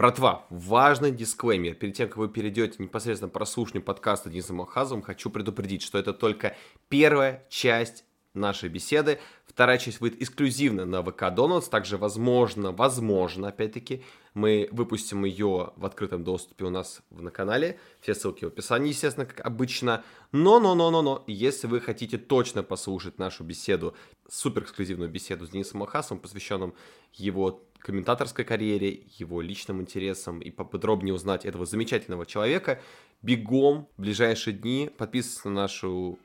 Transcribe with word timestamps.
Братва, 0.00 0.46
важный 0.48 1.10
дисклеймер. 1.10 1.74
Перед 1.74 1.94
тем, 1.94 2.08
как 2.08 2.16
вы 2.16 2.30
перейдете 2.30 2.82
непосредственно 2.82 3.28
к 3.28 3.34
прослушиванию 3.34 3.84
подкаста 3.84 4.30
Дениса 4.30 4.54
Махазовым, 4.54 5.02
хочу 5.02 5.28
предупредить, 5.28 5.82
что 5.82 5.98
это 5.98 6.14
только 6.14 6.56
первая 6.88 7.44
часть 7.50 8.06
нашей 8.32 8.70
беседы. 8.70 9.18
Вторая 9.44 9.76
часть 9.76 10.00
выйдет 10.00 10.22
эксклюзивно 10.22 10.86
на 10.86 11.02
ВК 11.02 11.24
Donuts. 11.24 11.68
Также, 11.68 11.98
возможно, 11.98 12.72
возможно, 12.72 13.48
опять-таки, 13.48 14.02
мы 14.32 14.70
выпустим 14.72 15.26
ее 15.26 15.74
в 15.76 15.84
открытом 15.84 16.24
доступе 16.24 16.64
у 16.64 16.70
нас 16.70 17.02
на 17.10 17.30
канале. 17.30 17.78
Все 18.00 18.14
ссылки 18.14 18.46
в 18.46 18.48
описании, 18.48 18.88
естественно, 18.88 19.26
как 19.26 19.44
обычно. 19.44 20.02
Но, 20.32 20.60
но, 20.60 20.74
но, 20.74 20.90
но, 20.90 21.02
но, 21.02 21.24
если 21.26 21.66
вы 21.66 21.78
хотите 21.78 22.16
точно 22.16 22.62
послушать 22.62 23.18
нашу 23.18 23.44
беседу, 23.44 23.94
супер 24.30 24.62
эксклюзивную 24.62 25.10
беседу 25.10 25.46
с 25.46 25.50
Денисом 25.50 25.80
Махасовым, 25.80 26.22
посвященным 26.22 26.72
его 27.12 27.62
комментаторской 27.80 28.44
карьере, 28.44 29.04
его 29.18 29.40
личным 29.40 29.80
интересам 29.80 30.40
и 30.40 30.50
поподробнее 30.50 31.14
узнать 31.14 31.44
этого 31.44 31.66
замечательного 31.66 32.26
человека, 32.26 32.80
бегом 33.22 33.88
в 33.96 34.02
ближайшие 34.02 34.54
дни 34.54 34.90
подписывайтесь 34.96 35.44
на 35.44 35.50
нашу 35.52 36.18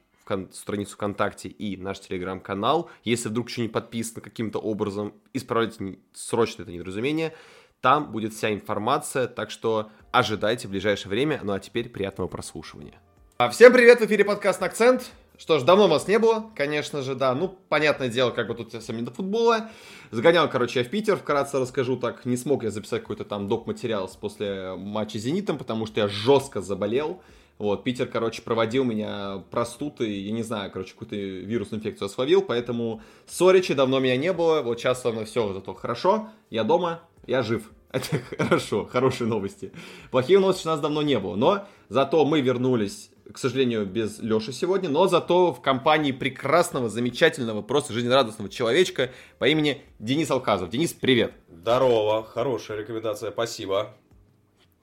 страницу 0.52 0.96
ВКонтакте 0.96 1.50
и 1.50 1.78
наш 1.78 2.00
телеграм-канал. 2.00 2.90
Если 3.04 3.30
вдруг 3.30 3.50
еще 3.50 3.62
не 3.62 3.68
подписано 3.68 4.22
каким-то 4.22 4.60
образом, 4.60 5.14
исправляйте 5.34 6.00
срочно 6.14 6.64
это 6.64 6.72
недоразумение. 6.72 7.34
Там 7.82 8.12
будет 8.12 8.34
вся 8.34 8.52
информация, 8.52 9.28
так 9.28 9.52
что 9.52 9.92
ожидайте 10.12 10.68
в 10.68 10.72
ближайшее 10.72 11.10
время. 11.10 11.40
Ну 11.44 11.54
а 11.54 11.60
теперь 11.60 11.90
приятного 11.90 12.28
прослушивания. 12.28 13.00
А, 13.38 13.50
всем 13.50 13.72
привет, 13.72 14.00
в 14.00 14.06
эфире 14.06 14.26
подкаст 14.26 14.64
«Акцент». 14.64 15.12
Что 15.38 15.60
ж, 15.60 15.64
давно 15.64 15.88
вас 15.88 16.08
не 16.08 16.18
было, 16.18 16.52
конечно 16.56 17.02
же, 17.02 17.16
да. 17.16 17.36
Ну, 17.36 17.58
понятное 17.70 18.08
дело, 18.08 18.32
как 18.32 18.48
бы 18.48 18.56
тут 18.56 18.72
совсем 18.72 18.98
не 18.98 19.04
до 19.04 19.12
футбола. 19.12 19.70
Загонял, 20.12 20.50
короче, 20.50 20.80
я 20.80 20.86
в 20.86 20.90
Питер, 20.90 21.18
вкратце 21.18 21.60
расскажу 21.60 21.98
так. 21.98 22.26
Не 22.26 22.38
смог 22.38 22.64
я 22.64 22.72
записать 22.72 23.02
какой-то 23.02 23.26
там 23.26 23.48
доп-материал 23.48 24.10
после 24.20 24.76
матча 24.76 25.20
с 25.20 25.24
«Зенитом», 25.24 25.58
потому 25.58 25.86
что 25.86 26.00
я 26.02 26.08
жестко 26.08 26.62
заболел. 26.62 27.22
Вот, 27.58 27.84
Питер, 27.84 28.08
короче, 28.08 28.42
проводил 28.42 28.84
меня 28.84 29.44
простуды, 29.50 30.10
я 30.10 30.32
не 30.32 30.44
знаю, 30.44 30.72
короче, 30.72 30.92
какую-то 30.92 31.16
вирусную 31.16 31.80
инфекцию 31.80 32.10
словил, 32.10 32.42
поэтому 32.42 33.02
соричи, 33.28 33.74
давно 33.74 34.00
меня 34.00 34.18
не 34.18 34.34
было, 34.34 34.62
вот 34.62 34.78
сейчас 34.78 35.02
со 35.02 35.12
мной 35.12 35.24
все 35.24 35.54
зато 35.54 35.74
хорошо, 35.74 36.30
я 36.50 36.66
дома, 36.66 37.02
я 37.28 37.44
жив. 37.44 37.72
Это 37.94 38.20
хорошо, 38.38 38.86
хорошие 38.86 39.30
новости. 39.30 39.72
Плохие 40.12 40.40
новости 40.40 40.68
у 40.68 40.72
нас 40.72 40.82
давно 40.82 41.02
не 41.02 41.18
было, 41.18 41.38
но 41.38 41.66
зато 41.88 42.26
мы 42.26 42.42
вернулись, 42.42 43.10
к 43.32 43.38
сожалению, 43.38 43.86
без 43.86 44.20
Леши 44.20 44.54
сегодня, 44.54 44.90
но 44.90 45.08
зато 45.08 45.52
в 45.52 45.62
компании 45.62 46.12
прекрасного, 46.12 46.90
замечательного, 46.90 47.62
просто 47.62 47.94
жизнерадостного 47.94 48.50
человечка 48.50 49.12
по 49.40 49.48
имени 49.48 49.82
Денис 50.00 50.30
Алказов. 50.30 50.70
Денис, 50.70 50.94
привет. 50.94 51.34
Здорово, 51.50 52.24
хорошая 52.24 52.80
рекомендация, 52.80 53.32
спасибо. 53.32 53.94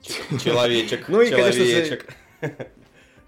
Человечек, 0.42 1.08
ну 1.08 1.20
и, 1.20 1.28
человечек. 1.28 2.12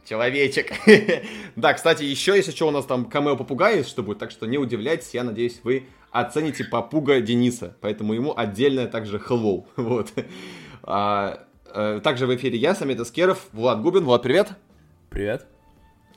Человечек. 0.08 0.72
да, 1.56 1.72
кстати, 1.72 2.02
еще, 2.02 2.36
если 2.36 2.50
что, 2.50 2.68
у 2.68 2.70
нас 2.70 2.84
там 2.84 3.06
камео 3.06 3.36
попугай, 3.36 3.84
что 3.84 4.02
будет, 4.02 4.18
так 4.18 4.30
что 4.30 4.46
не 4.46 4.58
удивляйтесь, 4.58 5.14
я 5.14 5.24
надеюсь, 5.24 5.60
вы 5.62 5.86
оцените 6.10 6.64
попуга 6.64 7.20
Дениса, 7.20 7.76
поэтому 7.80 8.12
ему 8.12 8.36
отдельное 8.36 8.86
также 8.86 9.16
hello, 9.16 9.66
вот. 9.76 10.12
А, 10.82 11.46
а, 11.66 12.00
также 12.00 12.26
в 12.26 12.34
эфире 12.36 12.58
я, 12.58 12.74
Самит 12.74 13.00
Аскеров, 13.00 13.46
Влад 13.52 13.80
Губин. 13.80 14.04
Влад, 14.04 14.22
привет. 14.22 14.52
Привет. 15.14 15.46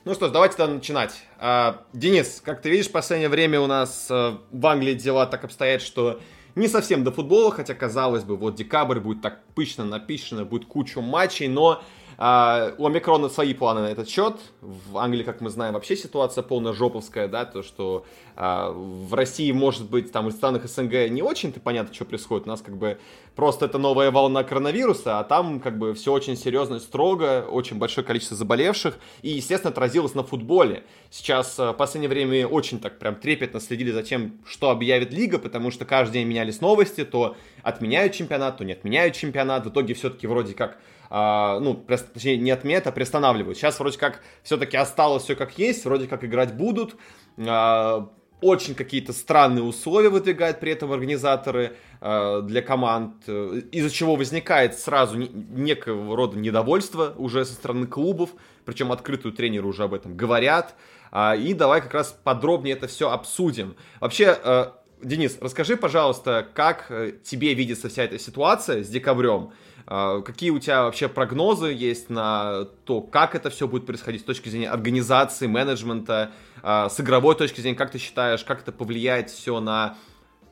Ну 0.04 0.12
что 0.12 0.26
ж, 0.26 0.32
давайте 0.32 0.56
тогда 0.56 0.74
начинать. 0.74 1.22
А, 1.38 1.84
Денис, 1.92 2.42
как 2.44 2.60
ты 2.60 2.68
видишь, 2.68 2.88
в 2.88 2.90
последнее 2.90 3.28
время 3.28 3.60
у 3.60 3.68
нас 3.68 4.08
а, 4.10 4.40
в 4.50 4.66
Англии 4.66 4.94
дела 4.94 5.24
так 5.26 5.44
обстоят, 5.44 5.82
что 5.82 6.18
не 6.56 6.66
совсем 6.66 7.04
до 7.04 7.12
футбола, 7.12 7.52
хотя, 7.52 7.74
казалось 7.74 8.24
бы, 8.24 8.36
вот 8.36 8.56
декабрь 8.56 8.98
будет 8.98 9.22
так 9.22 9.44
пышно 9.54 9.84
написано, 9.84 10.44
будет 10.44 10.64
куча 10.64 11.00
матчей, 11.00 11.46
но 11.46 11.80
а, 12.20 12.74
у 12.78 12.86
Омикрона 12.86 13.28
свои 13.28 13.54
планы 13.54 13.82
на 13.82 13.86
этот 13.86 14.08
счет. 14.08 14.34
В 14.60 14.98
Англии, 14.98 15.22
как 15.22 15.40
мы 15.40 15.50
знаем, 15.50 15.74
вообще 15.74 15.96
ситуация 15.96 16.42
полная 16.42 16.72
жоповская, 16.72 17.28
да, 17.28 17.44
то, 17.44 17.62
что 17.62 18.04
а, 18.34 18.72
в 18.72 19.14
России, 19.14 19.52
может 19.52 19.88
быть, 19.88 20.10
там, 20.10 20.26
в 20.26 20.32
странах 20.32 20.68
СНГ 20.68 21.10
не 21.10 21.22
очень-то 21.22 21.60
понятно, 21.60 21.94
что 21.94 22.04
происходит. 22.04 22.46
У 22.46 22.50
нас 22.50 22.60
как 22.60 22.76
бы 22.76 22.98
просто 23.36 23.66
это 23.66 23.78
новая 23.78 24.10
волна 24.10 24.42
коронавируса, 24.42 25.20
а 25.20 25.24
там 25.24 25.60
как 25.60 25.78
бы 25.78 25.94
все 25.94 26.12
очень 26.12 26.36
серьезно 26.36 26.80
строго, 26.80 27.46
очень 27.48 27.78
большое 27.78 28.04
количество 28.04 28.36
заболевших, 28.36 28.98
и, 29.22 29.30
естественно, 29.30 29.70
отразилось 29.70 30.16
на 30.16 30.24
футболе. 30.24 30.82
Сейчас 31.10 31.56
а, 31.60 31.72
в 31.72 31.76
последнее 31.76 32.10
время 32.10 32.48
очень 32.48 32.80
так 32.80 32.98
прям 32.98 33.14
трепетно 33.14 33.60
следили 33.60 33.92
за 33.92 34.02
тем, 34.02 34.38
что 34.44 34.70
объявит 34.70 35.12
Лига, 35.12 35.38
потому 35.38 35.70
что 35.70 35.84
каждый 35.84 36.14
день 36.14 36.26
менялись 36.26 36.60
новости, 36.60 37.04
то 37.04 37.36
отменяют 37.62 38.12
чемпионат, 38.14 38.56
то 38.58 38.64
не 38.64 38.72
отменяют 38.72 39.14
чемпионат, 39.14 39.66
в 39.66 39.68
итоге 39.68 39.94
все-таки 39.94 40.26
вроде 40.26 40.54
как 40.54 40.78
а, 41.10 41.58
ну, 41.60 41.74
точнее, 41.74 42.36
не 42.36 42.50
отменят, 42.50 42.86
а 42.86 42.92
приостанавливают. 42.92 43.58
Сейчас 43.58 43.78
вроде 43.78 43.98
как 43.98 44.20
все-таки 44.42 44.76
осталось 44.76 45.24
все 45.24 45.36
как 45.36 45.58
есть, 45.58 45.84
вроде 45.84 46.06
как 46.06 46.24
играть 46.24 46.54
будут. 46.54 46.96
А, 47.38 48.10
очень 48.40 48.74
какие-то 48.74 49.12
странные 49.12 49.64
условия 49.64 50.10
выдвигают 50.10 50.60
при 50.60 50.72
этом 50.72 50.92
организаторы 50.92 51.76
э, 52.00 52.42
для 52.44 52.62
команд, 52.62 53.28
из-за 53.28 53.90
чего 53.90 54.14
возникает 54.14 54.78
сразу 54.78 55.18
не, 55.18 55.28
некого 55.28 56.16
рода 56.16 56.38
недовольство 56.38 57.14
уже 57.16 57.44
со 57.44 57.54
стороны 57.54 57.88
клубов, 57.88 58.30
причем 58.64 58.92
открытую 58.92 59.32
тренеры 59.32 59.66
уже 59.66 59.82
об 59.84 59.94
этом 59.94 60.16
говорят. 60.16 60.76
Э, 61.10 61.36
и 61.36 61.52
давай 61.52 61.80
как 61.80 61.94
раз 61.94 62.16
подробнее 62.22 62.76
это 62.76 62.86
все 62.86 63.10
обсудим. 63.10 63.74
Вообще, 63.98 64.38
э, 64.40 64.66
Денис, 65.02 65.38
расскажи, 65.40 65.76
пожалуйста, 65.76 66.46
как 66.54 66.90
тебе 67.22 67.54
видится 67.54 67.88
вся 67.88 68.04
эта 68.04 68.18
ситуация 68.18 68.82
с 68.82 68.88
декабрем? 68.88 69.52
А, 69.86 70.20
какие 70.20 70.50
у 70.50 70.58
тебя 70.58 70.82
вообще 70.82 71.08
прогнозы 71.08 71.68
есть 71.68 72.10
на 72.10 72.64
то, 72.84 73.00
как 73.00 73.34
это 73.34 73.48
все 73.48 73.66
будет 73.66 73.86
происходить 73.86 74.20
с 74.20 74.24
точки 74.24 74.48
зрения 74.48 74.68
организации, 74.68 75.46
менеджмента, 75.46 76.32
а, 76.62 76.88
с 76.88 77.00
игровой 77.00 77.36
точки 77.36 77.60
зрения, 77.60 77.76
как 77.76 77.92
ты 77.92 77.98
считаешь, 77.98 78.44
как 78.44 78.60
это 78.60 78.72
повлияет 78.72 79.30
все 79.30 79.60
на 79.60 79.96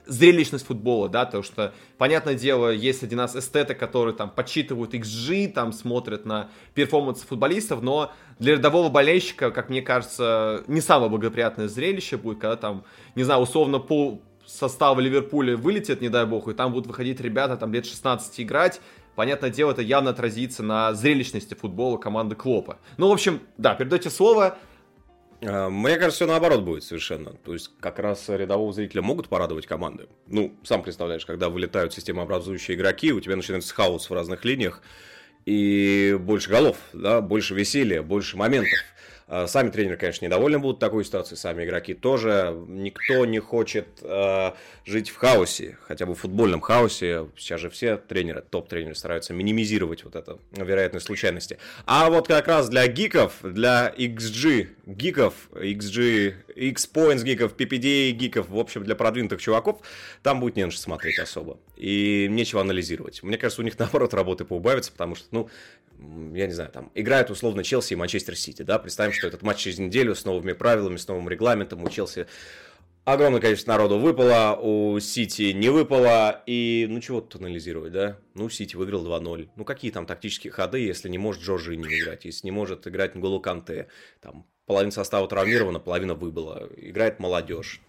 зрелищность 0.06 0.64
футбола, 0.64 1.08
да, 1.08 1.26
потому 1.26 1.42
что, 1.42 1.74
понятное 1.98 2.34
дело, 2.34 2.70
есть 2.70 3.02
один 3.02 3.18
нас 3.18 3.34
эстеты, 3.36 3.74
которые 3.74 4.14
там 4.14 4.30
подсчитывают 4.30 4.94
XG, 4.94 5.48
там 5.48 5.72
смотрят 5.72 6.24
на 6.24 6.48
перформанс 6.74 7.22
футболистов, 7.22 7.82
но 7.82 8.12
для 8.38 8.54
рядового 8.54 8.88
болельщика, 8.88 9.50
как 9.50 9.68
мне 9.68 9.82
кажется, 9.82 10.62
не 10.66 10.80
самое 10.80 11.10
благоприятное 11.10 11.68
зрелище 11.68 12.16
будет, 12.16 12.38
когда 12.38 12.56
там, 12.56 12.84
не 13.16 13.24
знаю, 13.24 13.40
условно 13.40 13.80
пол 13.80 14.22
состава 14.46 15.00
Ливерпуля 15.00 15.56
вылетит, 15.56 16.00
не 16.00 16.08
дай 16.08 16.24
бог, 16.24 16.48
и 16.48 16.54
там 16.54 16.72
будут 16.72 16.86
выходить 16.86 17.20
ребята 17.20 17.56
там 17.56 17.72
лет 17.72 17.86
16 17.86 18.40
играть, 18.40 18.80
понятное 19.14 19.50
дело, 19.50 19.72
это 19.72 19.82
явно 19.82 20.10
отразится 20.10 20.62
на 20.62 20.94
зрелищности 20.94 21.54
футбола 21.54 21.98
команды 21.98 22.36
Клопа. 22.36 22.78
Ну, 22.96 23.08
в 23.08 23.12
общем, 23.12 23.40
да, 23.58 23.74
передайте 23.74 24.10
слово. 24.10 24.58
А, 25.42 25.68
мне 25.68 25.96
кажется, 25.96 26.24
все 26.24 26.26
наоборот 26.26 26.62
будет 26.62 26.84
совершенно. 26.84 27.32
То 27.32 27.52
есть, 27.52 27.72
как 27.80 27.98
раз 27.98 28.28
рядового 28.28 28.72
зрителя 28.72 29.02
могут 29.02 29.28
порадовать 29.28 29.66
команды. 29.66 30.08
Ну, 30.26 30.54
сам 30.62 30.82
представляешь, 30.82 31.26
когда 31.26 31.48
вылетают 31.48 31.92
системообразующие 31.92 32.76
игроки, 32.76 33.12
у 33.12 33.20
тебя 33.20 33.36
начинается 33.36 33.74
хаос 33.74 34.08
в 34.08 34.14
разных 34.14 34.44
линиях, 34.44 34.82
и 35.44 36.16
больше 36.20 36.50
голов, 36.50 36.76
да, 36.92 37.20
больше 37.20 37.54
веселья, 37.54 38.02
больше 38.02 38.36
моментов. 38.36 38.78
А, 39.28 39.48
сами 39.48 39.70
тренеры, 39.70 39.96
конечно, 39.96 40.24
недовольны 40.24 40.60
будут 40.60 40.78
такой 40.78 41.04
ситуацией, 41.04 41.36
сами 41.36 41.64
игроки 41.64 41.94
тоже. 41.94 42.56
Никто 42.68 43.24
не 43.26 43.40
хочет 43.40 43.88
э, 44.02 44.52
жить 44.84 45.10
в 45.10 45.16
хаосе, 45.16 45.78
хотя 45.82 46.06
бы 46.06 46.14
в 46.14 46.20
футбольном 46.20 46.60
хаосе. 46.60 47.26
Сейчас 47.36 47.60
же 47.60 47.68
все 47.68 47.96
тренеры, 47.96 48.42
топ-тренеры 48.42 48.94
стараются 48.94 49.32
минимизировать 49.32 50.04
вот 50.04 50.14
эту 50.14 50.40
вероятность 50.52 51.06
случайности. 51.06 51.58
А 51.86 52.08
вот 52.08 52.28
как 52.28 52.46
раз 52.46 52.68
для 52.68 52.86
гиков, 52.86 53.34
для 53.42 53.92
XG 53.96 54.68
гиков, 54.86 55.34
XG, 55.52 56.34
X-Points 56.54 57.24
гиков, 57.24 57.56
PPD 57.56 58.12
гиков, 58.12 58.48
в 58.48 58.58
общем, 58.58 58.84
для 58.84 58.94
продвинутых 58.94 59.40
чуваков, 59.40 59.80
там 60.22 60.38
будет 60.38 60.54
не 60.54 60.64
на 60.64 60.70
что 60.70 60.80
смотреть 60.80 61.18
особо. 61.18 61.58
И 61.76 62.28
нечего 62.30 62.60
анализировать. 62.60 63.24
Мне 63.24 63.38
кажется, 63.38 63.60
у 63.60 63.64
них 63.64 63.76
наоборот 63.78 64.14
работы 64.14 64.44
поубавится, 64.44 64.92
потому 64.92 65.16
что, 65.16 65.26
ну, 65.32 65.50
я 65.98 66.46
не 66.46 66.52
знаю, 66.52 66.70
там, 66.70 66.90
играют 66.94 67.30
условно 67.30 67.64
Челси 67.64 67.94
и 67.94 67.96
Манчестер 67.96 68.36
Сити, 68.36 68.62
да, 68.62 68.78
представим, 68.78 69.12
что 69.12 69.26
этот 69.26 69.42
матч 69.42 69.58
через 69.58 69.78
неделю 69.78 70.14
с 70.14 70.24
новыми 70.24 70.52
правилами, 70.52 70.96
с 70.96 71.08
новым 71.08 71.28
регламентом, 71.28 71.82
у 71.82 71.88
Челси 71.88 72.26
огромное 73.06 73.40
количество 73.40 73.72
народу 73.72 73.98
выпало, 73.98 74.58
у 74.60 74.98
Сити 75.00 75.52
не 75.52 75.70
выпало, 75.70 76.42
и 76.46 76.86
ну 76.90 77.00
чего 77.00 77.20
тут 77.20 77.40
анализировать, 77.40 77.92
да? 77.92 78.18
Ну, 78.34 78.50
Сити 78.50 78.76
выиграл 78.76 79.06
2-0. 79.06 79.48
Ну, 79.56 79.64
какие 79.64 79.90
там 79.90 80.06
тактические 80.06 80.52
ходы, 80.52 80.80
если 80.80 81.08
не 81.08 81.16
может 81.16 81.42
Джорджи 81.42 81.76
не 81.76 81.84
играть, 81.84 82.24
если 82.24 82.46
не 82.46 82.50
может 82.50 82.86
играть 82.86 83.14
Нголу 83.14 83.40
Канте, 83.40 83.88
там, 84.20 84.44
половина 84.66 84.90
состава 84.90 85.26
травмирована, 85.28 85.78
половина 85.78 86.14
выбыла, 86.14 86.68
играет 86.76 87.20
молодежь. 87.20 87.80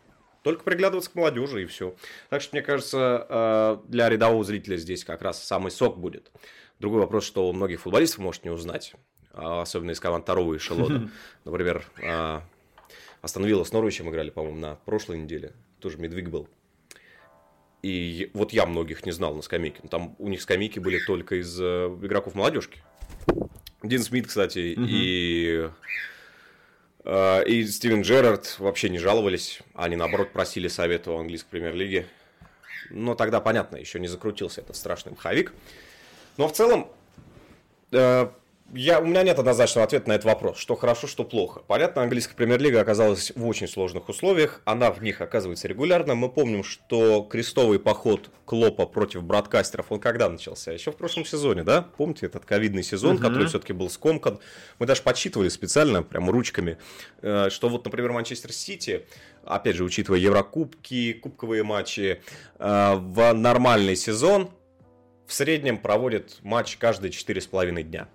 Только 0.44 0.64
приглядываться 0.64 1.12
к 1.12 1.16
молодежи 1.16 1.64
и 1.64 1.66
все. 1.66 1.96
Так 2.30 2.42
что, 2.42 2.56
мне 2.56 2.62
кажется, 2.62 3.26
э, 3.28 3.78
для 3.90 4.08
рядового 4.08 4.46
зрителя 4.46 4.78
здесь 4.78 5.04
как 5.04 5.22
раз 5.22 5.44
самый 5.44 5.72
сок 5.72 5.98
будет. 5.98 6.32
Другой 6.80 7.02
вопрос, 7.02 7.26
что 7.26 7.50
у 7.50 7.54
многих 7.54 7.82
футболистов 7.82 8.20
может 8.20 8.44
не 8.44 8.52
узнать, 8.52 8.94
а 9.34 9.62
особенно 9.62 9.92
из 9.92 10.00
команд 10.00 10.24
второго 10.24 10.56
эшелона. 10.58 11.10
Например, 11.46 11.84
а, 12.04 12.44
Астон 13.22 13.46
Вилла 13.46 13.64
с 13.64 13.72
Норвичем 13.72 14.10
играли, 14.10 14.30
по-моему, 14.30 14.60
на 14.60 14.76
прошлой 14.76 15.18
неделе. 15.18 15.54
Тоже 15.80 15.98
медвиг 15.98 16.30
был. 16.30 16.48
И 17.82 18.32
вот 18.34 18.54
я 18.54 18.66
многих 18.66 19.06
не 19.06 19.12
знал 19.12 19.36
на 19.36 19.42
скамейке. 19.42 19.82
Там 19.90 20.16
у 20.20 20.28
них 20.28 20.42
скамейки 20.42 20.80
были 20.80 21.00
только 21.06 21.36
из 21.36 21.60
э, 21.60 21.88
игроков 22.02 22.36
молодежки. 22.36 22.82
Дин 23.84 24.02
Смит, 24.02 24.28
кстати, 24.28 24.76
угу. 24.76 24.86
и 24.88 25.70
э, 27.06 27.44
и 27.48 27.66
Стивен 27.66 28.02
Джерард 28.02 28.56
вообще 28.60 28.90
не 28.90 28.98
жаловались. 28.98 29.62
Они, 29.74 29.96
наоборот, 29.96 30.32
просили 30.32 30.68
совета 30.68 31.12
у 31.12 31.20
английской 31.20 31.50
премьер-лиги. 31.50 32.08
Но 32.90 33.16
тогда, 33.16 33.42
понятно, 33.42 33.78
еще 33.78 34.00
не 34.00 34.08
закрутился 34.08 34.62
этот 34.62 34.76
страшный 34.76 35.12
маховик. 35.12 35.54
Но 36.38 36.48
в 36.48 36.54
целом, 36.54 36.88
э, 37.92 38.28
я, 38.74 39.00
у 39.00 39.06
меня 39.06 39.24
нет 39.24 39.40
однозначного 39.40 39.86
ответа 39.86 40.10
на 40.10 40.14
этот 40.14 40.26
вопрос, 40.26 40.58
что 40.58 40.76
хорошо, 40.76 41.08
что 41.08 41.24
плохо. 41.24 41.62
Понятно, 41.68 42.02
английская 42.02 42.36
премьер-лига 42.36 42.82
оказалась 42.82 43.32
в 43.34 43.48
очень 43.48 43.68
сложных 43.68 44.10
условиях, 44.10 44.62
она 44.66 44.92
в 44.92 45.02
них 45.02 45.22
оказывается 45.22 45.70
регулярно. 45.70 46.16
Мы 46.16 46.30
помним, 46.30 46.64
что 46.64 47.24
крестовый 47.24 47.80
поход 47.80 48.30
Клопа 48.46 48.86
против 48.86 49.24
бродкастеров, 49.24 49.92
он 49.92 50.00
когда 50.00 50.30
начался? 50.30 50.72
Еще 50.72 50.92
в 50.92 50.98
прошлом 50.98 51.26
сезоне, 51.26 51.64
да? 51.64 51.82
Помните 51.82 52.26
этот 52.26 52.46
ковидный 52.46 52.84
сезон, 52.84 53.16
угу. 53.16 53.24
который 53.24 53.48
все-таки 53.48 53.74
был 53.74 53.90
скомкан? 53.90 54.40
Мы 54.80 54.86
даже 54.86 55.02
подсчитывали 55.02 55.50
специально, 55.50 56.04
прямо 56.04 56.32
ручками, 56.32 56.78
э, 57.22 57.50
что 57.50 57.70
вот, 57.70 57.86
например, 57.86 58.12
Манчестер 58.12 58.52
Сити, 58.52 59.06
опять 59.46 59.76
же, 59.76 59.86
учитывая 59.86 60.20
Еврокубки, 60.20 61.14
кубковые 61.14 61.64
матчи, 61.64 62.22
э, 62.60 62.94
в 62.96 63.34
нормальный 63.34 63.96
сезон 63.96 64.52
в 65.28 65.34
среднем 65.34 65.78
проводит 65.78 66.38
матч 66.42 66.78
каждые 66.78 67.12
4,5 67.12 67.84
дня 67.84 68.08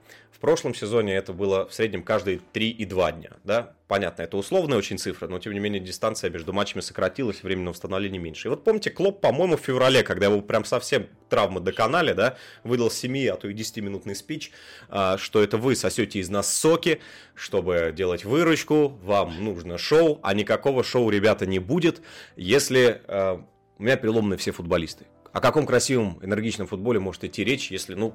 прошлом 0.43 0.75
сезоне 0.75 1.15
это 1.15 1.33
было 1.33 1.69
в 1.69 1.73
среднем 1.73 2.03
каждые 2.03 2.41
3,2 2.53 3.13
дня. 3.13 3.31
Да? 3.45 3.75
Понятно, 3.87 4.23
это 4.23 4.37
условная 4.37 4.77
очень 4.77 4.99
цифра, 4.99 5.29
но 5.29 5.39
тем 5.39 5.53
не 5.53 5.61
менее 5.61 5.81
дистанция 5.81 6.31
между 6.31 6.53
матчами 6.53 6.81
сократилась, 6.81 7.45
время 7.45 7.63
на 7.63 7.71
восстановление 7.71 8.21
меньше. 8.21 8.49
И 8.49 8.51
вот 8.51 8.65
помните, 8.65 8.91
Клоп, 8.91 9.21
по-моему, 9.21 9.57
в 9.57 9.61
феврале, 9.61 10.03
когда 10.03 10.27
его 10.27 10.41
прям 10.41 10.65
совсем 10.65 11.07
травмы 11.29 11.61
доконали, 11.61 12.13
да, 12.13 12.37
выдал 12.65 12.91
7, 12.91 13.29
а 13.29 13.37
то 13.37 13.47
и 13.47 13.55
10-минутный 13.55 14.17
спич, 14.17 14.51
а, 14.89 15.17
что 15.17 15.41
это 15.41 15.59
вы 15.59 15.77
сосете 15.77 16.19
из 16.19 16.29
нас 16.29 16.53
соки, 16.53 17.01
чтобы 17.37 17.93
делать 17.95 18.25
выручку, 18.25 18.99
вам 19.05 19.45
нужно 19.45 19.79
шоу, 19.79 20.19
а 20.25 20.35
никакого 20.35 20.83
шоу, 20.83 21.09
ребята, 21.09 21.47
не 21.47 21.61
будет, 21.61 22.03
если 22.35 23.01
а, 23.07 23.45
у 23.79 23.83
меня 23.83 23.97
переломные 23.97 24.39
все 24.39 24.51
футболисты. 24.51 25.07
О 25.33 25.41
каком 25.41 25.67
красивом, 25.67 26.19
энергичном 26.23 26.67
футболе 26.67 27.01
может 27.01 27.25
идти 27.25 27.43
речь, 27.43 27.71
если, 27.71 27.95
ну, 27.95 28.15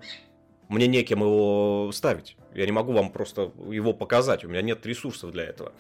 мне 0.70 0.88
некем 0.88 1.22
его 1.22 1.90
ставить. 1.94 2.38
Я 2.54 2.66
не 2.66 2.72
могу 2.72 2.92
вам 2.94 3.12
просто 3.12 3.52
его 3.70 3.94
показать. 3.94 4.44
У 4.44 4.50
меня 4.50 4.62
нет 4.62 4.86
ресурсов 4.86 5.32
для 5.32 5.46
этого. 5.46 5.72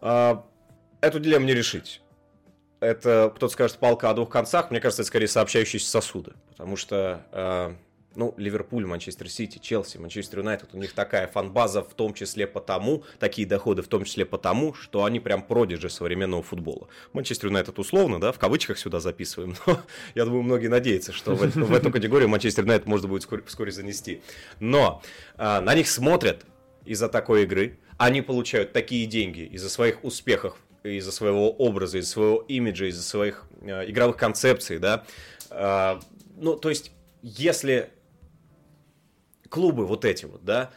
А, 0.00 0.44
эту 1.00 1.20
дилемму 1.20 1.46
не 1.46 1.54
решить. 1.54 2.02
Это, 2.80 3.32
кто-то 3.34 3.52
скажет, 3.52 3.78
палка 3.78 4.10
о 4.10 4.14
двух 4.14 4.28
концах. 4.28 4.70
Мне 4.70 4.80
кажется, 4.80 5.02
это 5.02 5.08
скорее 5.08 5.28
сообщающиеся 5.28 5.90
сосуды. 5.90 6.34
Потому 6.50 6.76
что 6.76 7.26
а, 7.32 7.74
ну, 8.16 8.34
Ливерпуль, 8.36 8.86
Манчестер 8.86 9.28
Сити, 9.28 9.58
Челси, 9.58 9.98
Манчестер 9.98 10.40
Юнайтед, 10.40 10.70
у 10.72 10.78
них 10.78 10.92
такая 10.92 11.26
фанбаза 11.26 11.82
в 11.82 11.94
том 11.94 12.14
числе 12.14 12.46
потому, 12.46 13.04
такие 13.18 13.46
доходы 13.46 13.82
в 13.82 13.88
том 13.88 14.04
числе 14.04 14.24
потому, 14.24 14.74
что 14.74 15.04
они 15.04 15.20
прям 15.20 15.42
продиджи 15.42 15.90
современного 15.90 16.42
футбола. 16.42 16.88
Манчестер 17.12 17.48
Юнайтед 17.48 17.78
условно, 17.78 18.20
да, 18.20 18.32
в 18.32 18.38
кавычках 18.38 18.78
сюда 18.78 19.00
записываем, 19.00 19.56
но 19.66 19.80
я 20.14 20.24
думаю, 20.24 20.42
многие 20.42 20.68
надеются, 20.68 21.12
что 21.12 21.34
в, 21.34 21.40
в 21.40 21.74
эту 21.74 21.90
категорию 21.90 22.28
Манчестер 22.28 22.64
Юнайтед 22.64 22.86
можно 22.86 23.08
будет 23.08 23.22
вскоре, 23.22 23.42
вскоре 23.46 23.72
занести. 23.72 24.22
Но 24.60 25.02
а, 25.36 25.60
на 25.60 25.74
них 25.74 25.88
смотрят 25.88 26.44
из-за 26.84 27.08
такой 27.08 27.44
игры, 27.44 27.78
они 27.96 28.22
получают 28.22 28.72
такие 28.72 29.06
деньги 29.06 29.40
из-за 29.40 29.68
своих 29.68 30.04
успехов, 30.04 30.56
из-за 30.82 31.12
своего 31.12 31.50
образа, 31.50 31.98
из-за 31.98 32.10
своего 32.10 32.44
имиджа, 32.48 32.86
из-за 32.86 33.02
своих 33.02 33.44
э, 33.62 33.90
игровых 33.90 34.16
концепций, 34.16 34.78
да. 34.78 35.04
Э, 35.50 35.98
ну, 36.36 36.56
то 36.56 36.68
есть, 36.68 36.92
если 37.22 37.90
клубы 39.48 39.86
вот 39.86 40.04
эти 40.04 40.24
вот, 40.24 40.44
да, 40.44 40.70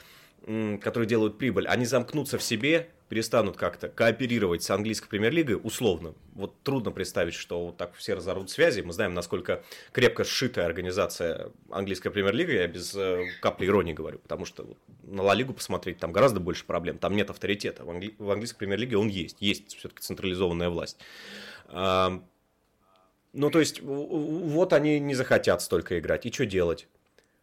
которые 0.46 1.08
делают 1.08 1.38
прибыль, 1.38 1.68
они 1.68 1.86
замкнутся 1.86 2.38
в 2.38 2.44
себе, 2.44 2.90
перестанут 3.10 3.56
как-то 3.58 3.88
кооперировать 3.88 4.64
с 4.64 4.69
английской 4.69 5.08
премьер-лигой, 5.08 5.60
условно. 5.62 6.14
Вот 6.36 6.62
трудно 6.64 6.92
представить, 6.92 7.34
что 7.34 7.68
вот 7.68 7.78
так 7.78 7.94
все 7.96 8.16
разорвут 8.16 8.50
связи. 8.50 8.81
Мы 8.81 8.92
знаем, 8.92 9.14
насколько 9.14 9.64
крепко 9.94 10.25
сшитая 10.25 10.66
организация 10.66 11.52
английская 11.69 12.12
премьер-лига, 12.12 12.52
я 12.52 12.68
без 12.68 12.94
э, 12.96 13.24
капли 13.42 13.66
иронии 13.66 13.94
говорю, 13.94 14.19
потому 14.19 14.44
что 14.44 14.75
на 15.04 15.24
Ла 15.24 15.34
Лигу 15.36 15.54
посмотреть, 15.54 16.00
там 16.00 16.12
гораздо 16.12 16.42
больше 16.42 16.66
проблем, 16.66 16.98
там 16.98 17.16
нет 17.16 17.30
авторитета. 17.30 17.86
В, 17.86 17.90
англи... 17.90 18.14
в 18.18 18.30
английской 18.30 18.58
премьер-лиге 18.58 18.98
он 18.98 19.08
есть, 19.08 19.38
есть 19.40 19.78
все-таки 19.78 20.02
централизованная 20.02 20.69
власть. 20.69 20.98
Ну, 23.34 23.50
то 23.52 23.60
есть, 23.60 23.81
вот 23.81 24.74
они 24.74 25.00
не 25.00 25.14
захотят 25.14 25.62
столько 25.62 26.00
играть, 26.00 26.25
и 26.25 26.31
что 26.31 26.46
делать? 26.46 26.88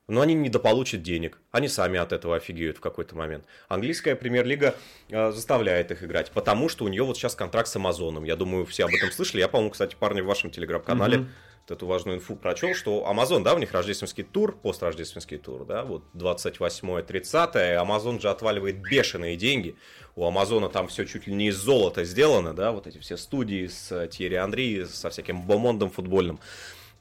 Но 0.06 0.20
они 0.20 0.34
недополучат 0.34 1.02
денег. 1.02 1.38
Они 1.50 1.68
сами 1.68 1.98
от 1.98 2.12
этого 2.12 2.36
офигеют 2.36 2.76
в 2.76 2.80
какой-то 2.80 3.16
момент. 3.16 3.44
Английская 3.68 4.16
премьер-лига 4.16 4.74
э, 5.08 5.32
заставляет 5.32 5.90
их 5.90 6.02
играть, 6.02 6.30
потому 6.30 6.68
что 6.68 6.84
у 6.84 6.88
нее 6.88 7.04
вот 7.04 7.16
сейчас 7.16 7.34
контракт 7.34 7.68
с 7.68 7.76
Амазоном. 7.76 8.24
Я 8.24 8.36
думаю, 8.36 8.66
все 8.66 8.84
об 8.84 8.94
этом 8.94 9.10
слышали. 9.10 9.40
Я, 9.40 9.48
по-моему, 9.48 9.70
кстати, 9.70 9.96
парни, 9.98 10.20
в 10.20 10.26
вашем 10.26 10.50
телеграм-канале 10.50 11.18
mm-hmm. 11.18 11.26
вот 11.62 11.70
эту 11.70 11.86
важную 11.86 12.18
инфу 12.18 12.36
прочел, 12.36 12.74
что 12.74 13.06
Амазон, 13.06 13.42
да, 13.44 13.54
у 13.54 13.58
них 13.58 13.72
рождественский 13.72 14.24
тур, 14.24 14.54
построждественский 14.54 15.38
тур, 15.38 15.64
да, 15.64 15.84
вот 15.84 16.04
28-30, 16.14 17.74
Амазон 17.76 18.20
же 18.20 18.28
отваливает 18.28 18.82
бешеные 18.82 19.36
деньги. 19.36 19.74
У 20.16 20.26
Амазона 20.26 20.68
там 20.68 20.88
все 20.88 21.06
чуть 21.06 21.26
ли 21.26 21.32
не 21.32 21.48
из 21.48 21.56
золота 21.56 22.04
сделано, 22.04 22.52
да, 22.52 22.72
вот 22.72 22.86
эти 22.86 22.98
все 22.98 23.16
студии 23.16 23.68
с 23.68 24.06
Тьерри 24.08 24.36
Андри, 24.36 24.84
со 24.84 25.08
всяким 25.08 25.42
бомондом 25.42 25.90
футбольным. 25.90 26.38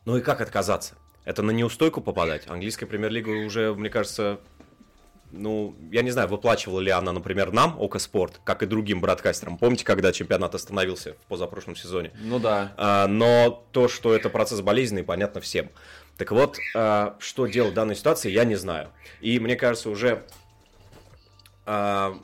Ну 0.05 0.17
и 0.17 0.21
как 0.21 0.39
отказаться? 0.39 0.95
Это 1.25 1.41
на 1.41 1.51
неустойку 1.51 2.01
попадать. 2.01 2.47
Английская 2.47 2.85
премьер-лига 2.85 3.29
уже, 3.29 3.73
мне 3.73 3.89
кажется, 3.89 4.39
ну, 5.31 5.75
я 5.91 6.01
не 6.01 6.11
знаю, 6.11 6.27
выплачивала 6.27 6.79
ли 6.79 6.91
она, 6.91 7.11
например, 7.11 7.51
нам, 7.51 7.75
Око 7.79 7.97
Спорт, 7.99 8.39
как 8.43 8.61
и 8.61 8.65
другим 8.65 9.01
бродкастерам. 9.01 9.57
Помните, 9.57 9.83
когда 9.85 10.11
чемпионат 10.11 10.53
остановился 10.53 11.13
в 11.13 11.25
позапрошлом 11.27 11.75
сезоне? 11.75 12.11
Ну 12.21 12.39
да. 12.39 12.73
А, 12.77 13.07
но 13.07 13.65
то, 13.71 13.87
что 13.87 14.13
это 14.13 14.29
процесс 14.29 14.61
болезненный, 14.61 15.03
понятно 15.03 15.41
всем. 15.41 15.69
Так 16.17 16.31
вот, 16.31 16.57
а, 16.75 17.15
что 17.19 17.47
делать 17.47 17.71
в 17.71 17.75
данной 17.75 17.95
ситуации, 17.95 18.29
я 18.29 18.43
не 18.43 18.55
знаю. 18.55 18.89
И 19.21 19.39
мне 19.39 19.55
кажется, 19.55 19.89
уже 19.89 20.23
а, 21.65 22.15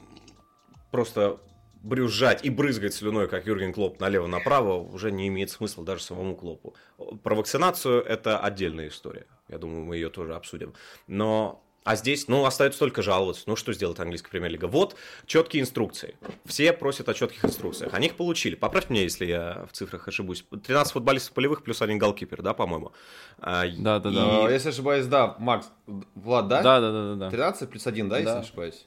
просто 0.92 1.40
брюзжать 1.81 2.43
и 2.43 2.50
брызгать 2.50 2.93
слюной, 2.93 3.27
как 3.27 3.48
Юрген 3.48 3.74
Клоп, 3.74 4.00
налево-направо, 4.00 4.75
уже 4.75 5.12
не 5.12 5.27
имеет 5.27 5.50
смысла 5.50 5.83
даже 5.83 6.03
самому 6.03 6.36
Клопу. 6.36 6.75
Про 7.24 7.36
вакцинацию 7.36 8.03
это 8.03 8.39
отдельная 8.39 8.89
история. 8.89 9.25
Я 9.48 9.57
думаю, 9.57 9.83
мы 9.83 9.95
ее 9.95 10.09
тоже 10.09 10.36
обсудим. 10.36 10.74
Но 11.07 11.63
а 11.86 11.95
здесь, 11.95 12.27
ну, 12.27 12.45
остается 12.45 12.79
только 12.79 13.01
жаловаться. 13.01 13.43
Ну, 13.48 13.55
что 13.55 13.74
сделает 13.74 14.00
английская 14.00 14.29
премьер-лига? 14.29 14.65
Вот 14.65 14.95
четкие 15.25 15.62
инструкции. 15.62 16.15
Все 16.45 16.74
просят 16.74 17.07
о 17.09 17.13
четких 17.13 17.43
инструкциях. 17.45 17.93
Они 17.93 18.07
их 18.07 18.15
получили. 18.15 18.55
Поправь 18.55 18.89
меня, 18.89 19.01
если 19.01 19.25
я 19.25 19.65
в 19.67 19.75
цифрах 19.75 20.07
ошибусь. 20.07 20.45
13 20.63 20.93
футболистов 20.93 21.33
полевых 21.33 21.63
плюс 21.63 21.81
один 21.81 21.98
голкипер, 21.98 22.41
да, 22.41 22.53
по-моему? 22.53 22.91
Да, 23.39 23.65
да, 23.75 24.00
да. 24.00 24.50
И... 24.50 24.53
Если 24.53 24.69
ошибаюсь, 24.69 25.07
да, 25.07 25.36
Макс, 25.39 25.71
Влад, 26.15 26.48
да? 26.48 26.62
Да, 26.62 26.79
да, 26.79 26.91
да, 26.91 27.15
да. 27.15 27.29
13 27.31 27.69
плюс 27.69 27.88
1, 27.88 28.09
да, 28.09 28.15
да. 28.15 28.21
если 28.21 28.39
ошибаюсь? 28.39 28.86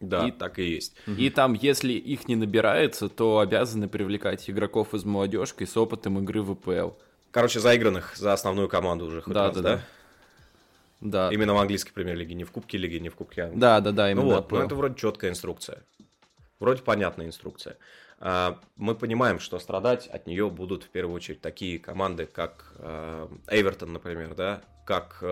Да, 0.00 0.26
и, 0.26 0.30
так 0.30 0.58
и 0.58 0.64
есть. 0.64 0.94
И 1.06 1.28
там, 1.28 1.52
если 1.52 1.92
их 1.92 2.26
не 2.26 2.34
набирается, 2.34 3.08
то 3.08 3.38
обязаны 3.38 3.86
привлекать 3.86 4.48
игроков 4.48 4.94
из 4.94 5.04
молодежки 5.04 5.64
с 5.64 5.76
опытом 5.76 6.18
игры 6.20 6.42
в 6.42 6.54
ВПЛ. 6.54 6.92
Короче, 7.30 7.60
заигранных 7.60 8.16
за 8.16 8.32
основную 8.32 8.68
команду 8.68 9.04
уже 9.04 9.20
хоть 9.20 9.34
да, 9.34 9.48
раз, 9.48 9.56
да, 9.56 9.62
да? 9.62 9.80
Да. 11.00 11.30
Именно 11.32 11.54
в 11.54 11.58
английской 11.58 11.92
премьер-лиге, 11.92 12.34
не 12.34 12.44
в 12.44 12.50
Кубке 12.50 12.76
лиги, 12.78 12.96
не 12.96 13.08
в 13.08 13.14
Кубке 13.14 13.42
Англии. 13.42 13.60
Да, 13.60 13.80
да, 13.80 13.92
да, 13.92 14.10
именно. 14.10 14.24
Ну 14.24 14.34
вот, 14.34 14.50
ну 14.50 14.58
это 14.58 14.74
вроде 14.74 14.96
четкая 14.96 15.30
инструкция. 15.30 15.82
Вроде 16.58 16.82
понятная 16.82 17.26
инструкция. 17.26 17.76
А, 18.18 18.58
мы 18.76 18.94
понимаем, 18.94 19.38
что 19.38 19.58
страдать 19.58 20.06
от 20.08 20.26
нее 20.26 20.50
будут 20.50 20.84
в 20.84 20.88
первую 20.88 21.14
очередь 21.14 21.40
такие 21.40 21.78
команды, 21.78 22.26
как 22.26 22.74
Эвертон, 23.48 23.92
например, 23.92 24.34
да, 24.34 24.62
как 24.84 25.22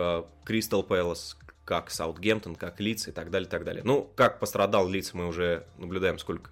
Кристал 0.45 0.83
Пэлас, 0.83 1.37
как 1.69 1.91
Саутгемптон, 1.91 2.55
как 2.57 2.81
Лиц 2.81 3.09
и 3.09 3.13
так 3.13 3.31
далее, 3.31 3.47
так 3.47 3.63
далее. 3.63 3.83
Ну, 3.85 4.11
как 4.17 4.39
пострадал 4.41 4.89
Лиц, 4.89 5.13
мы 5.13 5.27
уже 5.27 5.67
наблюдаем 5.77 6.19
сколько? 6.19 6.51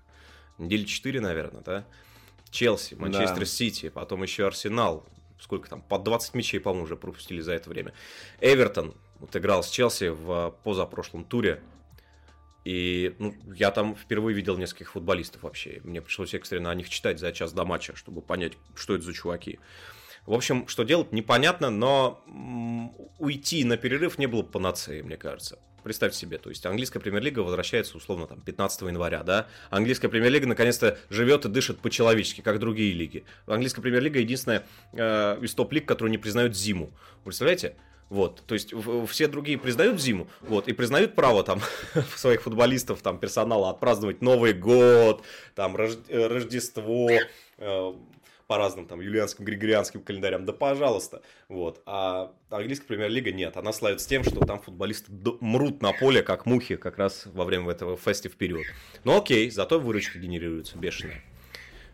Недели 0.59 0.85
4, 0.85 1.23
наверное, 1.23 1.63
да? 1.63 1.87
Челси, 2.51 2.97
Манчестер 2.97 3.39
да. 3.39 3.45
Сити, 3.47 3.89
потом 3.89 4.23
еще 4.23 4.47
Арсенал. 4.47 5.07
Сколько 5.41 5.71
там? 5.71 5.81
Под 5.81 6.03
20 6.03 6.35
мячей, 6.35 6.61
по-моему, 6.61 6.85
уже 6.85 6.97
пропустили 6.97 7.41
за 7.41 7.55
это 7.55 7.71
время. 7.71 7.95
Эвертон 8.43 8.95
вот 9.19 9.35
играл 9.35 9.63
с 9.63 9.71
Челси 9.71 10.09
в 10.09 10.55
позапрошлом 10.63 11.25
туре. 11.25 11.63
И 12.67 13.15
ну, 13.19 13.35
я 13.55 13.71
там 13.71 13.97
впервые 13.97 14.35
видел 14.35 14.59
нескольких 14.59 14.91
футболистов 14.91 15.45
вообще. 15.45 15.81
Мне 15.83 16.03
пришлось 16.03 16.35
экстренно 16.35 16.71
о 16.71 16.75
них 16.75 16.91
читать 16.91 17.19
за 17.21 17.33
час 17.33 17.55
до 17.55 17.65
матча, 17.65 17.97
чтобы 17.97 18.21
понять, 18.21 18.53
что 18.75 18.95
это 18.95 19.05
за 19.05 19.15
чуваки. 19.15 19.61
В 20.27 20.35
общем, 20.35 20.67
что 20.67 20.83
делать, 20.83 21.13
непонятно, 21.13 21.71
но 21.71 22.23
уйти 23.19 23.65
на 23.65 23.77
перерыв 23.77 24.19
не 24.19 24.27
было 24.27 24.43
панацеей, 24.43 25.03
мне 25.03 25.17
кажется. 25.17 25.59
Представьте 25.85 26.19
себе, 26.19 26.39
то 26.39 26.51
есть 26.51 26.67
английская 26.67 26.99
премьер-лига 26.99 27.41
возвращается 27.41 27.97
условно 27.97 28.27
там 28.27 28.41
15 28.41 28.83
января, 28.83 29.23
да? 29.23 29.47
Английская 29.71 30.09
премьер-лига 30.09 30.49
наконец-то 30.49 30.99
живет 31.11 31.45
и 31.45 31.49
дышит 31.49 31.79
по-человечески, 31.79 32.41
как 32.41 32.59
другие 32.59 32.93
лиги. 32.93 33.25
Английская 33.47 33.83
премьер-лига 33.83 34.19
единственная 34.19 34.67
э, 34.95 35.39
из 35.43 35.55
топ-лиг, 35.55 35.87
которую 35.87 36.11
не 36.11 36.19
признают 36.19 36.57
зиму. 36.57 36.91
Представляете? 37.23 37.77
Вот, 38.09 38.43
то 38.47 38.55
есть 38.55 38.73
все 39.09 39.29
другие 39.29 39.59
признают 39.59 40.01
зиму, 40.01 40.29
вот, 40.41 40.69
и 40.69 40.73
признают 40.73 41.15
право 41.15 41.43
там 41.43 41.61
своих 42.17 42.43
футболистов, 42.43 43.03
там, 43.03 43.19
персонала 43.19 43.71
отпраздновать 43.71 44.23
Новый 44.23 44.55
год, 44.55 45.23
там, 45.55 45.77
э, 45.77 46.27
Рождество, 46.27 47.11
э, 47.59 47.93
по 48.47 48.59
разным 48.59 48.87
там 48.87 49.01
юлианским, 49.01 49.45
григорианским 49.45 50.03
календарям, 50.03 50.45
да 50.45 50.53
пожалуйста. 50.53 51.23
Вот. 51.49 51.83
А 51.87 52.33
английская 52.51 52.87
премьер-лига 52.87 53.33
нет. 53.33 53.57
Она 53.57 53.73
славится 53.73 54.09
тем, 54.09 54.23
что 54.23 54.45
там 54.45 54.61
футболисты 54.61 55.11
мрут 55.41 55.83
на 55.83 55.93
поле, 55.93 56.23
как 56.23 56.47
мухи, 56.47 56.77
как 56.77 56.99
раз 56.99 57.27
во 57.27 57.45
время 57.45 57.71
этого 57.71 57.97
фестив 57.97 58.37
период. 58.37 58.67
Ну 59.05 59.19
окей, 59.19 59.51
зато 59.51 59.81
выручка 59.81 60.19
генерируется 60.19 60.79
бешеная. 60.79 61.23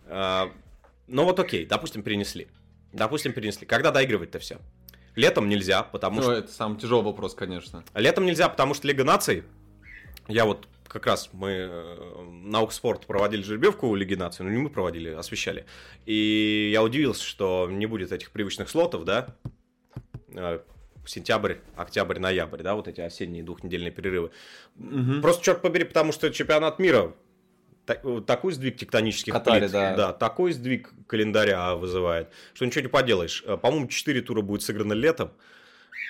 Ну 0.08 1.24
вот 1.24 1.40
окей, 1.40 1.66
допустим, 1.66 2.02
перенесли. 2.02 2.48
Допустим, 2.92 3.32
перенесли. 3.32 3.66
Когда 3.66 3.90
доигрывать-то 3.90 4.38
все? 4.38 4.58
Летом 5.14 5.48
нельзя, 5.48 5.82
потому 5.82 6.16
ну, 6.16 6.22
что... 6.22 6.32
это 6.32 6.52
самый 6.52 6.78
тяжелый 6.78 7.04
вопрос, 7.04 7.34
конечно. 7.34 7.84
Летом 7.94 8.24
нельзя, 8.24 8.48
потому 8.48 8.74
что 8.74 8.88
Лига 8.88 9.04
наций, 9.04 9.44
я 10.28 10.44
вот 10.44 10.68
как 10.92 11.06
раз 11.06 11.30
мы 11.32 11.50
э, 11.70 12.22
на 12.44 12.60
Окспорт 12.60 13.06
проводили 13.06 13.42
жеребьевку 13.42 13.88
у 13.88 13.94
Лиги 13.94 14.14
Нации, 14.14 14.44
ну 14.44 14.50
не 14.50 14.58
мы 14.58 14.68
проводили, 14.68 15.08
освещали. 15.08 15.64
И 16.04 16.70
я 16.70 16.82
удивился, 16.82 17.24
что 17.24 17.66
не 17.70 17.86
будет 17.86 18.12
этих 18.12 18.30
привычных 18.30 18.68
слотов, 18.68 19.04
да, 19.04 19.34
э, 20.34 20.60
сентябрь, 21.06 21.54
октябрь, 21.76 22.18
ноябрь, 22.18 22.62
да, 22.62 22.74
вот 22.74 22.88
эти 22.88 23.00
осенние 23.00 23.42
двухнедельные 23.42 23.90
перерывы. 23.90 24.32
Угу. 24.78 25.22
Просто, 25.22 25.42
черт 25.42 25.62
побери, 25.62 25.84
потому 25.84 26.12
что 26.12 26.30
чемпионат 26.30 26.78
мира 26.78 27.14
такой 28.26 28.52
сдвиг 28.52 28.76
тектонических 28.76 29.32
Катаре, 29.32 29.62
плит, 29.62 29.72
да. 29.72 29.96
да, 29.96 30.12
такой 30.12 30.52
сдвиг 30.52 30.92
календаря 31.08 31.74
вызывает, 31.74 32.28
что 32.52 32.66
ничего 32.66 32.82
не 32.82 32.88
поделаешь. 32.88 33.42
Э, 33.46 33.56
по-моему, 33.56 33.88
4 33.88 34.20
тура 34.20 34.42
будет 34.42 34.60
сыграно 34.60 34.92
летом, 34.92 35.32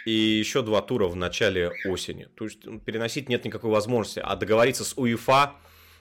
и 0.05 0.11
еще 0.11 0.63
два 0.63 0.83
тура 0.83 1.07
в 1.07 1.17
начале 1.17 1.73
осени. 1.87 2.29
То 2.37 2.45
есть 2.45 2.63
переносить 2.85 3.29
нет 3.29 3.45
никакой 3.45 3.71
возможности. 3.71 4.21
А 4.23 4.37
договориться 4.37 4.85
с 4.85 4.97
УЕФА, 4.97 5.53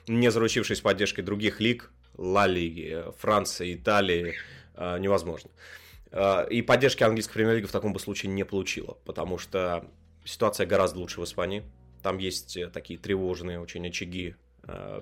не 0.08 0.30
заручившись 0.30 0.80
поддержкой 0.80 1.22
других 1.22 1.60
лиг, 1.60 1.90
Ла 2.16 2.46
Лиги, 2.46 3.04
Франции, 3.18 3.74
Италии, 3.74 4.34
э, 4.74 4.98
невозможно. 4.98 5.50
Э, 6.10 6.46
и 6.48 6.62
поддержки 6.62 7.02
английской 7.02 7.34
премьер-лиги 7.34 7.66
в 7.66 7.72
таком 7.72 7.92
бы 7.92 8.00
случае 8.00 8.32
не 8.32 8.44
получила, 8.44 8.98
потому 9.04 9.38
что 9.38 9.86
ситуация 10.24 10.66
гораздо 10.66 10.98
лучше 10.98 11.20
в 11.20 11.24
Испании. 11.24 11.62
Там 12.02 12.18
есть 12.18 12.56
э, 12.56 12.68
такие 12.68 12.98
тревожные 12.98 13.60
очень 13.60 13.86
очаги 13.86 14.36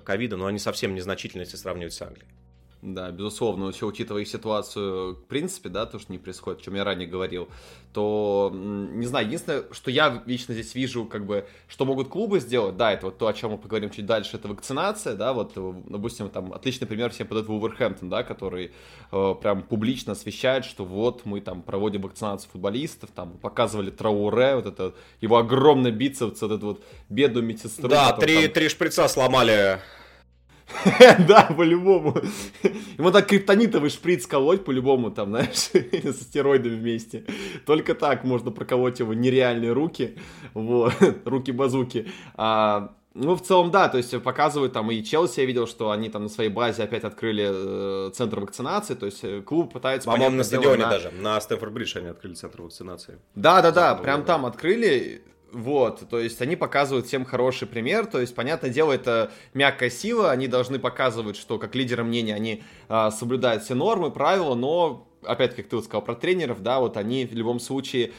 ковида, 0.05 0.37
но 0.37 0.47
они 0.47 0.57
совсем 0.57 0.95
незначительны, 0.95 1.43
если 1.43 1.55
сравнивать 1.55 1.93
с 1.93 2.01
Англией. 2.01 2.27
Да, 2.81 3.11
безусловно, 3.11 3.67
еще 3.67 3.85
учитывая 3.85 4.25
ситуацию, 4.25 5.13
в 5.13 5.25
принципе, 5.25 5.69
да, 5.69 5.85
то, 5.85 5.99
что 5.99 6.11
не 6.11 6.17
происходит, 6.17 6.61
о 6.61 6.63
чем 6.63 6.73
я 6.73 6.83
ранее 6.83 7.07
говорил, 7.07 7.47
то, 7.93 8.49
не 8.51 9.05
знаю, 9.05 9.27
единственное, 9.27 9.65
что 9.71 9.91
я 9.91 10.23
лично 10.25 10.55
здесь 10.55 10.73
вижу, 10.73 11.05
как 11.05 11.27
бы, 11.27 11.47
что 11.67 11.85
могут 11.85 12.07
клубы 12.07 12.39
сделать, 12.39 12.77
да, 12.77 12.91
это 12.91 13.07
вот 13.07 13.19
то, 13.19 13.27
о 13.27 13.33
чем 13.33 13.51
мы 13.51 13.59
поговорим 13.59 13.91
чуть 13.91 14.07
дальше, 14.07 14.37
это 14.37 14.47
вакцинация, 14.47 15.15
да, 15.15 15.33
вот, 15.33 15.53
допустим, 15.89 16.29
там, 16.29 16.53
отличный 16.53 16.87
пример 16.87 17.11
всем 17.11 17.27
подает 17.27 17.47
Вулверхэмптон, 17.47 18.09
да, 18.09 18.23
который 18.23 18.71
э, 19.11 19.35
прям 19.39 19.61
публично 19.61 20.13
освещает, 20.13 20.65
что 20.65 20.83
вот 20.83 21.23
мы 21.25 21.39
там 21.39 21.61
проводим 21.61 22.01
вакцинацию 22.01 22.49
футболистов, 22.51 23.11
там, 23.11 23.37
показывали 23.37 23.91
Трауре, 23.91 24.55
вот 24.55 24.65
это, 24.65 24.95
его 25.21 25.37
огромный 25.37 25.91
бицепс, 25.91 26.41
вот 26.41 26.51
эту 26.51 26.65
вот 26.65 26.83
бедную 27.09 27.45
медсестру. 27.45 27.87
Да, 27.87 28.13
три, 28.13 28.43
там... 28.43 28.53
три 28.53 28.69
шприца 28.69 29.07
сломали 29.07 29.79
Да, 31.27 31.43
по-любому. 31.43 32.15
Ему 32.97 33.11
так 33.11 33.27
криптонитовый 33.27 33.89
шприц 33.89 34.27
колоть 34.27 34.63
по-любому, 34.63 35.11
там, 35.11 35.29
знаешь, 35.29 35.55
со 36.03 36.23
стероидами 36.23 36.75
вместе. 36.75 37.25
Только 37.65 37.95
так 37.95 38.23
можно 38.23 38.51
проколоть 38.51 38.99
его 38.99 39.13
нереальные 39.13 39.73
руки, 39.73 40.17
вот, 40.53 40.93
руки-базуки. 41.25 42.07
А, 42.35 42.93
ну, 43.13 43.35
в 43.35 43.41
целом, 43.41 43.71
да, 43.71 43.89
то 43.89 43.97
есть 43.97 44.17
показывают 44.23 44.73
там 44.73 44.89
и 44.89 45.03
Челси, 45.03 45.41
я 45.41 45.45
видел, 45.45 45.67
что 45.67 45.91
они 45.91 46.09
там 46.09 46.23
на 46.23 46.29
своей 46.29 46.49
базе 46.49 46.83
опять 46.83 47.03
открыли 47.03 48.07
э, 48.07 48.11
центр 48.11 48.39
вакцинации, 48.39 48.93
то 48.93 49.05
есть 49.05 49.19
э, 49.23 49.41
клуб 49.41 49.73
пытается... 49.73 50.09
По-моему, 50.09 50.37
на 50.37 50.43
стадионе 50.43 50.85
на... 50.85 50.89
даже, 50.89 51.11
на 51.11 51.41
Стэнфорд 51.41 51.73
Бридж 51.73 51.97
они 51.97 52.07
открыли 52.07 52.35
центр 52.35 52.61
вакцинации. 52.61 53.19
Да-да-да, 53.35 53.95
прям 53.95 54.23
там 54.23 54.45
открыли, 54.45 55.23
вот, 55.51 56.07
то 56.09 56.19
есть 56.19 56.41
они 56.41 56.55
показывают 56.55 57.07
всем 57.07 57.25
хороший 57.25 57.67
пример, 57.67 58.05
то 58.05 58.19
есть, 58.19 58.33
понятное 58.35 58.69
дело, 58.69 58.91
это 58.91 59.31
мягкая 59.53 59.89
сила, 59.89 60.31
они 60.31 60.47
должны 60.47 60.79
показывать, 60.79 61.35
что 61.35 61.59
как 61.59 61.75
лидеры 61.75 62.03
мнения 62.03 62.35
они 62.35 62.63
а, 62.87 63.11
соблюдают 63.11 63.63
все 63.63 63.75
нормы, 63.75 64.11
правила, 64.11 64.55
но 64.55 65.07
опять, 65.23 65.55
как 65.55 65.67
ты 65.67 65.75
вот 65.75 65.85
сказал 65.85 66.01
про 66.01 66.15
тренеров, 66.15 66.61
да, 66.61 66.79
вот 66.79 66.97
они 66.97 67.25
в 67.25 67.33
любом 67.33 67.59
случае 67.59 68.11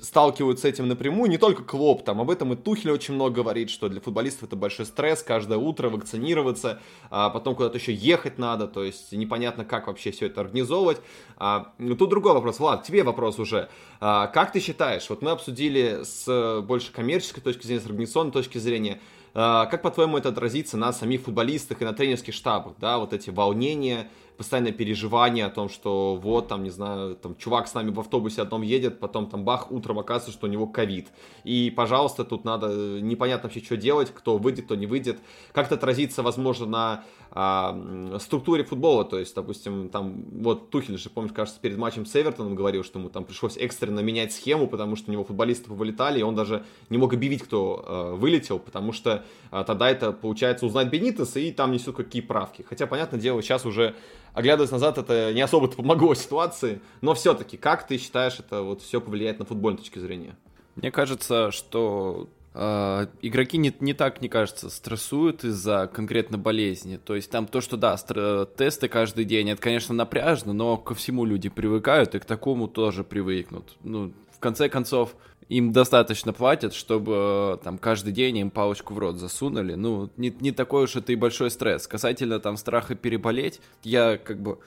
сталкиваются 0.00 0.62
с 0.62 0.64
этим 0.64 0.88
напрямую, 0.88 1.30
не 1.30 1.38
только 1.38 1.62
Клоп, 1.62 2.04
там 2.04 2.20
об 2.20 2.30
этом 2.30 2.52
и 2.52 2.56
Тухель 2.56 2.90
очень 2.90 3.14
много 3.14 3.36
говорит, 3.36 3.70
что 3.70 3.88
для 3.88 4.00
футболистов 4.00 4.44
это 4.44 4.56
большой 4.56 4.86
стресс, 4.86 5.22
каждое 5.22 5.58
утро 5.58 5.88
вакцинироваться, 5.88 6.80
а 7.10 7.30
потом 7.30 7.54
куда-то 7.54 7.78
еще 7.78 7.92
ехать 7.92 8.38
надо, 8.38 8.66
то 8.66 8.82
есть 8.82 9.12
непонятно, 9.12 9.64
как 9.64 9.86
вообще 9.86 10.10
все 10.10 10.26
это 10.26 10.40
организовывать. 10.40 11.00
А, 11.36 11.72
ну, 11.78 11.96
тут 11.96 12.10
другой 12.10 12.34
вопрос, 12.34 12.58
Влад, 12.58 12.84
тебе 12.84 13.04
вопрос 13.04 13.38
уже. 13.38 13.68
А, 14.00 14.26
как 14.26 14.52
ты 14.52 14.60
считаешь, 14.60 15.08
вот 15.08 15.22
мы 15.22 15.30
обсудили 15.30 16.00
с 16.02 16.62
больше 16.62 16.92
коммерческой 16.92 17.40
точки 17.42 17.66
зрения, 17.66 17.80
с 17.80 17.86
организационной 17.86 18.32
точки 18.32 18.58
зрения, 18.58 19.00
а, 19.38 19.66
как, 19.66 19.82
по-твоему, 19.82 20.16
это 20.16 20.30
отразится 20.30 20.78
на 20.78 20.94
самих 20.94 21.20
футболистах 21.20 21.82
и 21.82 21.84
на 21.84 21.92
тренерских 21.92 22.32
штабах, 22.32 22.72
да, 22.80 22.98
вот 22.98 23.12
эти 23.12 23.28
волнения, 23.28 24.08
постоянное 24.36 24.72
переживание 24.72 25.46
о 25.46 25.50
том, 25.50 25.68
что 25.68 26.16
вот, 26.16 26.48
там, 26.48 26.62
не 26.62 26.70
знаю, 26.70 27.16
там, 27.16 27.36
чувак 27.36 27.68
с 27.68 27.74
нами 27.74 27.90
в 27.90 28.00
автобусе 28.00 28.42
одном 28.42 28.62
едет, 28.62 29.00
потом 29.00 29.28
там 29.28 29.44
бах, 29.44 29.70
утром 29.72 29.98
оказывается, 29.98 30.32
что 30.32 30.46
у 30.46 30.50
него 30.50 30.66
ковид. 30.66 31.08
И, 31.44 31.72
пожалуйста, 31.74 32.24
тут 32.24 32.44
надо 32.44 32.68
непонятно 33.00 33.48
вообще, 33.48 33.64
что 33.64 33.76
делать, 33.76 34.12
кто 34.14 34.38
выйдет, 34.38 34.66
кто 34.66 34.74
не 34.74 34.86
выйдет. 34.86 35.18
Как 35.52 35.66
это 35.66 35.76
отразится, 35.76 36.22
возможно, 36.22 36.66
на 36.66 37.04
а, 37.38 38.18
структуре 38.18 38.64
футбола, 38.64 39.04
то 39.04 39.18
есть, 39.18 39.34
допустим, 39.34 39.90
там, 39.90 40.24
вот 40.40 40.70
Тухель 40.70 40.96
же, 40.96 41.10
помнишь, 41.10 41.34
кажется, 41.34 41.60
перед 41.60 41.76
матчем 41.76 42.06
с 42.06 42.16
Эвертоном 42.16 42.54
говорил, 42.54 42.82
что 42.82 42.98
ему 42.98 43.10
там 43.10 43.26
пришлось 43.26 43.58
экстренно 43.58 44.00
менять 44.00 44.32
схему, 44.32 44.66
потому 44.66 44.96
что 44.96 45.10
у 45.10 45.12
него 45.12 45.22
футболисты 45.22 45.70
вылетали, 45.70 46.20
и 46.20 46.22
он 46.22 46.34
даже 46.34 46.64
не 46.88 46.96
мог 46.96 47.12
объявить, 47.12 47.42
кто 47.42 47.84
э, 47.86 48.14
вылетел, 48.14 48.58
потому 48.58 48.94
что 48.94 49.22
э, 49.52 49.64
тогда 49.66 49.90
это, 49.90 50.12
получается, 50.12 50.64
узнать 50.64 50.88
Бенитес, 50.88 51.36
и 51.36 51.52
там 51.52 51.72
несут 51.72 51.96
какие 51.96 52.22
правки. 52.22 52.64
Хотя, 52.66 52.86
понятное 52.86 53.20
дело, 53.20 53.42
сейчас 53.42 53.66
уже, 53.66 53.94
оглядываясь 54.32 54.70
назад, 54.70 54.96
это 54.96 55.34
не 55.34 55.42
особо-то 55.42 55.76
помогло 55.76 56.14
ситуации, 56.14 56.80
но 57.02 57.12
все-таки, 57.12 57.58
как 57.58 57.86
ты 57.86 57.98
считаешь, 57.98 58.38
это 58.38 58.62
вот 58.62 58.80
все 58.80 58.98
повлияет 58.98 59.40
на 59.40 59.44
футбольной 59.44 59.80
точки 59.80 59.98
зрения? 59.98 60.38
Мне 60.74 60.90
кажется, 60.90 61.50
что 61.50 62.30
игроки 62.56 63.58
не, 63.58 63.74
не 63.80 63.92
так, 63.92 64.20
мне 64.20 64.28
кажется, 64.28 64.70
стрессуют 64.70 65.44
из-за 65.44 65.90
конкретно 65.92 66.38
болезни. 66.38 66.96
То 66.96 67.14
есть 67.14 67.30
там 67.30 67.46
то, 67.46 67.60
что 67.60 67.76
да, 67.76 67.96
тесты 68.56 68.88
каждый 68.88 69.24
день, 69.24 69.50
это, 69.50 69.60
конечно, 69.60 69.94
напряжно, 69.94 70.52
но 70.52 70.76
ко 70.76 70.94
всему 70.94 71.24
люди 71.24 71.48
привыкают 71.48 72.14
и 72.14 72.18
к 72.18 72.24
такому 72.24 72.66
тоже 72.66 73.04
привыкнут. 73.04 73.76
Ну, 73.82 74.12
в 74.32 74.38
конце 74.38 74.68
концов, 74.68 75.16
им 75.48 75.72
достаточно 75.72 76.32
платят, 76.32 76.74
чтобы 76.74 77.60
там 77.62 77.78
каждый 77.78 78.12
день 78.12 78.38
им 78.38 78.50
палочку 78.50 78.94
в 78.94 78.98
рот 78.98 79.16
засунули. 79.16 79.74
Ну, 79.74 80.10
не, 80.16 80.34
не 80.40 80.50
такой 80.50 80.84
уж 80.84 80.96
это 80.96 81.12
и 81.12 81.16
большой 81.16 81.50
стресс. 81.50 81.86
Касательно 81.86 82.40
там 82.40 82.56
страха 82.56 82.94
переболеть, 82.94 83.60
я 83.82 84.16
как 84.16 84.40
бы 84.40 84.58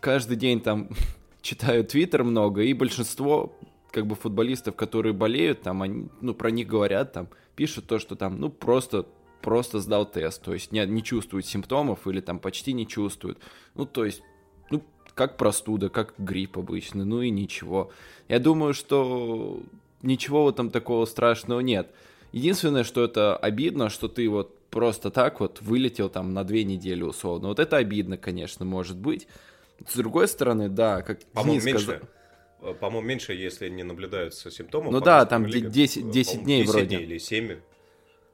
каждый 0.00 0.36
день 0.36 0.60
там 0.60 0.88
читаю 1.42 1.84
твиттер 1.84 2.24
много, 2.24 2.62
и 2.62 2.72
большинство 2.72 3.56
как 3.90 4.06
бы 4.06 4.14
футболистов, 4.14 4.76
которые 4.76 5.12
болеют, 5.12 5.62
там 5.62 5.82
они, 5.82 6.08
ну, 6.20 6.34
про 6.34 6.50
них 6.50 6.66
говорят, 6.66 7.12
там, 7.12 7.28
пишут 7.54 7.86
то, 7.86 7.98
что 7.98 8.16
там, 8.16 8.40
ну, 8.40 8.50
просто 8.50 9.06
просто 9.40 9.78
сдал 9.78 10.06
тест, 10.06 10.42
то 10.42 10.52
есть 10.52 10.72
не, 10.72 10.84
не 10.86 11.04
чувствует 11.04 11.46
симптомов 11.46 12.06
или 12.08 12.20
там 12.20 12.40
почти 12.40 12.72
не 12.72 12.84
чувствует. 12.84 13.38
Ну, 13.76 13.86
то 13.86 14.04
есть, 14.04 14.22
ну, 14.70 14.82
как 15.14 15.36
простуда, 15.36 15.88
как 15.88 16.14
грипп 16.18 16.58
обычный, 16.58 17.04
ну 17.04 17.22
и 17.22 17.30
ничего. 17.30 17.92
Я 18.28 18.40
думаю, 18.40 18.74
что 18.74 19.62
ничего 20.02 20.44
в 20.44 20.48
этом 20.48 20.70
такого 20.70 21.04
страшного 21.04 21.60
нет. 21.60 21.92
Единственное, 22.32 22.82
что 22.82 23.04
это 23.04 23.36
обидно, 23.36 23.88
что 23.88 24.08
ты 24.08 24.28
вот 24.28 24.58
просто 24.68 25.10
так 25.10 25.40
вот 25.40 25.62
вылетел 25.62 26.08
там 26.08 26.34
на 26.34 26.42
две 26.42 26.64
недели 26.64 27.02
условно. 27.02 27.48
Вот 27.48 27.60
это 27.60 27.76
обидно, 27.76 28.16
конечно, 28.16 28.64
может 28.64 28.96
быть. 28.96 29.28
С 29.86 29.94
другой 29.94 30.26
стороны, 30.26 30.68
да, 30.68 31.02
как 31.02 31.24
По-моему, 31.26 31.64
меньше. 31.64 31.82
Сказал... 31.84 32.08
Э, 32.62 32.74
по-моему, 32.74 33.06
меньше, 33.06 33.32
если 33.32 33.68
не 33.68 33.82
наблюдаются 33.82 34.50
симптомы. 34.50 34.90
Ну 34.90 35.00
да, 35.00 35.24
там 35.26 35.46
10, 35.46 36.10
10 36.10 36.44
дней 36.44 36.62
10 36.62 36.72
вроде. 36.72 36.86
Дней 36.86 37.02
или 37.02 37.18
7. 37.18 37.56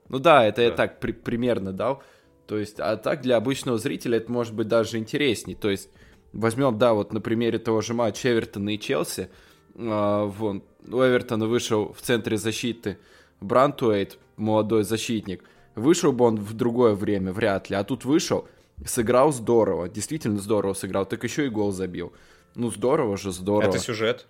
Ну 0.08 0.18
да, 0.18 0.46
это 0.46 0.56
да. 0.56 0.62
я 0.64 0.70
так 0.70 1.00
при- 1.00 1.12
примерно 1.12 1.72
дал. 1.72 2.02
То 2.46 2.58
есть, 2.58 2.80
а 2.80 2.96
так 2.96 3.22
для 3.22 3.36
обычного 3.36 3.78
зрителя 3.78 4.18
это 4.18 4.30
может 4.30 4.54
быть 4.54 4.68
даже 4.68 4.98
интересней. 4.98 5.54
То 5.54 5.70
есть, 5.70 5.88
Возьмем, 6.32 6.78
да, 6.78 6.94
вот 6.94 7.12
на 7.12 7.20
примере 7.20 7.58
того 7.58 7.82
же 7.82 7.92
матча 7.94 8.32
Эвертона 8.32 8.70
и 8.70 8.78
Челси. 8.78 9.28
А, 9.76 10.24
вон, 10.24 10.62
у 10.86 10.96
Эвертона 10.96 11.46
вышел 11.46 11.92
в 11.92 12.00
центре 12.00 12.38
защиты 12.38 12.98
Брантуэйт, 13.40 14.18
молодой 14.36 14.84
защитник. 14.84 15.44
Вышел 15.74 16.12
бы 16.12 16.24
он 16.24 16.36
в 16.36 16.54
другое 16.54 16.94
время, 16.94 17.32
вряд 17.32 17.68
ли. 17.70 17.76
А 17.76 17.84
тут 17.84 18.04
вышел, 18.04 18.48
сыграл 18.84 19.32
здорово, 19.32 19.88
действительно 19.88 20.38
здорово 20.38 20.72
сыграл, 20.72 21.06
так 21.06 21.22
еще 21.24 21.46
и 21.46 21.50
гол 21.50 21.70
забил. 21.72 22.12
Ну, 22.54 22.70
здорово 22.70 23.16
же, 23.16 23.32
здорово. 23.32 23.68
Это 23.68 23.78
сюжет. 23.78 24.26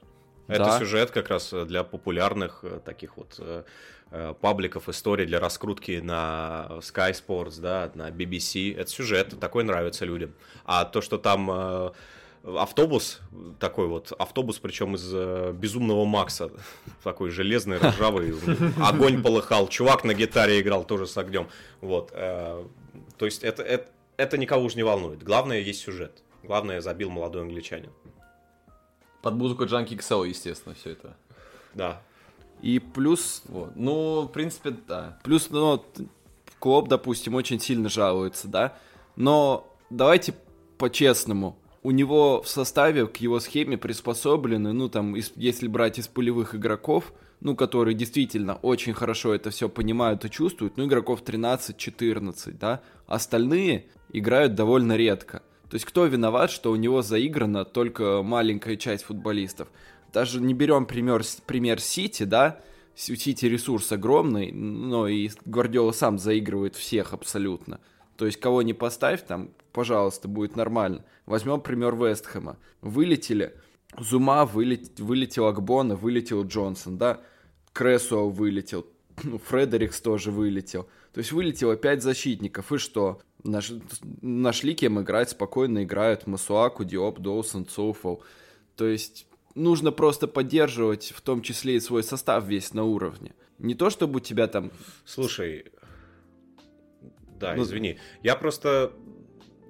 Да. 0.49 0.55
Это 0.55 0.79
сюжет 0.79 1.11
как 1.11 1.29
раз 1.29 1.53
для 1.53 1.85
популярных 1.85 2.61
э, 2.63 2.81
таких 2.85 3.17
вот 3.17 3.37
э, 3.39 3.63
э, 4.11 4.35
пабликов 4.41 4.89
истории 4.89 5.25
для 5.25 5.41
раскрутки 5.41 6.01
на 6.03 6.69
Sky 6.81 7.13
Sports, 7.13 7.61
да, 7.61 7.91
на 7.95 8.11
BBC. 8.11 8.77
Это 8.77 8.91
сюжет, 8.91 9.39
такой 9.41 9.65
нравится 9.65 10.05
людям. 10.05 10.35
А 10.65 10.85
то, 10.85 11.01
что 11.01 11.19
там 11.19 11.93
автобус, 12.45 13.21
такой 13.61 13.87
вот 13.87 14.13
автобус, 14.19 14.59
причем 14.59 14.97
из 14.97 15.55
Безумного 15.55 16.05
Макса, 16.05 16.51
такой 17.05 17.31
железный, 17.31 17.79
ржавый, 17.79 18.35
огонь 18.81 19.23
полыхал, 19.23 19.69
чувак 19.69 20.05
на 20.05 20.13
гитаре 20.13 20.61
играл 20.61 20.85
тоже 20.85 21.07
с 21.07 21.17
огнем. 21.17 21.49
Вот. 21.81 22.11
То 22.11 22.67
есть 23.21 23.45
это, 23.45 23.63
это, 23.63 23.89
это 24.17 24.39
никого 24.39 24.65
уже 24.65 24.77
не 24.77 24.83
волнует. 24.83 25.23
Главное, 25.23 25.61
есть 25.61 25.81
сюжет. 25.81 26.23
Главное, 26.43 26.81
забил 26.81 27.11
молодой 27.11 27.43
англичанин. 27.43 27.91
Под 29.23 29.35
музыку 29.35 29.65
Джанки 29.65 29.95
XL, 29.95 30.29
естественно, 30.29 30.75
все 30.75 30.91
это. 30.91 31.17
Да. 31.75 32.03
И 32.61 32.79
плюс... 32.79 33.43
Вот. 33.47 33.73
Ну, 33.77 34.23
в 34.23 34.29
принципе, 34.29 34.71
да. 34.71 35.19
Плюс, 35.23 35.49
ну, 35.51 35.85
Клоп, 36.59 36.89
допустим, 36.89 37.35
очень 37.35 37.59
сильно 37.59 37.89
жалуется, 37.89 38.49
да? 38.49 38.77
Но 39.17 39.67
давайте 39.91 40.35
по-честному. 40.79 41.57
У 41.83 41.91
него 41.91 42.43
в 42.43 42.49
составе 42.49 43.07
к 43.07 43.17
его 43.17 43.41
схеме 43.41 43.77
приспособлены, 43.77 44.73
ну, 44.73 44.89
там, 44.89 45.17
из, 45.17 45.33
если 45.35 45.67
брать 45.67 45.99
из 45.99 46.07
полевых 46.07 46.55
игроков, 46.55 47.13
ну, 47.41 47.57
которые 47.57 47.95
действительно 47.95 48.55
очень 48.55 48.95
хорошо 48.95 49.35
это 49.35 49.51
все 49.51 49.69
понимают 49.69 50.25
и 50.25 50.31
чувствуют, 50.31 50.77
ну, 50.77 50.87
игроков 50.87 51.23
13-14, 51.25 52.53
да? 52.53 52.81
Остальные 53.09 53.87
играют 54.13 54.55
довольно 54.55 54.97
редко. 54.97 55.43
То 55.73 55.77
есть 55.77 55.87
кто 55.87 56.05
виноват, 56.05 56.51
что 56.51 56.71
у 56.71 56.77
него 56.77 57.01
заиграна 57.01 57.65
только 57.65 58.23
маленькая 58.23 58.77
часть 58.77 59.05
футболистов? 59.05 59.69
Даже 60.13 60.39
не 60.39 60.53
берем 60.53 60.85
пример, 60.85 61.23
пример 61.47 61.81
Сити, 61.81 62.25
да, 62.25 62.61
у 62.95 63.15
Сити 63.15 63.47
ресурс 63.47 63.91
огромный, 63.91 64.53
но 64.53 65.09
и 65.09 65.31
Гвардиола 65.47 65.93
сам 65.93 66.19
заигрывает 66.19 66.77
всех 66.77 67.15
абсолютно. 67.15 67.81
То 68.19 68.27
есть 68.27 68.39
кого 68.39 68.61
не 68.61 68.75
поставь, 68.75 69.25
там, 69.25 69.49
пожалуйста, 69.73 70.29
будет 70.29 70.57
нормально. 70.57 71.07
Возьмем 71.25 71.63
пример 71.63 71.97
Вестхэма. 71.97 72.59
Вылетели, 72.83 73.55
Зума 73.99 74.45
вылет, 74.45 75.01
вылетел 75.01 75.47
Акбона, 75.47 75.97
вылетел 75.97 76.45
Джонсон, 76.45 76.99
да, 76.99 77.23
Кресуа 77.73 78.29
вылетел, 78.29 78.87
ну, 79.25 79.39
Фредерикс 79.39 80.03
тоже 80.03 80.33
вылетел. 80.33 80.87
То 81.15 81.21
есть 81.21 81.33
вылетело 81.33 81.77
пять 81.77 82.03
защитников, 82.03 82.73
и 82.73 82.77
что? 82.77 83.23
Наш, 83.45 83.73
нашли 84.21 84.75
кем 84.75 85.01
играть, 85.01 85.31
спокойно 85.31 85.85
играют 85.85 86.27
Масуаку, 86.27 86.85
Диоп, 86.85 87.19
Доусон, 87.19 87.67
Цоуфол. 87.67 88.23
То 88.77 88.87
есть 88.87 89.27
нужно 89.55 89.93
просто 89.93 90.29
поддерживать 90.29 91.13
в 91.15 91.21
том 91.21 91.43
числе 91.43 91.77
и 91.77 91.81
свой 91.81 92.03
состав 92.03 92.45
весь 92.47 92.73
на 92.73 92.85
уровне. 92.85 93.35
Не 93.59 93.75
то, 93.75 93.91
чтобы 93.91 94.19
у 94.19 94.21
тебя 94.21 94.47
там... 94.47 94.73
Слушай, 95.05 95.67
да, 97.43 97.55
ну, 97.55 97.65
извини. 97.65 97.99
Я 98.23 98.37
просто, 98.37 98.93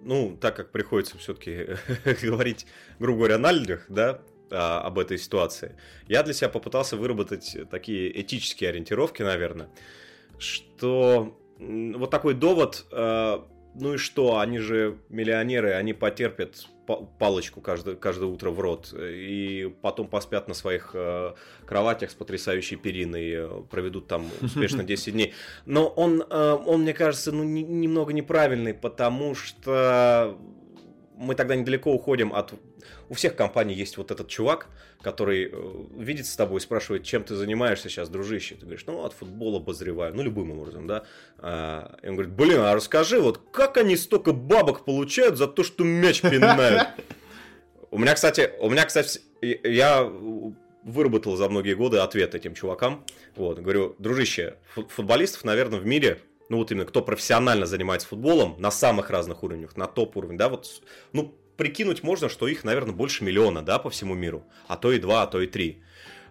ну, 0.02 0.36
так 0.40 0.56
как 0.56 0.70
приходится 0.70 1.16
все-таки 1.18 1.76
говорить, 2.22 2.66
грубо 2.98 3.20
говоря, 3.20 3.38
на 3.38 3.50
людях, 3.50 3.86
да, 3.88 4.20
а, 4.50 4.82
об 4.82 4.98
этой 4.98 5.18
ситуации, 5.18 5.76
я 6.06 6.22
для 6.22 6.34
себя 6.34 6.50
попытался 6.50 6.96
выработать 6.96 7.56
такие 7.70 8.20
этические 8.20 8.70
ориентировки, 8.70 9.22
наверное, 9.22 9.70
что 10.38 11.38
вот 11.58 12.10
такой 12.10 12.34
довод 12.34 12.86
а, 12.92 13.46
ну 13.74 13.94
и 13.94 13.96
что, 13.96 14.38
они 14.38 14.58
же 14.58 14.98
миллионеры, 15.08 15.72
они 15.72 15.92
потерпят 15.92 16.66
палочку 17.18 17.60
каждое, 17.60 17.94
каждое 17.94 18.26
утро 18.26 18.50
в 18.50 18.60
рот 18.60 18.92
и 18.98 19.72
потом 19.82 20.08
поспят 20.08 20.48
на 20.48 20.54
своих 20.54 20.90
э, 20.94 21.32
кроватях 21.64 22.10
с 22.10 22.14
потрясающей 22.14 22.76
периной, 22.76 23.30
э, 23.30 23.62
проведут 23.70 24.08
там 24.08 24.26
успешно 24.40 24.84
10 24.84 25.12
дней. 25.12 25.34
Но 25.64 25.86
он, 25.86 26.22
э, 26.28 26.58
он 26.66 26.82
мне 26.82 26.92
кажется, 26.92 27.32
ну, 27.32 27.44
не, 27.44 27.62
немного 27.62 28.12
неправильный, 28.12 28.74
потому 28.74 29.34
что 29.34 30.36
мы 31.16 31.34
тогда 31.34 31.56
недалеко 31.56 31.92
уходим 31.92 32.32
от... 32.32 32.54
У 33.12 33.14
всех 33.14 33.36
компаний 33.36 33.74
есть 33.74 33.98
вот 33.98 34.10
этот 34.10 34.28
чувак, 34.28 34.68
который 35.02 35.50
э, 35.52 35.74
видит 35.98 36.24
с 36.24 36.34
тобой 36.34 36.60
и 36.60 36.60
спрашивает, 36.62 37.04
чем 37.04 37.22
ты 37.24 37.34
занимаешься 37.34 37.90
сейчас, 37.90 38.08
дружище. 38.08 38.54
Ты 38.54 38.62
говоришь, 38.62 38.84
ну, 38.86 39.04
от 39.04 39.12
футбола 39.12 39.58
обозреваю, 39.58 40.14
ну, 40.14 40.22
любым 40.22 40.52
образом, 40.52 40.86
да. 40.86 41.04
А, 41.36 41.98
и 42.02 42.08
он 42.08 42.14
говорит, 42.14 42.32
блин, 42.32 42.60
а 42.60 42.74
расскажи, 42.74 43.20
вот 43.20 43.38
как 43.52 43.76
они 43.76 43.98
столько 43.98 44.32
бабок 44.32 44.86
получают 44.86 45.36
за 45.36 45.46
то, 45.46 45.62
что 45.62 45.84
мяч 45.84 46.22
пинают? 46.22 46.88
У 47.90 47.98
меня, 47.98 48.14
кстати, 48.14 48.50
у 48.58 48.70
меня, 48.70 48.86
кстати, 48.86 49.20
я 49.42 50.10
выработал 50.82 51.36
за 51.36 51.50
многие 51.50 51.74
годы 51.74 51.98
ответ 51.98 52.34
этим 52.34 52.54
чувакам. 52.54 53.04
Вот, 53.36 53.58
говорю, 53.58 53.94
дружище, 53.98 54.56
футболистов, 54.88 55.44
наверное, 55.44 55.80
в 55.80 55.84
мире 55.84 56.18
ну 56.48 56.58
вот 56.58 56.70
именно 56.70 56.84
кто 56.84 57.00
профессионально 57.00 57.64
занимается 57.64 58.08
футболом 58.08 58.56
на 58.58 58.70
самых 58.70 59.08
разных 59.08 59.42
уровнях, 59.42 59.76
на 59.76 59.86
топ-уровне, 59.86 60.36
да, 60.36 60.50
вот, 60.50 60.82
ну, 61.12 61.34
прикинуть 61.56 62.02
можно, 62.02 62.28
что 62.28 62.48
их, 62.48 62.64
наверное, 62.64 62.94
больше 62.94 63.24
миллиона, 63.24 63.62
да, 63.62 63.78
по 63.78 63.90
всему 63.90 64.14
миру, 64.14 64.44
а 64.68 64.76
то 64.76 64.92
и 64.92 64.98
два, 64.98 65.22
а 65.22 65.26
то 65.26 65.40
и 65.40 65.46
три. 65.46 65.82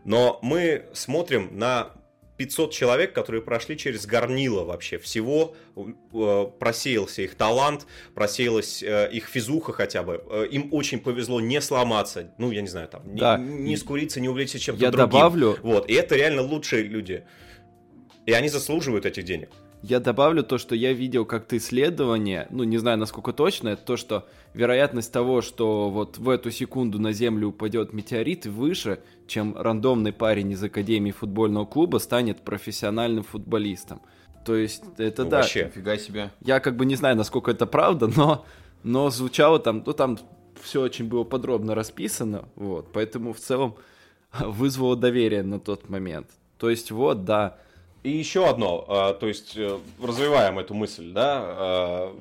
Но 0.04 0.40
мы 0.42 0.86
смотрим 0.94 1.58
на 1.58 1.94
500 2.38 2.72
человек, 2.72 3.14
которые 3.14 3.44
прошли 3.44 3.78
через 3.78 4.08
горнило 4.08 4.64
вообще 4.64 4.98
всего, 4.98 5.56
э, 5.76 6.46
просеялся 6.60 7.22
их 7.22 7.36
талант, 7.36 7.86
просеялась 8.16 8.82
э, 8.82 9.10
их 9.12 9.28
физуха 9.28 9.74
хотя 9.74 10.02
бы. 10.02 10.24
Э, 10.28 10.48
им 10.50 10.70
очень 10.72 11.00
повезло 11.00 11.40
не 11.40 11.62
сломаться, 11.62 12.34
ну, 12.40 12.50
я 12.50 12.62
не 12.62 12.68
знаю, 12.68 12.88
там, 12.88 13.04
да. 13.16 13.38
не, 13.38 13.70
не 13.70 13.78
скуриться, 13.78 14.20
не 14.20 14.28
увлечься 14.28 14.58
чем-то 14.58 14.82
я 14.82 14.90
другим. 14.90 15.10
добавлю... 15.10 15.58
Вот, 15.62 15.88
и 15.88 15.94
это 15.94 16.16
реально 16.16 16.42
лучшие 16.42 16.84
люди. 16.84 17.26
И 18.26 18.32
они 18.32 18.50
заслуживают 18.50 19.06
этих 19.06 19.24
денег. 19.24 19.50
Я 19.84 20.00
добавлю 20.00 20.44
то, 20.44 20.58
что 20.58 20.76
я 20.76 20.94
видел 20.94 21.26
как-то 21.26 21.58
исследование, 21.58 22.48
ну, 22.52 22.64
не 22.64 22.78
знаю, 22.78 23.00
насколько 23.00 23.34
точно, 23.34 23.70
это 23.70 23.84
то, 23.84 23.98
что 23.98 24.28
вероятность 24.54 25.12
того, 25.12 25.42
что 25.42 25.90
вот 25.90 26.20
в 26.20 26.30
эту 26.30 26.52
секунду 26.52 27.00
на 27.00 27.14
Землю 27.14 27.48
упадет 27.50 27.92
метеорит, 27.92 28.46
выше, 28.46 29.00
чем 29.28 29.56
рандомный 29.58 30.14
парень 30.14 30.52
из 30.52 30.64
Академии 30.64 31.12
футбольного 31.12 31.66
клуба 31.66 31.98
станет 31.98 32.42
профессиональным 32.42 33.24
футболистом. 33.24 34.02
То 34.46 34.56
есть 34.56 34.84
это 34.98 35.24
ну, 35.24 35.30
да. 35.30 35.38
Вообще, 35.38 35.72
фига 35.74 35.98
себе. 35.98 36.32
Я 36.42 36.60
как 36.60 36.76
бы 36.76 36.86
не 36.86 36.96
знаю, 36.96 37.16
насколько 37.16 37.52
это 37.52 37.66
правда, 37.66 38.08
но, 38.16 38.46
но 38.84 39.10
звучало 39.10 39.60
там, 39.60 39.84
ну 39.86 39.94
там 39.94 40.20
все 40.62 40.82
очень 40.82 41.08
было 41.08 41.24
подробно 41.24 41.74
расписано, 41.74 42.46
вот, 42.56 42.92
поэтому 42.94 43.34
в 43.34 43.40
целом 43.40 43.76
вызвало 44.40 44.96
доверие 44.96 45.44
на 45.44 45.60
тот 45.60 45.90
момент. 45.90 46.28
То 46.58 46.70
есть 46.70 46.92
вот, 46.92 47.26
да, 47.26 47.58
и 48.04 48.10
еще 48.10 48.50
одно, 48.50 48.84
а, 48.88 49.14
то 49.14 49.28
есть 49.28 49.54
э, 49.56 49.78
развиваем 50.02 50.58
эту 50.58 50.74
мысль, 50.74 51.12
да, 51.12 51.40
а, 51.44 52.16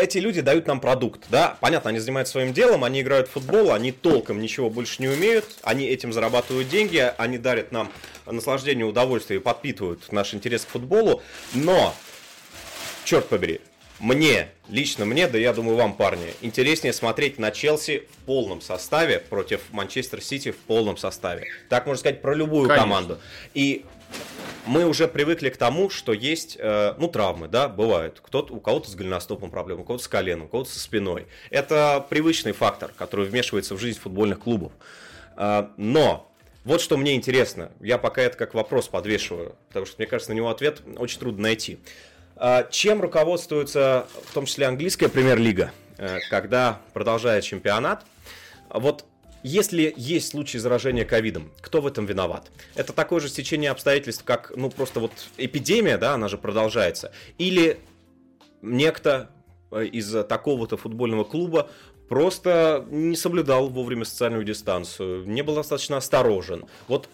эти 0.00 0.18
люди 0.18 0.40
дают 0.40 0.66
нам 0.66 0.80
продукт, 0.80 1.26
да, 1.30 1.56
понятно, 1.60 1.90
они 1.90 2.00
занимаются 2.00 2.32
своим 2.32 2.52
делом, 2.52 2.82
они 2.82 3.00
играют 3.00 3.28
в 3.28 3.32
футбол, 3.32 3.72
они 3.72 3.92
толком 3.92 4.40
ничего 4.40 4.70
больше 4.70 5.00
не 5.00 5.08
умеют, 5.08 5.44
они 5.62 5.86
этим 5.86 6.12
зарабатывают 6.12 6.68
деньги, 6.68 7.12
они 7.16 7.38
дарят 7.38 7.70
нам 7.70 7.92
наслаждение, 8.26 8.84
удовольствие 8.84 9.38
и 9.38 9.42
подпитывают 9.42 10.10
наш 10.10 10.34
интерес 10.34 10.64
к 10.64 10.68
футболу, 10.68 11.22
но, 11.54 11.94
черт 13.04 13.28
побери, 13.28 13.60
мне, 14.00 14.48
лично 14.68 15.04
мне, 15.04 15.28
да 15.28 15.38
я 15.38 15.52
думаю 15.52 15.76
вам, 15.76 15.94
парни, 15.94 16.34
интереснее 16.40 16.92
смотреть 16.92 17.38
на 17.38 17.52
Челси 17.52 18.08
в 18.10 18.24
полном 18.26 18.60
составе 18.60 19.20
против 19.20 19.60
Манчестер 19.70 20.20
Сити 20.20 20.50
в 20.50 20.56
полном 20.56 20.96
составе. 20.96 21.46
Так 21.68 21.86
можно 21.86 22.00
сказать 22.00 22.20
про 22.20 22.34
любую 22.34 22.68
Конечно. 22.68 22.84
команду. 22.84 23.18
И 23.54 23.84
мы 24.66 24.86
уже 24.86 25.08
привыкли 25.08 25.50
к 25.50 25.56
тому, 25.56 25.90
что 25.90 26.12
есть, 26.12 26.56
э, 26.58 26.94
ну, 26.98 27.08
травмы, 27.08 27.48
да, 27.48 27.68
бывают. 27.68 28.20
Кто-то, 28.22 28.54
у 28.54 28.60
кого-то 28.60 28.90
с 28.90 28.94
голеностопом 28.94 29.50
проблемы, 29.50 29.82
у 29.82 29.84
кого-то 29.84 30.04
с 30.04 30.08
коленом, 30.08 30.46
у 30.46 30.48
кого-то 30.48 30.70
со 30.70 30.78
спиной. 30.78 31.26
Это 31.50 32.04
привычный 32.08 32.52
фактор, 32.52 32.92
который 32.96 33.26
вмешивается 33.26 33.74
в 33.74 33.78
жизнь 33.78 33.98
футбольных 33.98 34.40
клубов. 34.40 34.72
Э, 35.36 35.68
но 35.76 36.30
вот 36.64 36.80
что 36.80 36.96
мне 36.96 37.14
интересно, 37.14 37.72
я 37.80 37.98
пока 37.98 38.22
это 38.22 38.36
как 38.38 38.54
вопрос 38.54 38.88
подвешиваю, 38.88 39.54
потому 39.68 39.86
что 39.86 39.96
мне 39.98 40.06
кажется, 40.06 40.32
на 40.32 40.36
него 40.36 40.48
ответ 40.48 40.80
очень 40.96 41.20
трудно 41.20 41.42
найти. 41.42 41.78
Э, 42.36 42.64
чем 42.70 43.02
руководствуется 43.02 44.06
в 44.24 44.32
том 44.32 44.46
числе 44.46 44.66
английская 44.66 45.08
премьер-лига, 45.08 45.72
э, 45.98 46.18
когда 46.30 46.80
продолжает 46.92 47.44
чемпионат? 47.44 48.04
Вот 48.70 49.04
если 49.44 49.92
есть 49.96 50.30
случай 50.30 50.58
заражения 50.58 51.04
ковидом, 51.04 51.52
кто 51.60 51.82
в 51.82 51.86
этом 51.86 52.06
виноват? 52.06 52.50
Это 52.74 52.94
такое 52.94 53.20
же 53.20 53.28
стечение 53.28 53.70
обстоятельств, 53.70 54.24
как, 54.24 54.52
ну, 54.56 54.70
просто 54.70 55.00
вот 55.00 55.12
эпидемия, 55.36 55.98
да, 55.98 56.14
она 56.14 56.28
же 56.28 56.38
продолжается. 56.38 57.12
Или 57.36 57.78
некто 58.62 59.30
э, 59.70 59.84
из 59.84 60.10
такого-то 60.24 60.78
футбольного 60.78 61.24
клуба 61.24 61.68
просто 62.08 62.86
не 62.90 63.16
соблюдал 63.16 63.68
вовремя 63.68 64.06
социальную 64.06 64.44
дистанцию, 64.44 65.26
не 65.26 65.42
был 65.42 65.54
достаточно 65.54 65.98
осторожен. 65.98 66.64
Вот 66.88 67.10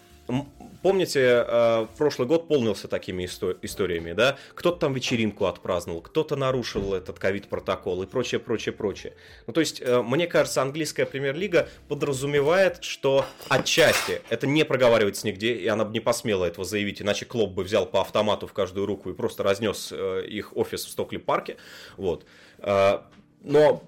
помните, 0.81 1.45
э, 1.47 1.87
прошлый 1.97 2.27
год 2.27 2.47
полнился 2.47 2.87
такими 2.87 3.25
историями, 3.25 4.13
да? 4.13 4.37
Кто-то 4.55 4.79
там 4.79 4.93
вечеринку 4.93 5.45
отпраздновал, 5.45 6.01
кто-то 6.01 6.35
нарушил 6.35 6.93
этот 6.93 7.19
ковид-протокол 7.19 8.03
и 8.03 8.07
прочее, 8.07 8.39
прочее, 8.39 8.73
прочее. 8.73 9.13
Ну, 9.47 9.53
то 9.53 9.59
есть, 9.59 9.81
э, 9.81 10.01
мне 10.01 10.27
кажется, 10.27 10.61
английская 10.61 11.05
премьер-лига 11.05 11.69
подразумевает, 11.87 12.83
что 12.83 13.25
отчасти 13.49 14.21
это 14.29 14.47
не 14.47 14.65
проговаривается 14.65 15.27
нигде, 15.27 15.53
и 15.53 15.67
она 15.67 15.85
бы 15.85 15.91
не 15.91 15.99
посмела 15.99 16.45
этого 16.45 16.65
заявить, 16.65 17.01
иначе 17.01 17.25
Клоп 17.25 17.51
бы 17.51 17.63
взял 17.63 17.85
по 17.85 18.01
автомату 18.01 18.47
в 18.47 18.53
каждую 18.53 18.85
руку 18.85 19.09
и 19.09 19.13
просто 19.13 19.43
разнес 19.43 19.89
э, 19.91 20.25
их 20.27 20.55
офис 20.57 20.85
в 20.85 20.89
Стокли-парке. 20.89 21.57
Вот. 21.97 22.25
Но 23.43 23.83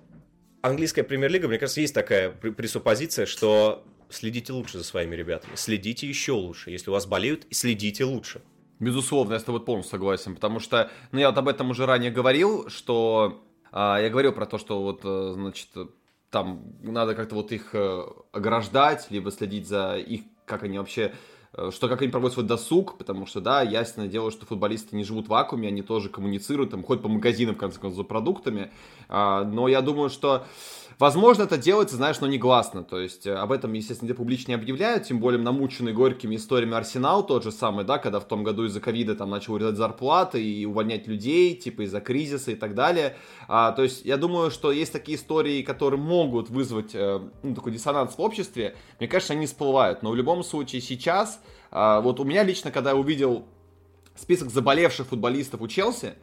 английская 0.64 1.04
премьер-лига, 1.04 1.48
мне 1.48 1.60
кажется, 1.60 1.82
есть 1.82 1.94
такая 1.94 2.32
пресуппозиция, 2.32 3.26
что 3.26 3.84
следите 4.14 4.54
лучше 4.54 4.78
за 4.78 4.84
своими 4.84 5.16
ребятами, 5.16 5.56
следите 5.56 6.08
еще 6.08 6.34
лучше. 6.34 6.72
Если 6.72 6.90
у 6.90 6.94
вас 6.94 7.06
болеют, 7.06 7.46
следите 7.52 8.06
лучше. 8.06 8.42
Безусловно, 8.80 9.34
я 9.34 9.40
с 9.40 9.44
тобой 9.44 9.64
полностью 9.64 9.92
согласен, 9.92 10.36
потому 10.36 10.60
что, 10.60 10.92
ну, 11.12 11.20
я 11.20 11.30
вот 11.30 11.38
об 11.38 11.48
этом 11.48 11.70
уже 11.70 11.86
ранее 11.86 12.12
говорил, 12.12 12.70
что 12.70 13.44
а, 13.72 14.00
я 14.00 14.10
говорил 14.10 14.34
про 14.34 14.46
то, 14.46 14.58
что 14.58 14.82
вот, 14.82 15.02
э, 15.04 15.32
значит, 15.34 15.70
там 16.30 16.64
надо 16.82 17.16
как-то 17.16 17.36
вот 17.36 17.52
их 17.52 17.70
э, 17.74 18.04
ограждать, 18.32 19.08
либо 19.10 19.32
следить 19.32 19.68
за 19.68 19.98
их, 19.98 20.24
как 20.46 20.64
они 20.64 20.80
вообще 20.80 21.14
Э, 21.56 21.70
что 21.72 21.88
как 21.88 22.02
они 22.02 22.12
проводят 22.12 22.34
свой 22.34 22.46
досуг, 22.46 22.98
потому 22.98 23.26
что, 23.26 23.40
да, 23.40 23.62
ясное 23.62 24.08
дело, 24.08 24.32
что 24.32 24.46
футболисты 24.46 24.96
не 24.96 25.04
живут 25.04 25.28
в 25.28 25.30
вакууме, 25.30 25.68
они 25.68 25.82
тоже 25.82 26.10
коммуницируют, 26.10 26.72
там, 26.72 26.84
ходят 26.84 27.04
по 27.04 27.10
магазинам, 27.10 27.56
в 27.56 27.60
конце 27.60 27.80
концов, 27.80 27.98
за 27.98 28.04
продуктами, 28.04 28.72
а, 29.08 29.44
но 29.44 29.68
я 29.68 29.82
думаю, 29.82 30.10
что 30.10 30.46
Возможно, 31.04 31.44
это 31.44 31.58
делается, 31.58 31.98
знаешь, 31.98 32.22
но 32.22 32.28
негласно. 32.28 32.82
То 32.82 32.98
есть 32.98 33.28
э, 33.28 33.34
об 33.34 33.52
этом, 33.52 33.74
естественно, 33.74 34.08
где 34.08 34.16
публично 34.16 34.52
не 34.52 34.56
объявляют, 34.56 35.04
тем 35.04 35.20
более 35.20 35.38
намученный 35.38 35.92
горькими 35.92 36.38
историями 36.38 36.76
Арсенал 36.78 37.28
тот 37.28 37.44
же 37.44 37.52
самый, 37.52 37.84
да, 37.84 37.98
когда 37.98 38.22
в 38.22 38.26
том 38.26 38.46
году 38.46 38.64
из-за 38.64 38.80
ковида 38.80 39.16
там 39.16 39.30
начал 39.30 39.56
урезать 39.56 39.76
зарплаты 39.76 40.42
и 40.42 40.66
увольнять 40.66 41.06
людей, 41.06 41.56
типа 41.56 41.82
из-за 41.82 42.00
кризиса 42.00 42.52
и 42.52 42.56
так 42.56 42.74
далее. 42.74 43.18
А, 43.50 43.74
то 43.74 43.84
есть 43.84 44.06
я 44.06 44.16
думаю, 44.16 44.50
что 44.50 44.72
есть 44.72 44.94
такие 44.94 45.18
истории, 45.18 45.62
которые 45.62 46.00
могут 46.00 46.50
вызвать 46.50 46.92
э, 46.96 47.20
ну, 47.44 47.54
такой 47.54 47.74
диссонанс 47.74 48.18
в 48.18 48.22
обществе. 48.22 48.78
Мне 49.00 49.10
кажется, 49.10 49.34
они 49.34 49.46
всплывают. 49.46 50.04
Но 50.04 50.12
в 50.12 50.16
любом 50.16 50.42
случае 50.42 50.82
сейчас 50.82 51.42
а, 51.70 52.00
вот 52.00 52.22
у 52.22 52.24
меня 52.24 52.44
лично, 52.44 52.72
когда 52.72 52.92
я 52.92 52.96
увидел 52.96 53.44
список 54.16 54.52
заболевших 54.52 55.08
футболистов 55.08 55.60
у 55.60 55.68
Челси, 55.68 56.14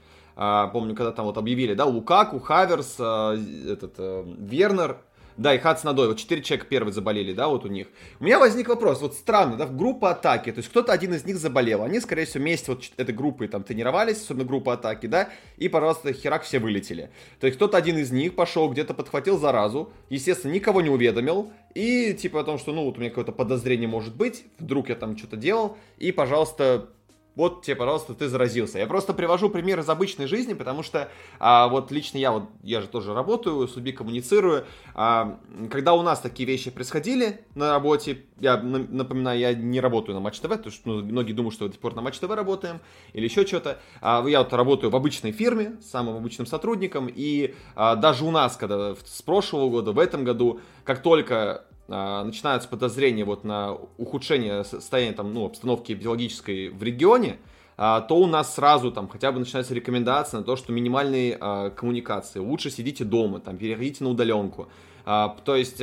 помню, 0.72 0.94
когда 0.94 1.12
там 1.12 1.26
вот 1.26 1.37
объявили, 1.37 1.74
да, 1.74 1.85
Лукаку, 1.85 2.40
Хаверс, 2.40 2.96
а, 2.98 3.37
этот, 3.66 3.94
Вернер, 4.38 4.98
да, 5.40 5.55
и 5.55 5.59
Хацнадой, 5.59 6.09
вот 6.09 6.18
четыре 6.18 6.42
человека 6.42 6.66
первые 6.68 6.92
заболели, 6.92 7.33
да, 7.33 7.48
вот 7.48 7.64
у 7.64 7.68
них. 7.68 7.87
У 8.20 8.24
меня 8.24 8.38
возник 8.38 8.68
вопрос, 8.68 9.00
вот 9.00 9.14
странно, 9.14 9.57
да, 9.57 9.66
группа 9.66 10.11
атаки, 10.11 10.53
то 10.53 10.59
есть 10.59 10.68
кто-то 10.68 10.92
один 10.92 11.14
из 11.14 11.24
них 11.24 11.38
заболел, 11.38 11.83
они, 11.83 11.98
скорее 12.00 12.26
всего, 12.26 12.42
вместе 12.42 12.72
вот 12.72 12.85
этой 12.98 13.14
группой 13.14 13.48
там 13.48 13.62
тренировались, 13.62 14.20
особенно 14.20 14.44
группа 14.44 14.74
атаки, 14.74 15.07
да, 15.07 15.31
и, 15.57 15.68
пожалуйста, 15.68 16.12
херак 16.12 16.42
все 16.42 16.59
вылетели. 16.59 17.11
То 17.40 17.46
есть 17.46 17.57
кто-то 17.57 17.79
один 17.79 17.96
из 17.96 18.11
них 18.11 18.35
пошел, 18.35 18.68
где-то 18.70 18.92
подхватил 18.92 19.38
заразу, 19.38 19.90
естественно, 20.11 20.53
никого 20.53 20.83
не 20.83 20.90
уведомил, 20.90 21.53
и 21.74 22.12
типа 22.12 22.40
о 22.40 22.44
том, 22.44 22.59
что, 22.59 22.72
ну, 22.72 22.85
вот 22.85 22.98
у 22.98 23.00
меня 23.00 23.09
какое-то 23.09 23.33
подозрение 23.33 23.88
может 23.88 24.14
быть, 24.14 24.44
вдруг 24.59 24.90
я 24.90 24.94
там 24.94 25.16
что-то 25.16 25.37
делал, 25.37 25.79
и, 25.96 26.12
пожалуйста, 26.12 26.90
вот 27.36 27.62
тебе, 27.62 27.76
пожалуйста, 27.76 28.14
ты 28.14 28.28
заразился. 28.28 28.78
Я 28.78 28.86
просто 28.86 29.14
привожу 29.14 29.50
пример 29.50 29.80
из 29.80 29.88
обычной 29.88 30.26
жизни, 30.26 30.54
потому 30.54 30.82
что 30.82 31.10
а, 31.38 31.68
вот 31.68 31.90
лично 31.90 32.18
я, 32.18 32.32
вот 32.32 32.44
я 32.62 32.80
же 32.80 32.88
тоже 32.88 33.14
работаю, 33.14 33.66
с 33.68 33.76
людьми 33.76 33.92
коммуницирую. 33.92 34.66
А, 34.94 35.38
когда 35.70 35.94
у 35.94 36.02
нас 36.02 36.20
такие 36.20 36.46
вещи 36.46 36.70
происходили 36.70 37.40
на 37.54 37.72
работе, 37.72 38.24
я 38.38 38.56
напоминаю, 38.56 39.38
я 39.38 39.54
не 39.54 39.80
работаю 39.80 40.14
на 40.16 40.20
Матч 40.20 40.40
ТВ, 40.40 40.48
потому 40.48 40.70
что 40.70 40.88
ну, 40.88 41.04
многие 41.04 41.32
думают, 41.32 41.54
что 41.54 41.66
до 41.66 41.72
сих 41.72 41.80
пор 41.80 41.94
на 41.94 42.02
Матч 42.02 42.18
ТВ 42.18 42.28
работаем 42.30 42.80
или 43.12 43.24
еще 43.24 43.46
что-то. 43.46 43.78
А, 44.00 44.24
я 44.26 44.40
вот 44.40 44.52
работаю 44.52 44.90
в 44.90 44.96
обычной 44.96 45.32
фирме, 45.32 45.76
самым 45.82 46.16
обычным 46.16 46.46
сотрудником, 46.46 47.08
и 47.08 47.54
а, 47.76 47.94
даже 47.94 48.24
у 48.24 48.30
нас, 48.30 48.56
когда 48.56 48.94
с 48.94 49.22
прошлого 49.22 49.70
года, 49.70 49.92
в 49.92 49.98
этом 49.98 50.24
году, 50.24 50.60
как 50.84 51.02
только 51.02 51.64
начинаются 51.90 52.68
подозрения 52.68 53.24
вот 53.24 53.44
на 53.44 53.72
ухудшение 53.98 54.64
состояния 54.64 55.12
там, 55.12 55.35
ну, 55.35 55.46
обстановки 55.46 55.92
эпидемиологической 55.92 56.68
в 56.68 56.83
регионе, 56.83 57.38
а, 57.76 58.00
то 58.00 58.16
у 58.16 58.26
нас 58.26 58.55
сразу 58.55 58.92
там 58.92 59.09
хотя 59.09 59.33
бы 59.33 59.38
начинается 59.38 59.74
рекомендация 59.74 60.38
на 60.38 60.44
то, 60.44 60.57
что 60.57 60.72
минимальные 60.72 61.37
а, 61.40 61.70
коммуникации. 61.70 62.38
Лучше 62.38 62.70
сидите 62.70 63.05
дома, 63.05 63.40
там, 63.40 63.57
переходите 63.57 64.05
на 64.05 64.11
удаленку. 64.11 64.68
То 65.05 65.57
есть 65.57 65.81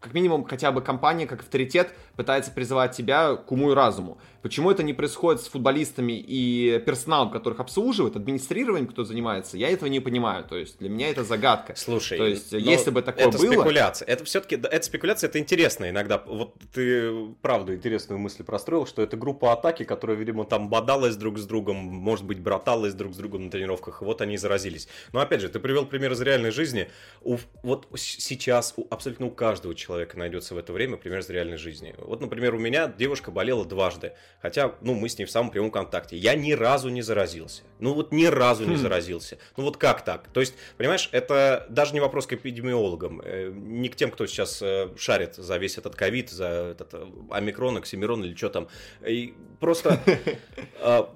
как 0.00 0.14
минимум 0.14 0.44
хотя 0.44 0.72
бы 0.72 0.80
компания 0.80 1.26
как 1.26 1.40
авторитет 1.40 1.92
пытается 2.16 2.50
призывать 2.50 2.96
тебя 2.96 3.36
к 3.36 3.52
уму 3.52 3.72
и 3.72 3.74
разуму. 3.74 4.18
Почему 4.42 4.70
это 4.70 4.82
не 4.82 4.94
происходит 4.94 5.42
с 5.42 5.48
футболистами 5.48 6.14
и 6.14 6.82
персоналом, 6.86 7.30
которых 7.30 7.60
обслуживают, 7.60 8.16
администрированием, 8.16 8.88
кто 8.88 9.04
занимается, 9.04 9.58
я 9.58 9.68
этого 9.68 9.90
не 9.90 10.00
понимаю. 10.00 10.44
То 10.44 10.56
есть 10.56 10.78
для 10.78 10.88
меня 10.88 11.10
это 11.10 11.22
загадка. 11.22 11.74
Слушай, 11.76 12.16
то 12.16 12.26
есть 12.26 12.52
если 12.52 12.90
бы 12.90 13.02
такое 13.02 13.28
это 13.28 13.38
было... 13.38 13.52
спекуляция. 13.52 14.06
Это 14.06 14.24
все-таки, 14.24 14.54
это 14.54 14.82
спекуляция, 14.82 15.28
это 15.28 15.38
интересно 15.38 15.90
иногда. 15.90 16.22
Вот 16.26 16.54
ты, 16.72 17.12
правда, 17.42 17.74
интересную 17.74 18.18
мысль 18.18 18.42
простроил, 18.42 18.86
что 18.86 19.02
это 19.02 19.18
группа 19.18 19.52
атаки, 19.52 19.84
которая, 19.84 20.16
видимо, 20.16 20.46
там 20.46 20.70
бодалась 20.70 21.16
друг 21.16 21.38
с 21.38 21.44
другом, 21.44 21.76
может 21.76 22.24
быть, 22.24 22.40
браталась 22.40 22.94
друг 22.94 23.12
с 23.12 23.16
другом 23.18 23.44
на 23.44 23.50
тренировках, 23.50 24.00
и 24.00 24.04
вот 24.06 24.22
они 24.22 24.38
заразились. 24.38 24.88
Но 25.12 25.20
опять 25.20 25.42
же, 25.42 25.50
ты 25.50 25.60
привел 25.60 25.84
пример 25.84 26.12
из 26.12 26.20
реальной 26.22 26.50
жизни. 26.50 26.90
У, 27.20 27.36
вот 27.62 27.86
сейчас 27.96 28.72
у, 28.78 28.86
абсолютно 28.88 29.26
у 29.26 29.30
каждого 29.30 29.74
человека 29.74 29.89
найдется 30.14 30.54
в 30.54 30.58
это 30.58 30.72
время 30.72 30.96
пример 30.96 31.20
из 31.20 31.30
реальной 31.30 31.56
жизни. 31.56 31.94
Вот, 31.98 32.20
например, 32.20 32.54
у 32.54 32.58
меня 32.58 32.88
девушка 32.88 33.30
болела 33.30 33.64
дважды. 33.64 34.12
Хотя, 34.40 34.74
ну, 34.80 34.94
мы 34.94 35.08
с 35.08 35.18
ней 35.18 35.24
в 35.24 35.30
самом 35.30 35.50
прямом 35.50 35.70
контакте. 35.70 36.16
Я 36.16 36.34
ни 36.34 36.52
разу 36.52 36.88
не 36.88 37.02
заразился. 37.02 37.62
Ну, 37.78 37.94
вот 37.94 38.12
ни 38.12 38.26
разу 38.26 38.64
не 38.64 38.74
хм. 38.74 38.78
заразился. 38.78 39.38
Ну, 39.56 39.64
вот 39.64 39.76
как 39.76 40.04
так? 40.04 40.28
То 40.28 40.40
есть, 40.40 40.54
понимаешь, 40.76 41.08
это 41.12 41.66
даже 41.68 41.94
не 41.94 42.00
вопрос 42.00 42.26
к 42.26 42.32
эпидемиологам. 42.32 43.20
Э, 43.24 43.50
не 43.52 43.88
к 43.88 43.96
тем, 43.96 44.10
кто 44.10 44.26
сейчас 44.26 44.60
э, 44.62 44.90
шарит 44.96 45.36
за 45.36 45.56
весь 45.56 45.78
этот 45.78 45.94
ковид, 45.94 46.30
за 46.30 46.46
этот 46.46 46.94
э, 46.94 47.06
омикрон, 47.30 47.76
оксимирон 47.76 48.24
или 48.24 48.34
что 48.34 48.50
там. 48.50 48.68
И 49.06 49.34
просто... 49.58 50.00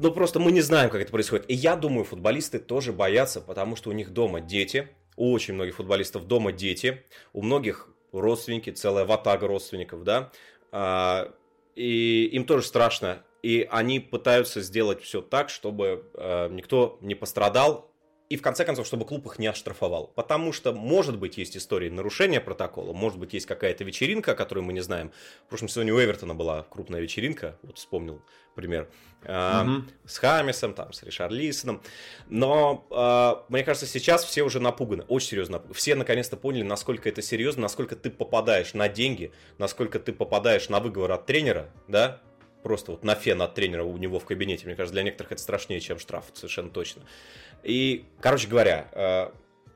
Ну, 0.00 0.12
просто 0.12 0.38
мы 0.38 0.52
не 0.52 0.60
знаем, 0.60 0.90
как 0.90 1.00
это 1.00 1.10
происходит. 1.10 1.50
И 1.50 1.54
я 1.54 1.74
думаю, 1.74 2.04
футболисты 2.04 2.60
тоже 2.60 2.92
боятся, 2.92 3.40
потому 3.40 3.74
что 3.74 3.90
у 3.90 3.92
них 3.92 4.10
дома 4.10 4.40
дети, 4.40 4.88
у 5.16 5.32
очень 5.32 5.54
многих 5.54 5.76
футболистов 5.76 6.26
дома 6.26 6.52
дети, 6.52 7.02
у 7.32 7.42
многих 7.42 7.88
родственники, 8.12 8.70
целая 8.70 9.04
ватага 9.04 9.46
родственников, 9.46 10.04
да, 10.04 10.30
а, 10.72 11.32
и 11.74 12.26
им 12.32 12.44
тоже 12.44 12.66
страшно. 12.66 13.22
И 13.42 13.68
они 13.70 14.00
пытаются 14.00 14.60
сделать 14.60 15.00
все 15.00 15.22
так, 15.22 15.48
чтобы 15.48 16.10
э, 16.14 16.48
никто 16.50 16.98
не 17.00 17.14
пострадал, 17.14 17.87
и 18.28 18.36
в 18.36 18.42
конце 18.42 18.64
концов, 18.64 18.86
чтобы 18.86 19.06
клуб 19.06 19.26
их 19.26 19.38
не 19.38 19.46
оштрафовал. 19.46 20.08
Потому 20.14 20.52
что, 20.52 20.72
может 20.72 21.18
быть, 21.18 21.38
есть 21.38 21.56
истории 21.56 21.88
нарушения 21.88 22.40
протокола, 22.40 22.92
может 22.92 23.18
быть, 23.18 23.32
есть 23.32 23.46
какая-то 23.46 23.84
вечеринка, 23.84 24.34
которую 24.34 24.64
мы 24.64 24.72
не 24.72 24.80
знаем. 24.80 25.12
В 25.46 25.48
прошлом 25.48 25.68
сезоне 25.68 25.92
у 25.92 26.00
Эвертона 26.00 26.34
была 26.34 26.64
крупная 26.68 27.00
вечеринка, 27.00 27.58
вот 27.62 27.78
вспомнил 27.78 28.22
пример, 28.54 28.90
угу. 29.22 29.84
с 30.04 30.18
Хамисом, 30.18 30.74
там, 30.74 30.92
с 30.92 31.02
Ришарлисоном. 31.02 31.80
Но, 32.28 32.86
э, 32.90 33.52
мне 33.52 33.62
кажется, 33.62 33.86
сейчас 33.86 34.24
все 34.24 34.42
уже 34.42 34.60
напуганы, 34.60 35.04
очень 35.04 35.28
серьезно. 35.28 35.62
Все 35.72 35.94
наконец-то 35.94 36.36
поняли, 36.36 36.64
насколько 36.64 37.08
это 37.08 37.22
серьезно, 37.22 37.62
насколько 37.62 37.96
ты 37.96 38.10
попадаешь 38.10 38.74
на 38.74 38.88
деньги, 38.88 39.32
насколько 39.58 39.98
ты 40.00 40.12
попадаешь 40.12 40.68
на 40.68 40.80
выговор 40.80 41.12
от 41.12 41.26
тренера, 41.26 41.70
да, 41.86 42.20
просто 42.62 42.92
вот 42.92 43.04
на 43.04 43.14
фен 43.14 43.40
от 43.42 43.54
тренера 43.54 43.84
у 43.84 43.96
него 43.96 44.18
в 44.18 44.24
кабинете. 44.24 44.66
Мне 44.66 44.76
кажется, 44.76 44.94
для 44.94 45.02
некоторых 45.02 45.32
это 45.32 45.42
страшнее, 45.42 45.80
чем 45.80 45.98
штраф, 45.98 46.26
совершенно 46.34 46.70
точно. 46.70 47.02
И, 47.62 48.04
короче 48.20 48.48
говоря, 48.48 48.88
э, 48.92 49.30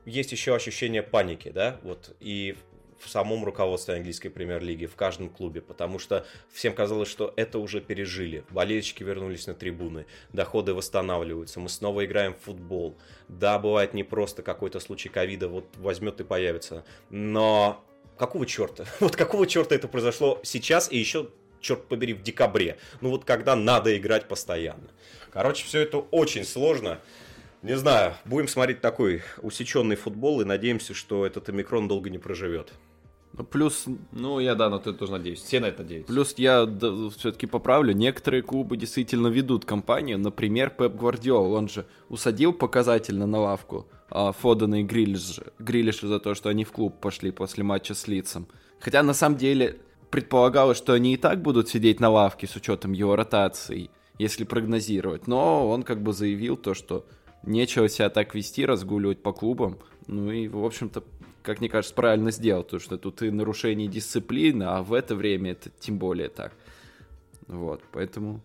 есть 0.05 0.31
еще 0.31 0.55
ощущение 0.55 1.03
паники, 1.03 1.49
да, 1.49 1.79
вот, 1.83 2.15
и 2.19 2.55
в 3.03 3.09
самом 3.09 3.43
руководстве 3.43 3.95
английской 3.95 4.29
премьер-лиги, 4.29 4.85
в 4.85 4.95
каждом 4.95 5.29
клубе, 5.29 5.61
потому 5.61 5.99
что 5.99 6.25
всем 6.51 6.73
казалось, 6.73 7.09
что 7.09 7.33
это 7.35 7.59
уже 7.59 7.81
пережили. 7.81 8.43
Болельщики 8.49 9.03
вернулись 9.03 9.47
на 9.47 9.53
трибуны, 9.53 10.05
доходы 10.31 10.73
восстанавливаются, 10.73 11.59
мы 11.59 11.69
снова 11.69 12.05
играем 12.05 12.33
в 12.33 12.39
футбол. 12.39 12.97
Да, 13.27 13.59
бывает 13.59 13.93
не 13.93 14.03
просто 14.03 14.41
какой-то 14.41 14.79
случай 14.79 15.09
ковида 15.09 15.47
вот 15.49 15.65
возьмет 15.77 16.21
и 16.21 16.23
появится, 16.23 16.85
но 17.09 17.83
какого 18.17 18.45
черта? 18.45 18.85
Вот 18.99 19.15
какого 19.15 19.47
черта 19.47 19.75
это 19.75 19.87
произошло 19.87 20.39
сейчас 20.43 20.91
и 20.91 20.97
еще 20.97 21.29
черт 21.63 21.87
побери, 21.87 22.13
в 22.13 22.21
декабре. 22.21 22.77
Ну 23.01 23.09
вот 23.09 23.25
когда 23.25 23.55
надо 23.55 23.97
играть 23.97 24.27
постоянно. 24.27 24.89
Короче, 25.31 25.65
все 25.65 25.79
это 25.79 25.97
очень 25.97 26.43
сложно. 26.43 26.99
Не 27.63 27.77
знаю, 27.77 28.13
будем 28.25 28.47
смотреть 28.47 28.81
такой 28.81 29.23
усеченный 29.41 29.95
футбол 29.95 30.41
и 30.41 30.45
надеемся, 30.45 30.93
что 30.93 31.25
этот 31.25 31.49
омикрон 31.49 31.87
долго 31.87 32.09
не 32.09 32.17
проживет. 32.17 32.73
Ну, 33.35 33.43
плюс... 33.43 33.85
Ну, 34.11 34.39
я, 34.39 34.53
да, 34.53 34.69
но 34.69 34.77
ты 34.77 34.93
тоже 34.93 35.13
надеюсь. 35.13 35.41
Все 35.41 35.59
на 35.59 35.67
это 35.67 35.81
надеются. 35.81 36.13
Плюс 36.13 36.35
я 36.37 36.65
да, 36.65 37.09
все-таки 37.17 37.47
поправлю. 37.47 37.93
Некоторые 37.93 38.43
клубы 38.43 38.77
действительно 38.77 39.27
ведут 39.27 39.65
кампанию. 39.65 40.19
Например, 40.19 40.69
Пеп 40.69 40.93
Гвардиол. 40.93 41.53
Он 41.53 41.67
же 41.67 41.87
усадил 42.09 42.53
показательно 42.53 43.25
на 43.25 43.39
лавку 43.39 43.87
а, 44.11 44.33
Фодена 44.33 44.81
и 44.81 44.83
Грилиш, 44.83 45.39
Грилиша 45.57 46.07
за 46.07 46.19
то, 46.19 46.35
что 46.35 46.49
они 46.49 46.63
в 46.63 46.71
клуб 46.71 46.99
пошли 46.99 47.31
после 47.31 47.63
матча 47.63 47.95
с 47.95 48.07
Лицем. 48.07 48.47
Хотя 48.79 49.01
на 49.01 49.15
самом 49.15 49.37
деле 49.37 49.79
предполагалось, 50.13 50.77
что 50.77 50.93
они 50.93 51.15
и 51.15 51.17
так 51.17 51.41
будут 51.41 51.69
сидеть 51.69 51.99
на 51.99 52.07
лавке 52.07 52.45
с 52.45 52.55
учетом 52.55 52.91
его 52.91 53.15
ротации, 53.15 53.89
если 54.19 54.43
прогнозировать. 54.43 55.25
Но 55.25 55.67
он 55.67 55.81
как 55.81 56.03
бы 56.03 56.13
заявил 56.13 56.55
то, 56.55 56.75
что 56.75 57.03
нечего 57.41 57.89
себя 57.89 58.11
так 58.11 58.35
вести, 58.35 58.63
разгуливать 58.63 59.23
по 59.23 59.33
клубам. 59.33 59.79
Ну 60.05 60.31
и, 60.31 60.47
в 60.47 60.63
общем-то, 60.63 61.03
как 61.41 61.61
мне 61.61 61.67
кажется, 61.67 61.95
правильно 61.95 62.29
сделал, 62.29 62.61
потому 62.61 62.79
что 62.79 62.99
тут 62.99 63.23
и 63.23 63.31
нарушение 63.31 63.87
дисциплины, 63.87 64.61
а 64.61 64.83
в 64.83 64.93
это 64.93 65.15
время 65.15 65.53
это 65.53 65.71
тем 65.79 65.97
более 65.97 66.29
так. 66.29 66.53
Вот, 67.47 67.81
поэтому 67.91 68.41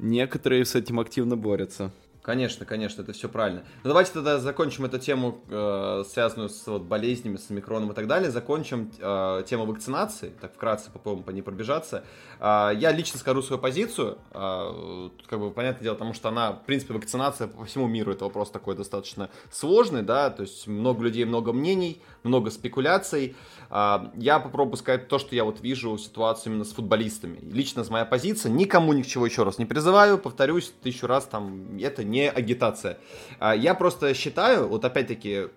некоторые 0.00 0.64
с 0.64 0.74
этим 0.74 0.98
активно 0.98 1.36
борются. 1.36 1.92
Конечно, 2.22 2.64
конечно, 2.64 3.02
это 3.02 3.12
все 3.12 3.28
правильно. 3.28 3.64
Ну 3.82 3.88
давайте 3.88 4.12
тогда 4.12 4.38
закончим 4.38 4.84
эту 4.84 5.00
тему, 5.00 5.40
э, 5.48 6.04
связанную 6.08 6.50
с 6.50 6.64
вот, 6.68 6.82
болезнями, 6.82 7.36
с 7.36 7.50
микроном 7.50 7.90
и 7.90 7.94
так 7.94 8.06
далее. 8.06 8.30
Закончим 8.30 8.92
э, 8.96 9.42
тему 9.44 9.66
вакцинации, 9.66 10.32
так 10.40 10.54
вкратце 10.54 10.92
попробуем 10.92 11.24
по 11.24 11.30
ней 11.30 11.42
пробежаться. 11.42 12.04
Э, 12.38 12.70
я 12.76 12.92
лично 12.92 13.18
скажу 13.18 13.42
свою 13.42 13.60
позицию, 13.60 14.18
э, 14.30 15.08
как 15.26 15.40
бы 15.40 15.50
понятное 15.50 15.82
дело, 15.82 15.94
потому 15.94 16.14
что 16.14 16.28
она, 16.28 16.52
в 16.52 16.64
принципе, 16.64 16.94
вакцинация 16.94 17.48
по 17.48 17.64
всему 17.64 17.88
миру, 17.88 18.12
это 18.12 18.24
вопрос 18.24 18.52
такой 18.52 18.76
достаточно 18.76 19.28
сложный, 19.50 20.02
да, 20.02 20.30
то 20.30 20.42
есть 20.42 20.68
много 20.68 21.02
людей, 21.02 21.24
много 21.24 21.52
мнений, 21.52 22.00
много 22.22 22.52
спекуляций. 22.52 23.34
Э, 23.68 23.98
я 24.14 24.38
попробую 24.38 24.76
сказать 24.76 25.08
то, 25.08 25.18
что 25.18 25.34
я 25.34 25.42
вот 25.42 25.60
вижу 25.60 25.98
ситуацию 25.98 26.52
именно 26.52 26.64
с 26.64 26.72
футболистами. 26.72 27.40
Лично 27.50 27.82
с 27.82 27.90
моя 27.90 28.04
позиция, 28.04 28.52
никому 28.52 28.92
ни 28.92 29.02
к 29.02 29.08
чему 29.08 29.24
еще 29.24 29.42
раз 29.42 29.58
не 29.58 29.66
призываю, 29.66 30.18
повторюсь 30.18 30.72
тысячу 30.84 31.08
раз, 31.08 31.24
там, 31.24 31.76
это 31.78 32.04
не 32.12 32.30
агитация. 32.30 32.98
А, 33.40 33.56
я 33.56 33.74
просто 33.74 34.14
считаю, 34.14 34.68
вот 34.68 34.84
опять-таки, 34.84 35.48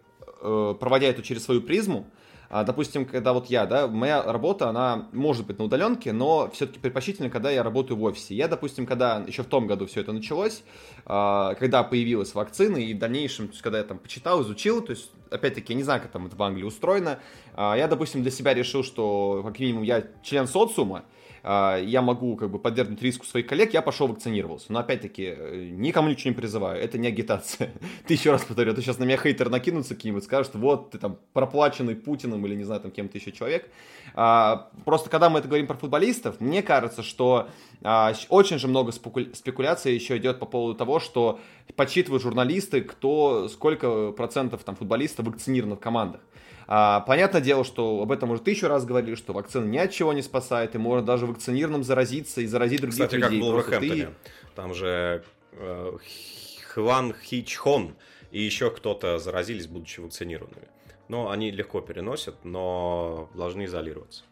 э, 0.41 0.75
проводя 0.79 1.07
это 1.07 1.21
через 1.21 1.43
свою 1.43 1.61
призму, 1.61 2.07
а, 2.49 2.63
допустим, 2.63 3.05
когда 3.05 3.33
вот 3.33 3.47
я, 3.47 3.65
да, 3.65 3.87
моя 3.87 4.23
работа, 4.23 4.69
она 4.69 5.09
может 5.11 5.45
быть 5.45 5.57
на 5.59 5.65
удаленке, 5.65 6.13
но 6.13 6.49
все-таки 6.53 6.79
предпочтительно, 6.79 7.29
когда 7.29 7.51
я 7.51 7.63
работаю 7.63 7.97
в 7.97 8.03
офисе. 8.03 8.35
Я, 8.35 8.47
допустим, 8.47 8.85
когда 8.85 9.23
еще 9.27 9.43
в 9.43 9.47
том 9.47 9.67
году 9.67 9.87
все 9.87 10.01
это 10.01 10.13
началось, 10.13 10.63
а, 11.05 11.55
когда 11.55 11.83
появилась 11.83 12.33
вакцина, 12.33 12.77
и 12.77 12.93
в 12.93 12.99
дальнейшем, 12.99 13.47
то 13.47 13.53
есть, 13.53 13.61
когда 13.61 13.79
я 13.79 13.83
там 13.83 13.99
почитал, 13.99 14.41
изучил, 14.43 14.81
то 14.81 14.91
есть, 14.91 15.11
опять-таки, 15.29 15.73
я 15.73 15.77
не 15.77 15.83
знаю, 15.83 16.01
как 16.01 16.11
там 16.11 16.27
это 16.27 16.35
в 16.35 16.43
Англии 16.43 16.63
устроено, 16.63 17.19
я, 17.57 17.87
допустим, 17.87 18.21
для 18.21 18.31
себя 18.31 18.53
решил, 18.53 18.83
что, 18.83 19.41
как 19.43 19.59
минимум, 19.59 19.83
я 19.83 20.03
член 20.23 20.47
социума, 20.47 21.03
я 21.47 22.01
могу 22.01 22.35
как 22.37 22.49
бы 22.49 22.57
подвергнуть 22.57 23.01
риску 23.03 23.25
своих 23.25 23.45
коллег, 23.45 23.71
я 23.73 23.83
пошел 23.83 24.07
вакцинировался. 24.07 24.73
Но 24.73 24.79
опять-таки, 24.79 25.25
э, 25.37 25.69
никому 25.71 26.09
ничего 26.09 26.31
не 26.31 26.35
призываю, 26.35 26.81
это 26.81 26.97
не 26.97 27.07
агитация. 27.07 27.71
ты 28.07 28.15
еще 28.15 28.31
раз 28.31 28.43
повторю, 28.43 28.73
ты 28.73 28.81
сейчас 28.81 28.97
на 28.97 29.03
меня 29.03 29.17
хейтер 29.17 29.49
накинутся 29.49 29.93
какие-нибудь, 29.93 30.23
скажут, 30.23 30.55
вот, 30.55 30.91
ты 30.91 30.97
там 30.97 31.17
проплаченный 31.33 31.95
Путиным 31.95 32.43
или, 32.47 32.55
не 32.55 32.63
знаю, 32.63 32.81
там 32.81 32.89
кем-то 32.89 33.17
еще 33.17 33.31
человек. 33.31 33.69
А, 34.15 34.71
просто 34.85 35.09
когда 35.11 35.29
мы 35.29 35.37
это 35.37 35.47
говорим 35.47 35.67
про 35.67 35.75
футболистов, 35.75 36.41
мне 36.41 36.63
кажется, 36.63 37.03
что 37.03 37.49
а, 37.83 38.13
очень 38.29 38.57
же 38.57 38.67
много 38.67 38.91
спекуляций 38.91 39.93
еще 39.93 40.17
идет 40.17 40.39
по 40.39 40.47
поводу 40.47 40.75
того, 40.75 40.99
что 40.99 41.39
подсчитывают 41.75 42.23
журналисты, 42.23 42.81
кто, 42.81 43.49
сколько 43.49 44.11
процентов 44.13 44.63
там 44.63 44.75
футболистов 44.75 45.27
вакцинировано 45.27 45.75
в 45.75 45.79
командах. 45.79 46.21
А, 46.67 47.01
понятное 47.01 47.41
дело, 47.41 47.63
что 47.63 48.01
об 48.01 48.11
этом 48.11 48.31
уже 48.31 48.41
тысячу 48.41 48.67
раз 48.67 48.85
говорили, 48.85 49.15
что 49.15 49.33
вакцина 49.33 49.65
ни 49.65 49.77
от 49.77 49.91
чего 49.91 50.13
не 50.13 50.21
спасает, 50.21 50.75
и 50.75 50.77
можно 50.77 51.05
даже 51.05 51.25
вакцинированным 51.25 51.83
заразиться 51.83 52.41
и 52.41 52.45
заразить 52.45 52.81
других 52.81 52.95
Кстати, 52.99 53.15
людей. 53.15 53.41
как 53.41 53.67
в 53.67 53.79
ты... 53.79 54.09
там 54.55 54.73
же 54.73 55.23
э, 55.51 55.97
Хван 56.69 57.13
Хичхон 57.13 57.95
и 58.31 58.41
еще 58.41 58.71
кто-то 58.71 59.19
заразились, 59.19 59.67
будучи 59.67 59.99
вакцинированными. 59.99 60.67
Но 61.07 61.29
они 61.29 61.51
легко 61.51 61.81
переносят, 61.81 62.43
но 62.43 63.29
должны 63.35 63.65
изолироваться. 63.65 64.23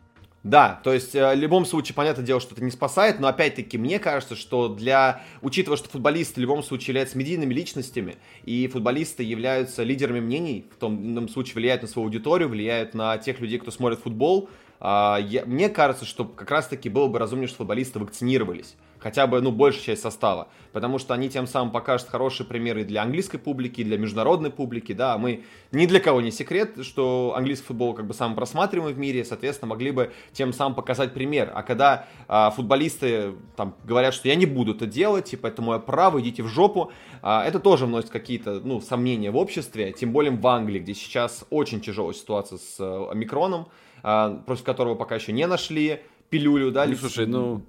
Да, 0.44 0.82
то 0.84 0.92
есть 0.92 1.16
э, 1.16 1.36
в 1.36 1.40
любом 1.40 1.66
случае, 1.66 1.96
понятное 1.96 2.26
дело, 2.26 2.42
что 2.42 2.54
это 2.54 2.64
не 2.64 2.72
спасает, 2.72 3.22
но 3.22 3.28
опять-таки 3.30 3.78
мне 3.78 3.98
кажется, 3.98 4.36
что 4.36 4.68
для, 4.68 5.24
учитывая, 5.42 5.78
что 5.78 5.88
футболисты 5.88 6.36
в 6.36 6.38
любом 6.40 6.64
случае 6.64 6.90
являются 6.90 7.18
медийными 7.18 7.54
личностями, 7.54 8.18
и 8.44 8.68
футболисты 8.68 9.24
являются 9.24 9.84
лидерами 9.84 10.20
мнений, 10.20 10.66
в 10.70 10.76
том 10.76 11.02
ином 11.02 11.30
случае 11.30 11.56
влияют 11.56 11.82
на 11.82 11.88
свою 11.88 12.08
аудиторию, 12.08 12.50
влияют 12.50 12.94
на 12.94 13.18
тех 13.18 13.40
людей, 13.40 13.58
кто 13.58 13.72
смотрит 13.72 14.00
футбол, 14.00 14.50
а, 14.82 15.18
я, 15.18 15.46
мне 15.46 15.70
кажется, 15.70 16.04
что 16.04 16.26
как 16.26 16.52
раз-таки 16.52 16.90
было 16.90 17.08
бы 17.08 17.20
разумнее, 17.20 17.48
что 17.48 17.60
футболисты 17.60 18.00
вакцинировались. 18.00 18.76
Хотя 19.04 19.28
бы, 19.28 19.42
ну, 19.42 19.52
большая 19.52 19.84
часть 19.84 20.02
состава. 20.02 20.48
Потому 20.72 20.98
что 20.98 21.14
они 21.14 21.30
тем 21.30 21.46
самым 21.46 21.74
покажут 21.74 22.08
хорошие 22.08 22.48
примеры 22.48 22.86
для 22.86 23.02
английской 23.02 23.38
публики, 23.38 23.84
для 23.84 23.98
международной 23.98 24.50
публики, 24.50 24.94
да. 24.94 25.18
Мы 25.18 25.44
ни 25.74 25.86
для 25.88 26.00
кого 26.00 26.22
не 26.22 26.32
секрет, 26.32 26.86
что 26.86 27.34
английский 27.36 27.68
футбол 27.68 27.94
как 27.96 28.08
бы 28.08 28.14
самый 28.14 28.36
просматриваемый 28.36 28.94
в 28.94 28.98
мире, 28.98 29.26
соответственно, 29.26 29.72
могли 29.72 29.92
бы 29.92 30.14
тем 30.32 30.54
самым 30.54 30.74
показать 30.74 31.14
пример. 31.14 31.52
А 31.54 31.64
когда 31.64 32.06
а, 32.30 32.50
футболисты 32.52 33.34
там 33.58 33.76
говорят, 33.84 34.14
что 34.14 34.30
я 34.30 34.36
не 34.36 34.46
буду 34.46 34.74
это 34.74 34.86
делать, 34.86 35.26
типа, 35.26 35.48
это 35.48 35.62
мое 35.62 35.80
право, 35.80 36.22
идите 36.22 36.42
в 36.42 36.48
жопу, 36.48 36.94
а, 37.22 37.44
это 37.46 37.60
тоже 37.60 37.86
вносит 37.86 38.10
какие-то, 38.10 38.62
ну, 38.64 38.80
сомнения 38.80 39.32
в 39.32 39.36
обществе, 39.36 39.92
тем 39.92 40.14
более 40.14 40.32
в 40.32 40.48
Англии, 40.48 40.80
где 40.80 40.94
сейчас 40.94 41.44
очень 41.50 41.82
тяжелая 41.82 42.14
ситуация 42.14 42.58
с 42.58 42.78
а, 42.80 43.10
омикроном, 43.12 43.68
а, 44.02 44.42
против 44.46 44.64
которого 44.64 44.96
пока 44.96 45.16
еще 45.16 45.34
не 45.34 45.46
нашли 45.46 46.00
пилюлю, 46.30 46.72
да? 46.72 46.86
Ну, 46.86 46.96
слушай, 46.96 47.28
ну, 47.28 47.64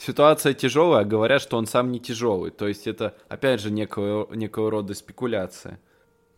ситуация 0.00 0.54
тяжелая, 0.54 1.04
говорят, 1.04 1.42
что 1.42 1.58
он 1.58 1.66
сам 1.66 1.92
не 1.92 2.00
тяжелый. 2.00 2.50
То 2.50 2.66
есть 2.66 2.86
это, 2.86 3.14
опять 3.28 3.60
же, 3.60 3.70
некого, 3.70 4.32
некого 4.34 4.70
рода 4.70 4.94
спекуляция. 4.94 5.78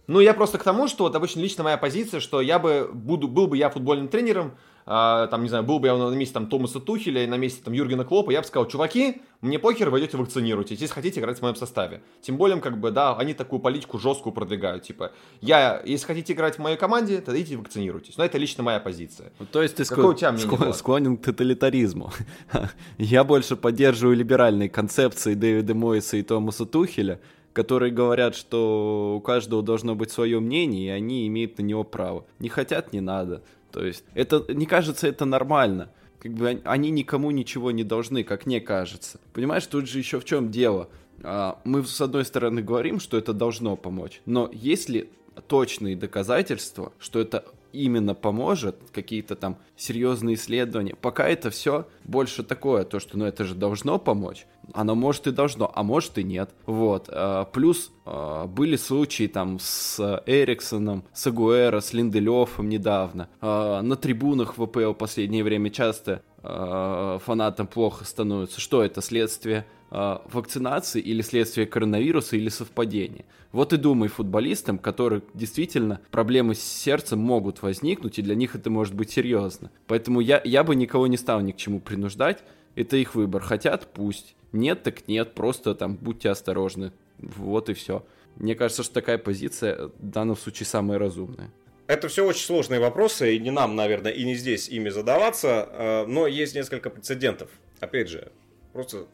Ну, 0.09 0.21
я 0.21 0.35
просто 0.35 0.59
к 0.59 0.65
тому, 0.65 0.89
что 0.89 1.05
вот 1.05 1.15
обычно 1.15 1.41
лично 1.41 1.63
моя 1.63 1.79
позиция, 1.79 2.21
что 2.21 2.41
я 2.41 2.59
бы 2.59 2.91
буду, 2.93 3.29
был 3.29 3.47
бы 3.47 3.57
я 3.57 3.71
футбольным 3.71 4.09
тренером, 4.09 4.57
а, 4.87 5.27
там, 5.29 5.43
не 5.43 5.49
знаю, 5.49 5.65
был 5.65 5.79
бы 5.79 5.87
я 5.87 5.97
на 5.97 6.15
месте 6.15 6.35
там 6.35 6.47
Томаса 6.47 6.81
Тухеля 6.81 7.25
и 7.25 7.27
на 7.27 7.37
месте 7.37 7.63
там 7.65 7.73
Юргена 7.73 8.05
Клопа, 8.05 8.31
я 8.31 8.41
бы 8.41 8.47
сказал, 8.47 8.67
чуваки, 8.67 9.23
мне 9.41 9.59
покер, 9.59 9.91
вы 9.91 10.01
идете 10.01 10.17
вакцинируйтесь, 10.17 10.81
если 10.81 10.95
хотите 10.95 11.21
играть 11.21 11.39
в 11.39 11.43
моем 11.43 11.57
составе. 11.57 12.03
Тем 12.21 12.37
более, 12.37 12.61
как 12.61 12.79
бы, 12.79 12.91
да, 12.91 13.17
они 13.17 13.35
такую 13.35 13.61
политику 13.61 13.99
жесткую 13.99 14.33
продвигают, 14.33 14.85
типа, 14.85 15.13
я, 15.41 15.83
если 15.85 16.07
хотите 16.07 16.33
играть 16.33 16.57
в 16.57 16.59
моей 16.59 16.77
команде, 16.77 17.21
тогда 17.21 17.41
идите 17.41 17.57
вакцинируйтесь. 17.57 18.17
Но 18.17 18.25
это 18.25 18.39
лично 18.39 18.63
моя 18.63 18.81
позиция. 18.81 19.33
Ну, 19.39 19.47
то 19.47 19.63
есть 19.63 19.77
ты 19.77 19.85
склон... 19.85 20.17
склон... 20.17 20.75
склонен 20.75 21.17
к 21.17 21.25
тоталитаризму. 21.25 22.13
я 22.99 23.25
больше 23.25 23.57
поддерживаю 23.57 24.17
либеральные 24.17 24.69
концепции 24.69 25.35
Дэвида 25.35 25.75
Мойса 25.75 26.17
и 26.17 26.23
Томаса 26.23 26.67
Тухеля, 26.67 27.21
которые 27.53 27.93
говорят, 27.93 28.35
что 28.35 29.15
у 29.17 29.21
каждого 29.21 29.63
должно 29.63 29.95
быть 29.95 30.11
свое 30.11 30.41
мнение, 30.41 30.87
и 30.87 30.91
они 30.91 31.27
имеют 31.27 31.59
на 31.59 31.63
него 31.63 31.85
право. 31.85 32.25
Не 32.39 32.49
хотят, 32.49 32.93
не 32.93 33.01
надо. 33.01 33.43
То 33.71 33.85
есть, 33.85 34.05
это, 34.15 34.45
не 34.53 34.67
кажется, 34.67 35.07
это 35.09 35.25
нормально. 35.25 35.91
Как 36.19 36.33
бы 36.33 36.61
они 36.65 36.91
никому 36.91 37.31
ничего 37.31 37.71
не 37.71 37.85
должны, 37.85 38.23
как 38.23 38.47
мне 38.47 38.61
кажется. 38.61 39.19
Понимаешь, 39.33 39.67
тут 39.67 39.89
же 39.89 39.99
еще 39.99 40.21
в 40.21 40.25
чем 40.25 40.51
дело. 40.51 40.89
А, 41.23 41.61
мы, 41.65 41.85
с 41.85 42.01
одной 42.01 42.25
стороны, 42.25 42.63
говорим, 42.63 43.01
что 43.01 43.17
это 43.17 43.33
должно 43.33 43.77
помочь, 43.77 44.23
но 44.25 44.49
если 44.53 45.11
точные 45.49 45.97
доказательства, 45.97 46.93
что 46.99 47.21
это 47.21 47.45
именно 47.73 48.15
поможет, 48.15 48.77
какие-то 48.93 49.35
там 49.35 49.57
серьезные 49.77 50.35
исследования. 50.35 50.95
Пока 50.95 51.29
это 51.29 51.51
все 51.51 51.89
больше 52.05 52.43
такое, 52.43 52.85
то, 52.85 53.01
что 53.01 53.17
ну 53.19 53.25
это 53.25 53.45
же 53.45 53.55
должно 53.55 53.99
помочь. 53.99 54.47
Оно 54.73 54.95
может 54.95 55.27
и 55.27 55.33
должно, 55.33 55.71
а 55.75 55.83
может 55.83 56.19
и 56.19 56.25
нет. 56.25 56.51
Вот. 56.67 57.09
А, 57.09 57.45
плюс 57.47 57.93
а, 58.05 58.47
были 58.47 58.77
случаи 58.77 59.27
там 59.27 59.59
с 59.61 60.23
Эриксоном, 60.27 61.05
с 61.13 61.27
Агуэро, 61.27 61.81
с 61.81 61.93
Линделёфом 61.93 62.69
недавно. 62.69 63.29
А, 63.41 63.83
на 63.83 63.97
трибунах 63.97 64.55
ВПЛ 64.55 64.93
в 64.93 64.95
последнее 64.95 65.45
время 65.45 65.71
часто 65.71 66.23
фанатам 66.43 67.69
плохо 67.69 68.05
становится. 68.05 68.61
Что 68.61 68.83
это? 68.83 69.01
Следствие 69.01 69.65
вакцинации 69.91 71.01
или 71.01 71.23
следствие 71.23 71.69
коронавируса 71.69 72.37
или 72.37 72.49
совпадение. 72.49 73.27
Вот 73.53 73.73
и 73.73 73.77
думай 73.77 74.09
футболистам, 74.09 74.79
которые 74.79 75.23
действительно 75.35 76.01
проблемы 76.11 76.57
с 76.57 76.63
сердцем 76.63 77.21
могут 77.21 77.63
возникнуть, 77.63 78.19
и 78.19 78.23
для 78.23 78.35
них 78.35 78.57
это 78.57 78.71
может 78.71 78.95
быть 78.95 79.11
серьезно. 79.11 79.71
Поэтому 79.87 80.19
я, 80.19 80.41
я 80.45 80.65
бы 80.65 80.75
никого 80.75 81.07
не 81.07 81.17
стал 81.17 81.43
ни 81.43 81.53
к 81.53 81.59
чему 81.59 81.79
принуждать. 81.79 82.43
Это 82.75 82.97
их 82.97 83.15
выбор. 83.15 83.43
Хотят, 83.43 83.93
пусть. 83.93 84.35
Нет, 84.53 84.83
так 84.83 85.09
нет. 85.09 85.35
Просто 85.35 85.75
там 85.75 85.97
будьте 85.97 86.31
осторожны. 86.31 86.93
Вот 87.19 87.69
и 87.69 87.75
все. 87.75 88.05
Мне 88.37 88.55
кажется, 88.55 88.83
что 88.83 88.95
такая 88.95 89.19
позиция 89.19 89.89
в 89.89 89.93
данном 89.99 90.37
случае 90.37 90.67
самая 90.67 90.99
разумная. 90.99 91.51
Это 91.87 92.09
все 92.09 92.25
очень 92.25 92.47
сложные 92.47 92.81
вопросы, 92.81 93.35
и 93.35 93.39
не 93.39 93.51
нам, 93.51 93.77
наверное, 93.77 94.13
и 94.13 94.25
не 94.25 94.35
здесь 94.35 94.69
ими 94.69 94.89
задаваться, 94.89 95.69
э, 95.71 96.07
но 96.07 96.27
есть 96.27 96.55
несколько 96.55 96.89
прецедентов. 96.91 97.51
Опять 97.81 98.09
же, 98.09 98.33
просто 98.73 99.07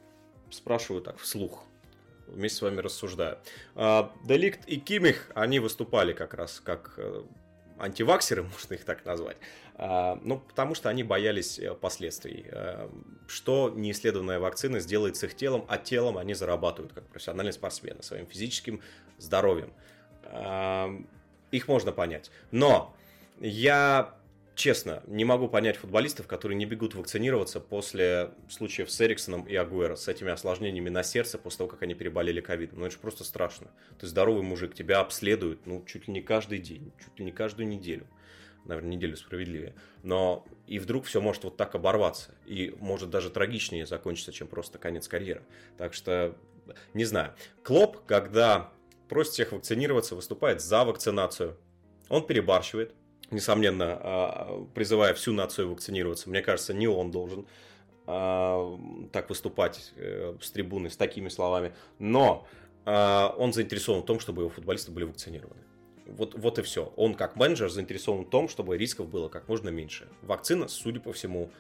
спрашиваю 0.51 1.03
так 1.03 1.19
вслух 1.19 1.65
вместе 2.29 2.59
с 2.59 2.63
вами 2.63 2.81
рассуждаю. 2.81 3.39
А, 3.75 4.13
Деликт 4.25 4.67
и 4.67 4.77
Кимих, 4.77 5.31
они 5.35 5.59
выступали 5.59 6.13
как 6.13 6.35
раз 6.35 6.61
как 6.61 6.95
э, 6.97 7.23
антиваксеры, 7.79 8.43
можно 8.53 8.75
их 8.75 8.85
так 8.85 9.05
назвать, 9.05 9.37
а, 9.75 10.19
ну, 10.23 10.39
потому 10.39 10.75
что 10.75 10.89
они 10.89 11.03
боялись 11.03 11.59
э, 11.59 11.75
последствий. 11.75 12.47
Э, 12.51 12.89
что 13.27 13.73
неисследованная 13.75 14.41
вакцина 14.41 14.81
сделает 14.81 15.17
с 15.17 15.25
их 15.25 15.35
телом, 15.35 15.65
а 15.69 15.79
телом 15.79 16.19
они 16.19 16.35
зарабатывают 16.35 16.93
как 16.93 17.07
профессиональные 17.07 17.53
спортсмены, 17.53 18.03
своим 18.03 18.27
физическим 18.27 18.81
здоровьем. 19.19 19.73
Их 21.51 21.69
можно 21.69 21.93
понять. 21.93 22.31
Но 22.51 22.95
я 23.41 24.18
честно, 24.59 25.05
не 25.07 25.25
могу 25.25 25.49
понять 25.49 25.77
футболистов, 25.77 26.27
которые 26.27 26.59
не 26.59 26.67
бегут 26.67 26.95
вакцинироваться 26.95 27.61
после 27.61 28.33
случаев 28.51 28.91
с 28.91 29.01
Эриксоном 29.01 29.45
и 29.45 29.55
Агуэро, 29.55 29.95
с 29.95 30.09
этими 30.09 30.33
осложнениями 30.33 30.89
на 30.89 31.05
сердце 31.05 31.39
после 31.39 31.59
того, 31.59 31.71
как 31.71 31.83
они 31.83 31.95
переболели 31.95 32.41
ковидом. 32.41 32.81
Ну, 32.81 32.87
это 32.87 32.97
же 32.97 33.01
просто 33.01 33.23
страшно. 33.23 33.71
Ты 34.01 34.09
здоровый 34.09 34.43
мужик, 34.43 34.75
тебя 34.75 34.99
обследуют, 34.99 35.65
ну, 35.67 35.85
чуть 35.87 36.09
ли 36.09 36.13
не 36.13 36.21
каждый 36.21 36.59
день, 36.59 36.93
чуть 37.03 37.19
ли 37.21 37.25
не 37.25 37.31
каждую 37.31 37.69
неделю. 37.69 38.07
Наверное, 38.65 38.91
неделю 38.91 39.17
справедливее. 39.17 39.77
Но 40.03 40.45
и 40.67 40.81
вдруг 40.81 41.05
все 41.05 41.21
может 41.21 41.45
вот 41.45 41.57
так 41.57 41.77
оборваться. 41.77 42.35
И 42.45 42.75
может 42.81 43.11
даже 43.11 43.31
трагичнее 43.31 43.87
закончиться, 43.87 44.33
чем 44.33 44.49
просто 44.49 44.79
конец 44.79 45.07
карьеры. 45.07 45.43
Так 45.79 45.95
что, 45.95 46.37
не 46.95 47.05
знаю. 47.05 47.35
Клоп, 47.63 48.05
когда 48.07 48.73
просит 49.09 49.35
всех 49.35 49.53
вакцинироваться, 49.53 50.17
выступает 50.17 50.61
за 50.61 50.85
вакцинацию. 50.85 51.57
Он 52.09 52.27
перебарщивает, 52.27 52.95
несомненно, 53.31 53.99
а, 54.01 54.67
призывая 54.75 55.15
всю 55.15 55.33
нацию 55.33 55.71
вакцинироваться. 55.71 56.31
Мне 56.31 56.43
кажется, 56.43 56.75
не 56.75 56.87
он 56.87 57.11
должен 57.11 57.47
а, 58.07 58.79
так 59.13 59.29
выступать 59.29 59.93
э, 59.97 60.35
с 60.41 60.51
трибуны 60.51 60.89
с 60.89 60.97
такими 60.97 61.29
словами. 61.29 61.75
Но 61.99 62.47
а, 62.87 63.35
он 63.37 63.53
заинтересован 63.53 64.03
в 64.03 64.07
том, 64.07 64.19
чтобы 64.19 64.43
его 64.43 64.51
футболисты 64.51 64.91
были 64.91 65.05
вакцинированы. 65.05 65.61
Вот, 66.07 66.35
вот 66.35 66.59
и 66.59 66.63
все. 66.63 66.91
Он 66.97 67.15
как 67.15 67.37
менеджер 67.37 67.69
заинтересован 67.69 68.25
в 68.25 68.31
том, 68.31 68.49
чтобы 68.49 68.79
рисков 68.79 69.09
было 69.09 69.29
как 69.29 69.47
можно 69.47 69.69
меньше. 69.69 70.09
Вакцина, 70.23 70.69
судя 70.69 71.01
по 71.01 71.13
всему, 71.13 71.51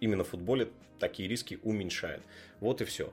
именно 0.00 0.24
в 0.24 0.30
футболе 0.30 0.70
такие 0.98 1.28
риски 1.28 1.60
уменьшает. 1.62 2.22
Вот 2.58 2.80
и 2.80 2.84
все. 2.84 3.12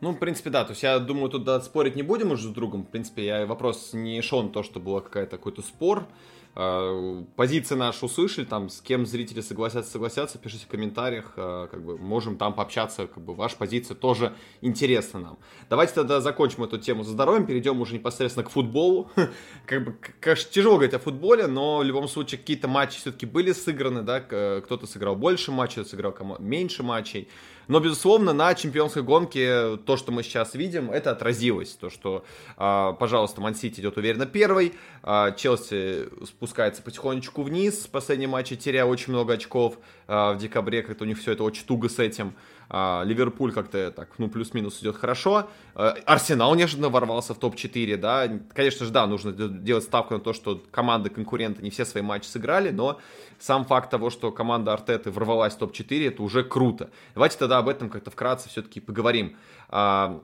Ну, 0.00 0.12
в 0.12 0.18
принципе, 0.18 0.50
да. 0.50 0.64
То 0.64 0.70
есть 0.70 0.84
я 0.84 1.00
думаю, 1.00 1.30
тут 1.30 1.64
спорить 1.64 1.96
не 1.96 2.02
будем 2.02 2.30
уже 2.30 2.48
с 2.48 2.52
другом. 2.52 2.84
В 2.84 2.90
принципе, 2.90 3.26
я 3.26 3.46
вопрос 3.46 3.92
не 3.92 4.22
шел 4.22 4.42
на 4.44 4.50
то, 4.50 4.62
что 4.62 4.78
было 4.78 5.00
какой-то 5.00 5.36
какой-то 5.36 5.62
спор. 5.62 6.06
А, 6.54 7.24
позиции 7.36 7.74
наши 7.74 8.04
услышали, 8.04 8.44
там, 8.44 8.68
с 8.68 8.80
кем 8.80 9.06
зрители 9.06 9.40
согласятся, 9.40 9.92
согласятся, 9.92 10.38
пишите 10.38 10.64
в 10.64 10.68
комментариях, 10.68 11.32
а, 11.36 11.68
как 11.68 11.84
бы, 11.84 11.98
можем 11.98 12.36
там 12.36 12.54
пообщаться, 12.54 13.06
как 13.06 13.22
бы, 13.22 13.34
ваша 13.34 13.56
позиция 13.56 13.94
тоже 13.94 14.34
интересна 14.60 15.20
нам. 15.20 15.38
Давайте 15.70 15.94
тогда 15.94 16.20
закончим 16.20 16.64
эту 16.64 16.78
тему 16.78 17.04
со 17.04 17.10
здоровьем, 17.10 17.46
перейдем 17.46 17.80
уже 17.80 17.94
непосредственно 17.94 18.44
к 18.44 18.50
футболу. 18.50 19.10
как 19.66 19.84
бы, 19.84 19.96
конечно, 20.20 20.50
тяжело 20.50 20.74
говорить 20.74 20.94
о 20.94 20.98
футболе, 20.98 21.46
но 21.46 21.78
в 21.78 21.84
любом 21.84 22.08
случае 22.08 22.38
какие-то 22.38 22.68
матчи 22.68 22.98
все-таки 22.98 23.26
были 23.26 23.52
сыграны, 23.52 24.02
да, 24.02 24.20
кто-то 24.20 24.86
сыграл 24.86 25.16
больше 25.16 25.52
матчей, 25.52 25.84
сыграл 25.84 26.14
меньше 26.38 26.82
матчей. 26.82 27.28
Но, 27.68 27.80
безусловно, 27.80 28.32
на 28.32 28.54
чемпионской 28.54 29.02
гонке 29.02 29.76
то, 29.76 29.98
что 29.98 30.10
мы 30.10 30.22
сейчас 30.22 30.54
видим, 30.54 30.90
это 30.90 31.10
отразилось. 31.10 31.74
То, 31.74 31.90
что, 31.90 32.24
э, 32.56 32.94
пожалуйста, 32.98 33.42
Мансити 33.42 33.80
идет 33.80 33.98
уверенно 33.98 34.24
первый, 34.24 34.74
э, 35.02 35.34
Челси 35.36 36.08
спускается 36.24 36.82
потихонечку 36.82 37.42
вниз, 37.42 37.84
в 37.84 37.90
последнем 37.90 38.30
матче 38.30 38.56
теряя 38.56 38.86
очень 38.86 39.12
много 39.12 39.34
очков 39.34 39.78
э, 40.06 40.32
в 40.32 40.38
декабре, 40.38 40.82
как-то 40.82 41.04
у 41.04 41.06
них 41.06 41.18
все 41.18 41.32
это 41.32 41.44
очень 41.44 41.66
туго 41.66 41.90
с 41.90 41.98
этим. 41.98 42.34
А, 42.70 43.02
Ливерпуль 43.04 43.52
как-то 43.52 43.90
так, 43.90 44.10
ну, 44.18 44.28
плюс-минус 44.28 44.80
идет 44.80 44.96
хорошо. 44.96 45.48
А, 45.74 45.96
Арсенал 46.04 46.54
неожиданно 46.54 46.90
ворвался 46.90 47.34
в 47.34 47.38
топ-4, 47.38 47.96
да. 47.96 48.28
Конечно 48.54 48.84
же, 48.84 48.92
да, 48.92 49.06
нужно 49.06 49.32
делать 49.32 49.84
ставку 49.84 50.14
на 50.14 50.20
то, 50.20 50.32
что 50.32 50.62
команды 50.70 51.08
конкуренты 51.08 51.62
не 51.62 51.70
все 51.70 51.84
свои 51.84 52.02
матчи 52.02 52.26
сыграли, 52.26 52.70
но 52.70 52.98
сам 53.38 53.64
факт 53.64 53.90
того, 53.90 54.10
что 54.10 54.32
команда 54.32 54.72
Артеты 54.72 55.10
ворвалась 55.10 55.54
в 55.54 55.58
топ-4, 55.58 56.08
это 56.08 56.22
уже 56.22 56.44
круто. 56.44 56.90
Давайте 57.14 57.38
тогда 57.38 57.58
об 57.58 57.68
этом 57.68 57.88
как-то 57.88 58.10
вкратце 58.10 58.48
все-таки 58.48 58.80
поговорим. 58.80 59.36
А, 59.70 60.20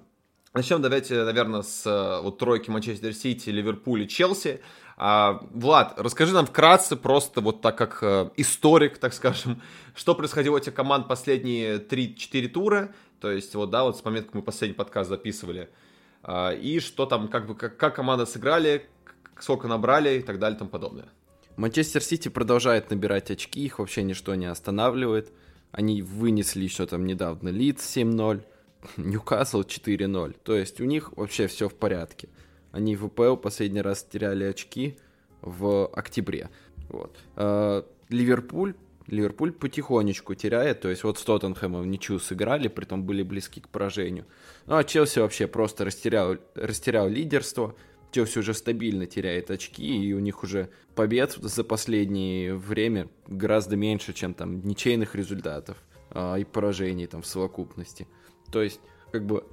начнем, 0.52 0.82
давайте, 0.82 1.24
наверное, 1.24 1.62
с 1.62 2.20
вот 2.22 2.38
тройки 2.38 2.68
Манчестер 2.68 3.14
Сити, 3.14 3.48
Ливерпуль 3.48 4.02
и 4.02 4.08
Челси. 4.08 4.60
А, 4.96 5.40
Влад, 5.50 5.94
расскажи 5.96 6.32
нам 6.32 6.46
вкратце, 6.46 6.96
просто 6.96 7.40
вот 7.40 7.60
так 7.60 7.76
как 7.76 7.98
э, 8.02 8.30
историк, 8.36 8.98
так 8.98 9.12
скажем, 9.12 9.60
что 9.94 10.14
происходило 10.14 10.54
у 10.54 10.58
этих 10.58 10.74
команд 10.74 11.08
последние 11.08 11.78
3-4 11.78 12.48
тура, 12.48 12.94
то 13.20 13.30
есть 13.30 13.54
вот, 13.54 13.70
да, 13.70 13.84
вот 13.84 13.98
с 13.98 14.04
момента, 14.04 14.26
как 14.28 14.34
мы 14.34 14.42
последний 14.42 14.76
подкаст 14.76 15.10
записывали, 15.10 15.68
а, 16.22 16.50
и 16.52 16.78
что 16.78 17.06
там, 17.06 17.28
как 17.28 17.46
бы, 17.46 17.54
как, 17.54 17.76
как 17.76 17.96
команды 17.96 18.26
сыграли, 18.26 18.86
сколько 19.40 19.66
набрали 19.66 20.18
и 20.18 20.22
так 20.22 20.38
далее 20.38 20.56
и 20.56 20.58
тому 20.58 20.70
подобное. 20.70 21.08
Манчестер 21.56 22.02
Сити 22.02 22.28
продолжает 22.28 22.90
набирать 22.90 23.30
очки, 23.30 23.64
их 23.64 23.78
вообще 23.78 24.02
ничто 24.02 24.34
не 24.34 24.46
останавливает. 24.46 25.32
Они 25.70 26.02
вынесли 26.02 26.64
еще 26.64 26.86
там 26.86 27.04
недавно 27.04 27.48
Лидс 27.48 27.96
7-0, 27.96 28.42
Ньюкасл 28.96 29.62
4-0. 29.62 30.36
То 30.42 30.56
есть 30.56 30.80
у 30.80 30.84
них 30.84 31.12
вообще 31.16 31.46
все 31.46 31.68
в 31.68 31.74
порядке. 31.74 32.28
Они 32.74 32.96
в 32.96 33.08
ВПЛ 33.08 33.36
последний 33.36 33.80
раз 33.82 34.02
теряли 34.02 34.42
очки 34.44 34.98
в 35.42 35.86
октябре. 35.86 36.50
Вот. 36.88 37.16
А, 37.36 37.86
Ливерпуль 38.08 38.74
Ливерпуль 39.06 39.52
потихонечку 39.52 40.34
теряет, 40.34 40.80
то 40.80 40.88
есть 40.88 41.04
вот 41.04 41.18
с 41.18 41.22
Тоттенхэмом 41.22 41.90
ничью 41.90 42.18
сыграли, 42.18 42.68
при 42.68 42.86
том 42.86 43.04
были 43.04 43.22
близки 43.22 43.60
к 43.60 43.68
поражению. 43.68 44.24
Ну 44.66 44.76
а 44.76 44.82
Челси 44.82 45.18
вообще 45.18 45.46
просто 45.46 45.84
растерял, 45.84 46.36
растерял 46.54 47.06
лидерство, 47.06 47.76
Челси 48.12 48.38
уже 48.38 48.54
стабильно 48.54 49.06
теряет 49.06 49.50
очки, 49.50 49.84
и 49.84 50.14
у 50.14 50.20
них 50.20 50.42
уже 50.42 50.70
побед 50.94 51.32
за 51.32 51.64
последнее 51.64 52.54
время 52.54 53.08
гораздо 53.26 53.76
меньше, 53.76 54.14
чем 54.14 54.32
там 54.32 54.66
ничейных 54.66 55.14
результатов 55.14 55.76
а, 56.10 56.36
и 56.36 56.44
поражений 56.44 57.06
там 57.06 57.20
в 57.20 57.26
совокупности. 57.26 58.08
То 58.50 58.62
есть, 58.62 58.80
как 59.12 59.26
бы, 59.26 59.44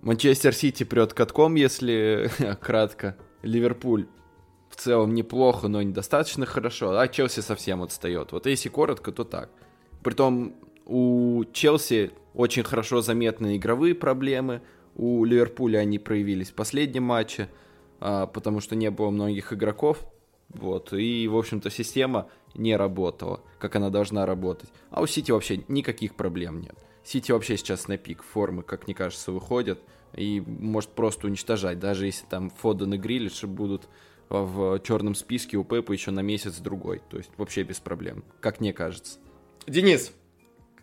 Манчестер 0.00 0.54
Сити 0.54 0.84
прет 0.84 1.12
катком, 1.12 1.54
если 1.54 2.30
кратко. 2.60 3.16
Ливерпуль 3.42 4.06
в 4.70 4.76
целом 4.76 5.14
неплохо, 5.14 5.68
но 5.68 5.82
недостаточно 5.82 6.46
хорошо, 6.46 6.98
а 6.98 7.08
Челси 7.08 7.40
совсем 7.40 7.82
отстает. 7.82 8.32
Вот 8.32 8.46
если 8.46 8.68
коротко, 8.68 9.12
то 9.12 9.24
так. 9.24 9.50
Притом 10.02 10.54
у 10.86 11.44
Челси 11.52 12.12
очень 12.34 12.62
хорошо 12.62 13.00
заметны 13.00 13.56
игровые 13.56 13.94
проблемы, 13.94 14.62
у 14.94 15.24
Ливерпуля 15.24 15.78
они 15.78 15.98
проявились 15.98 16.50
в 16.50 16.54
последнем 16.54 17.04
матче, 17.04 17.48
а, 18.00 18.26
потому 18.26 18.60
что 18.60 18.76
не 18.76 18.90
было 18.90 19.10
многих 19.10 19.52
игроков, 19.52 20.04
вот, 20.48 20.92
и, 20.92 21.28
в 21.28 21.36
общем-то, 21.36 21.70
система 21.70 22.28
не 22.54 22.76
работала, 22.76 23.40
как 23.58 23.76
она 23.76 23.90
должна 23.90 24.26
работать. 24.26 24.70
А 24.90 25.02
у 25.02 25.06
Сити 25.06 25.30
вообще 25.30 25.62
никаких 25.68 26.14
проблем 26.14 26.60
нет. 26.60 26.76
Сити 27.08 27.32
вообще 27.32 27.56
сейчас 27.56 27.88
на 27.88 27.96
пик 27.96 28.22
формы, 28.22 28.62
как 28.62 28.86
мне 28.86 28.94
кажется, 28.94 29.32
выходят 29.32 29.80
и 30.14 30.42
может 30.46 30.90
просто 30.90 31.26
уничтожать, 31.26 31.78
даже 31.78 32.04
если 32.04 32.26
там 32.26 32.50
Фоден 32.50 32.92
и 32.92 32.98
Грилиш 32.98 33.44
будут 33.44 33.88
в 34.28 34.78
черном 34.80 35.14
списке 35.14 35.56
у 35.56 35.64
Пепа 35.64 35.92
еще 35.92 36.10
на 36.10 36.20
месяц-другой. 36.20 37.00
То 37.08 37.16
есть 37.16 37.30
вообще 37.38 37.62
без 37.62 37.80
проблем, 37.80 38.24
как 38.40 38.60
мне 38.60 38.74
кажется. 38.74 39.20
Денис, 39.66 40.12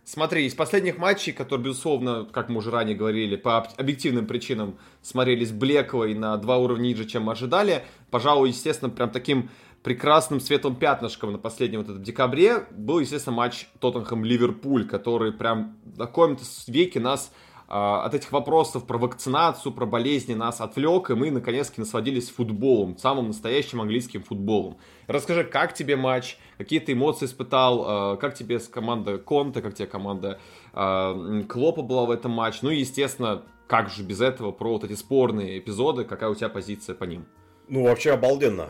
смотри, 0.04 0.48
из 0.48 0.56
последних 0.56 0.98
матчей, 0.98 1.32
которые, 1.32 1.64
безусловно, 1.64 2.26
как 2.26 2.50
мы 2.50 2.58
уже 2.58 2.72
ранее 2.72 2.98
говорили, 2.98 3.36
по 3.36 3.60
объективным 3.60 4.26
причинам 4.26 4.80
смотрелись 5.04 5.52
блекло 5.52 6.06
и 6.06 6.16
на 6.16 6.36
два 6.38 6.58
уровня 6.58 6.88
ниже, 6.88 7.06
чем 7.06 7.26
мы 7.26 7.34
ожидали, 7.34 7.84
пожалуй, 8.10 8.50
естественно, 8.50 8.90
прям 8.90 9.12
таким 9.12 9.52
прекрасным 9.86 10.40
светлым 10.40 10.76
пятнышком 10.76 11.32
на 11.32 11.38
последнем 11.38 11.82
вот 11.82 11.90
этом 11.90 12.02
декабре 12.02 12.66
был, 12.72 12.98
естественно, 12.98 13.36
матч 13.36 13.68
Тоттенхэм-Ливерпуль, 13.80 14.86
который 14.86 15.32
прям 15.32 15.78
на 15.86 16.08
каком-то 16.08 16.44
веке 16.66 17.00
нас 17.00 17.32
а, 17.68 18.04
от 18.04 18.16
этих 18.16 18.32
вопросов 18.32 18.88
про 18.88 18.98
вакцинацию, 18.98 19.72
про 19.72 19.86
болезни 19.86 20.34
нас 20.34 20.60
отвлек, 20.60 21.12
и 21.12 21.14
мы 21.14 21.30
наконец-таки 21.30 21.82
насладились 21.82 22.32
футболом, 22.32 22.98
самым 22.98 23.28
настоящим 23.28 23.80
английским 23.80 24.24
футболом. 24.24 24.78
Расскажи, 25.06 25.44
как 25.44 25.76
тебе 25.76 25.96
матч, 25.96 26.40
какие 26.58 26.80
ты 26.80 26.94
эмоции 26.94 27.28
испытал, 27.28 27.84
а, 27.86 28.16
как 28.16 28.34
тебе 28.34 28.58
команда 28.58 29.20
Конта, 29.20 29.62
как 29.62 29.76
тебе 29.76 29.88
команда 29.88 30.40
а, 30.74 31.44
Клопа 31.48 31.84
была 31.84 32.06
в 32.06 32.10
этом 32.10 32.32
матче, 32.32 32.58
ну 32.64 32.72
и, 32.72 32.80
естественно, 32.80 33.44
как 33.68 33.92
же 33.92 34.02
без 34.02 34.20
этого 34.20 34.52
про 34.52 34.74
вот 34.74 34.84
эти 34.84 34.94
спорные 34.94 35.60
эпизоды, 35.60 36.06
какая 36.06 36.32
у 36.32 36.34
тебя 36.34 36.50
позиция 36.50 36.96
по 36.96 37.04
ним? 37.04 37.28
Ну, 37.68 37.84
вообще 37.84 38.14
обалденно. 38.14 38.70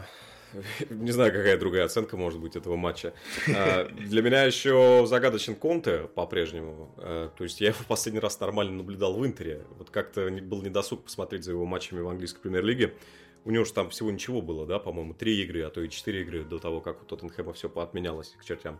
Не 0.89 1.11
знаю, 1.11 1.31
какая 1.31 1.57
другая 1.57 1.85
оценка 1.85 2.17
может 2.17 2.39
быть 2.39 2.55
этого 2.55 2.75
матча. 2.75 3.13
А, 3.47 3.85
для 3.85 4.21
меня 4.21 4.43
еще 4.43 5.05
загадочен 5.07 5.55
Конте 5.55 6.09
по-прежнему. 6.13 6.93
А, 6.97 7.29
то 7.29 7.43
есть 7.43 7.61
я 7.61 7.69
его 7.69 7.77
в 7.79 7.87
последний 7.87 8.19
раз 8.19 8.39
нормально 8.39 8.73
наблюдал 8.73 9.15
в 9.15 9.25
Интере. 9.25 9.65
Вот 9.77 9.89
как-то 9.89 10.29
был 10.29 10.61
недосуг 10.61 11.03
посмотреть 11.03 11.43
за 11.43 11.51
его 11.51 11.65
матчами 11.65 12.01
в 12.01 12.09
английской 12.09 12.41
премьер-лиге. 12.41 12.93
У 13.43 13.51
него 13.51 13.63
же 13.63 13.73
там 13.73 13.89
всего 13.89 14.09
ничего 14.09 14.41
было, 14.41 14.65
да, 14.65 14.79
по-моему, 14.79 15.13
три 15.13 15.41
игры, 15.43 15.61
а 15.61 15.69
то 15.69 15.81
и 15.81 15.89
четыре 15.89 16.21
игры 16.21 16.43
до 16.43 16.57
того, 16.57 16.81
как 16.81 17.03
у 17.03 17.05
Тоттенхэма 17.05 17.53
все 17.53 17.69
поотменялось 17.69 18.35
к 18.39 18.43
чертям. 18.43 18.79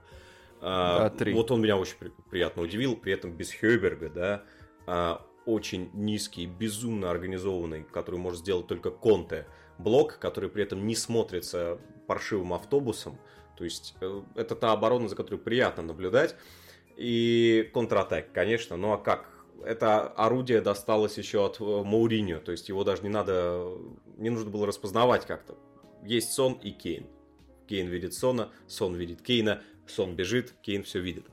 А, 0.59 1.09
да, 1.09 1.31
вот 1.31 1.51
он 1.51 1.61
меня 1.61 1.77
очень 1.77 1.97
приятно 2.31 2.63
удивил, 2.63 2.95
при 2.95 3.13
этом 3.13 3.31
без 3.31 3.53
Хёйберга, 3.53 4.09
да, 4.87 5.21
очень 5.45 5.91
низкий, 5.93 6.47
безумно 6.47 7.11
организованный, 7.11 7.83
который 7.83 8.19
может 8.19 8.39
сделать 8.39 8.67
только 8.67 8.89
Конте 8.89 9.45
блок, 9.77 10.17
который 10.19 10.49
при 10.49 10.63
этом 10.63 10.85
не 10.85 10.95
смотрится 10.95 11.79
паршивым 12.07 12.53
автобусом. 12.53 13.17
То 13.57 13.63
есть 13.63 13.95
э, 14.01 14.21
это 14.35 14.55
та 14.55 14.71
оборона, 14.71 15.07
за 15.07 15.15
которой 15.15 15.37
приятно 15.37 15.83
наблюдать. 15.83 16.35
И 16.97 17.69
контратак, 17.73 18.31
конечно. 18.31 18.77
Ну 18.77 18.93
а 18.93 18.97
как? 18.97 19.29
Это 19.63 20.07
орудие 20.07 20.61
досталось 20.61 21.17
еще 21.17 21.45
от 21.45 21.59
э, 21.59 21.63
Мауриньо, 21.63 22.39
то 22.39 22.51
есть 22.51 22.69
его 22.69 22.83
даже 22.83 23.03
не 23.03 23.09
надо, 23.09 23.69
не 24.17 24.29
нужно 24.29 24.49
было 24.49 24.67
распознавать 24.67 25.25
как-то. 25.25 25.57
есть 26.03 26.31
Сон 26.33 26.53
и 26.53 26.71
Кейн. 26.71 27.07
Кейн 27.67 27.87
видит 27.87 28.13
Сона, 28.13 28.51
Сон 28.67 28.95
видит 28.95 29.21
Кейна, 29.21 29.61
Сон 29.87 30.15
бежит, 30.15 30.53
Кейн 30.61 30.83
все 30.83 30.99
видит. 30.99 31.25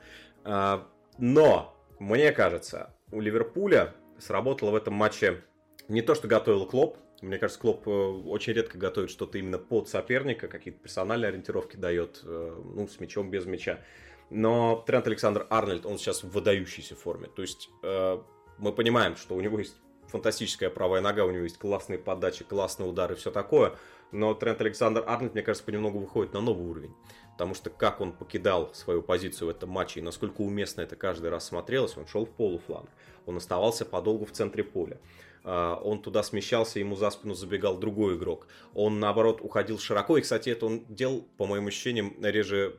А, 0.45 0.89
но, 1.19 1.77
мне 1.99 2.33
кажется, 2.33 2.95
у 3.11 3.21
Ливерпуля 3.21 3.95
сработало 4.19 4.71
в 4.71 4.77
этом 4.77 4.95
матче 4.95 5.43
не 5.89 6.01
то, 6.03 6.15
что 6.15 6.29
готовил 6.29 6.67
Клоп. 6.67 6.97
Мне 7.23 7.39
кажется, 7.39 7.61
Клоп 7.61 7.87
э, 7.87 7.91
очень 7.91 8.53
редко 8.53 8.77
готовит 8.77 9.11
что-то 9.11 9.39
именно 9.39 9.59
под 9.59 9.89
соперника, 9.89 10.49
какие-то 10.49 10.81
персональные 10.81 11.29
ориентировки 11.29 11.77
дает, 11.77 12.21
э, 12.25 12.63
ну, 12.75 12.89
с 12.89 12.99
мячом, 12.99 13.31
без 13.31 13.47
мяча. 13.47 13.81
Но 14.29 14.83
Трент 14.87 15.07
Александр 15.07 15.47
Арнольд, 15.49 15.87
он 15.87 15.99
сейчас 15.99 16.25
в 16.25 16.31
выдающейся 16.31 16.97
форме. 16.97 17.29
То 17.29 17.43
есть 17.43 17.71
э, 17.85 18.19
мы 18.59 18.73
понимаем, 18.73 19.15
что 19.15 19.37
у 19.37 19.41
него 19.41 19.61
есть 19.61 19.77
фантастическая 20.09 20.69
правая 20.69 21.01
нога, 21.01 21.25
у 21.25 21.31
него 21.31 21.45
есть 21.45 21.59
классные 21.59 21.99
подачи, 21.99 22.43
классные 22.43 22.89
удары, 22.89 23.15
все 23.15 23.31
такое. 23.31 23.77
Но 24.11 24.35
Трент 24.35 24.61
Александр 24.61 25.05
Арнольд, 25.07 25.35
мне 25.35 25.43
кажется, 25.43 25.65
понемногу 25.65 26.01
выходит 26.01 26.35
на 26.35 26.41
новый 26.41 26.67
уровень. 26.67 26.95
Потому 27.33 27.55
что 27.55 27.71
как 27.71 28.01
он 28.01 28.13
покидал 28.13 28.75
свою 28.75 29.01
позицию 29.01 29.49
в 29.49 29.51
этом 29.51 29.71
матче 29.71 30.01
и 30.01 30.03
насколько 30.03 30.41
уместно 30.41 30.83
это 30.83 30.97
каждый 30.97 31.31
раз 31.31 31.47
смотрелось, 31.47 31.97
он 31.97 32.07
шел 32.07 32.27
в 32.27 32.31
полуфланг, 32.31 32.91
он 33.27 33.37
оставался 33.37 33.85
подолгу 33.85 34.27
в 34.27 34.33
центре 34.33 34.65
поля. 34.65 35.01
А, 35.45 35.77
он 35.77 36.03
туда 36.03 36.23
смещался, 36.23 36.79
ему 36.79 36.97
за 36.97 37.11
спину 37.11 37.35
забегал 37.35 37.79
другой 37.79 38.17
игрок. 38.17 38.47
Он, 38.75 39.01
наоборот, 39.01 39.41
уходил 39.41 39.79
широко. 39.79 40.19
И, 40.19 40.23
кстати, 40.23 40.51
это 40.51 40.67
он 40.67 40.85
делал, 40.89 41.27
по 41.37 41.47
моим 41.47 41.67
ощущениям, 41.67 42.15
реже, 42.23 42.77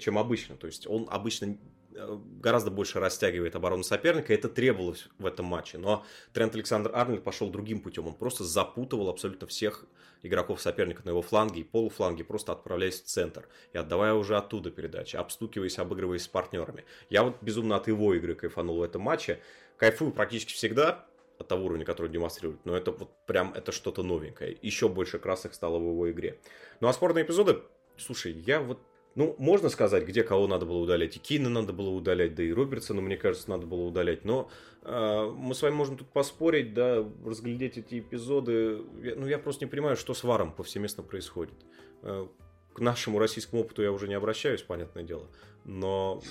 чем 0.00 0.18
обычно. 0.18 0.56
То 0.56 0.66
есть 0.66 0.86
он 0.86 1.08
обычно 1.10 1.58
Э, 1.98 2.18
гораздо 2.40 2.70
больше 2.70 3.00
растягивает 3.00 3.56
оборону 3.56 3.82
соперника. 3.82 4.32
Это 4.32 4.48
требовалось 4.48 5.08
в 5.18 5.26
этом 5.26 5.46
матче. 5.46 5.78
Но 5.78 6.04
Трент 6.32 6.54
Александр 6.54 6.92
Арнольд 6.94 7.24
пошел 7.24 7.50
другим 7.50 7.80
путем. 7.80 8.06
Он 8.06 8.14
просто 8.14 8.44
запутывал 8.44 9.08
абсолютно 9.08 9.46
всех 9.46 9.84
игроков 10.22 10.60
соперника 10.60 11.02
на 11.04 11.10
его 11.10 11.22
фланге 11.22 11.60
и 11.60 11.64
полуфланге, 11.64 12.24
просто 12.24 12.52
отправляясь 12.52 13.00
в 13.00 13.04
центр 13.04 13.48
и 13.72 13.78
отдавая 13.78 14.14
уже 14.14 14.36
оттуда 14.36 14.70
передачи, 14.70 15.16
обстукиваясь, 15.16 15.78
обыгрываясь 15.78 16.22
с 16.22 16.28
партнерами. 16.28 16.84
Я 17.10 17.22
вот 17.22 17.36
безумно 17.40 17.76
от 17.76 17.88
его 17.88 18.14
игры 18.14 18.34
кайфанул 18.34 18.78
в 18.78 18.82
этом 18.82 19.02
матче. 19.02 19.40
Кайфую 19.76 20.12
практически 20.12 20.52
всегда 20.52 21.06
от 21.38 21.48
того 21.48 21.66
уровня, 21.66 21.84
который 21.84 22.10
демонстрирует, 22.10 22.64
но 22.64 22.76
это 22.76 22.90
вот 22.90 23.10
прям 23.26 23.52
это 23.54 23.72
что-то 23.72 24.02
новенькое. 24.02 24.56
Еще 24.62 24.88
больше 24.88 25.18
красок 25.18 25.54
стало 25.54 25.78
в 25.78 25.82
его 25.82 26.10
игре. 26.10 26.38
Ну 26.80 26.88
а 26.88 26.92
спорные 26.92 27.24
эпизоды, 27.24 27.62
слушай, 27.96 28.32
я 28.32 28.60
вот 28.60 28.80
ну, 29.18 29.34
можно 29.38 29.68
сказать, 29.68 30.06
где 30.06 30.22
кого 30.22 30.46
надо 30.46 30.64
было 30.64 30.78
удалять. 30.78 31.16
И 31.16 31.18
Кина 31.18 31.48
надо 31.48 31.72
было 31.72 31.90
удалять, 31.90 32.36
да 32.36 32.44
и 32.44 32.52
Робертсона, 32.52 33.00
мне 33.00 33.16
кажется, 33.16 33.50
надо 33.50 33.66
было 33.66 33.80
удалять. 33.82 34.24
Но 34.24 34.48
э, 34.82 35.32
мы 35.36 35.56
с 35.56 35.62
вами 35.62 35.74
можем 35.74 35.96
тут 35.96 36.08
поспорить, 36.12 36.72
да, 36.72 37.04
разглядеть 37.26 37.78
эти 37.78 37.98
эпизоды. 37.98 38.80
Я, 39.02 39.16
ну, 39.16 39.26
я 39.26 39.40
просто 39.40 39.64
не 39.64 39.70
понимаю, 39.70 39.96
что 39.96 40.14
с 40.14 40.22
Варом 40.22 40.52
повсеместно 40.52 41.02
происходит. 41.02 41.54
Э, 42.02 42.28
к 42.72 42.78
нашему 42.78 43.18
российскому 43.18 43.62
опыту 43.62 43.82
я 43.82 43.90
уже 43.90 44.06
не 44.06 44.14
обращаюсь, 44.14 44.62
понятное 44.62 45.02
дело. 45.02 45.26
Но 45.64 46.22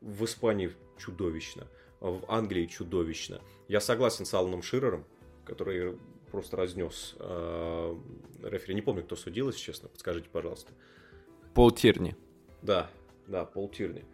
в 0.00 0.24
Испании 0.24 0.70
чудовищно. 0.98 1.66
В 2.00 2.24
Англии 2.28 2.66
чудовищно. 2.66 3.40
Я 3.68 3.80
согласен 3.80 4.24
с 4.24 4.32
Аланом 4.34 4.62
Ширером, 4.62 5.04
который 5.44 5.98
просто 6.30 6.56
разнес 6.56 7.14
э, 7.18 7.96
рефери. 8.42 8.74
Не 8.74 8.82
помню, 8.82 9.02
кто 9.02 9.16
судил, 9.16 9.48
если 9.48 9.60
честно. 9.60 9.88
Подскажите, 9.88 10.28
пожалуйста. 10.30 10.72
Пол 11.54 11.70
Тирни. 11.70 12.16
Да, 12.62 12.90
да, 13.26 13.44
Пол 13.44 13.68
Тирни. 13.68 14.04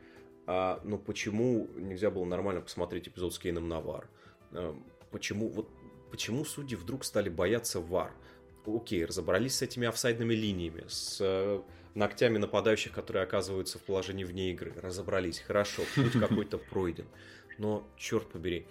А, 0.46 0.80
но 0.84 0.98
почему 0.98 1.68
нельзя 1.76 2.10
было 2.10 2.24
нормально 2.24 2.60
посмотреть 2.60 3.08
эпизод 3.08 3.34
с 3.34 3.38
Кейном 3.38 3.68
Навар? 3.68 4.08
А, 4.52 4.74
почему, 5.10 5.48
вот, 5.48 5.68
почему 6.10 6.44
судьи 6.44 6.76
вдруг 6.76 7.04
стали 7.04 7.28
бояться 7.28 7.80
ВАР? 7.80 8.12
Окей, 8.66 9.04
разобрались 9.04 9.56
с 9.56 9.62
этими 9.62 9.86
офсайдными 9.86 10.34
линиями, 10.34 10.84
с 10.88 11.18
э, 11.20 11.60
ногтями 11.94 12.38
нападающих, 12.38 12.92
которые 12.92 13.22
оказываются 13.22 13.78
в 13.78 13.82
положении 13.82 14.24
вне 14.24 14.50
игры. 14.50 14.72
Разобрались, 14.76 15.38
хорошо, 15.38 15.82
путь 15.94 16.12
какой-то 16.20 16.58
пройден. 16.58 17.06
Но, 17.58 17.86
черт 17.96 18.30
побери, 18.30 18.66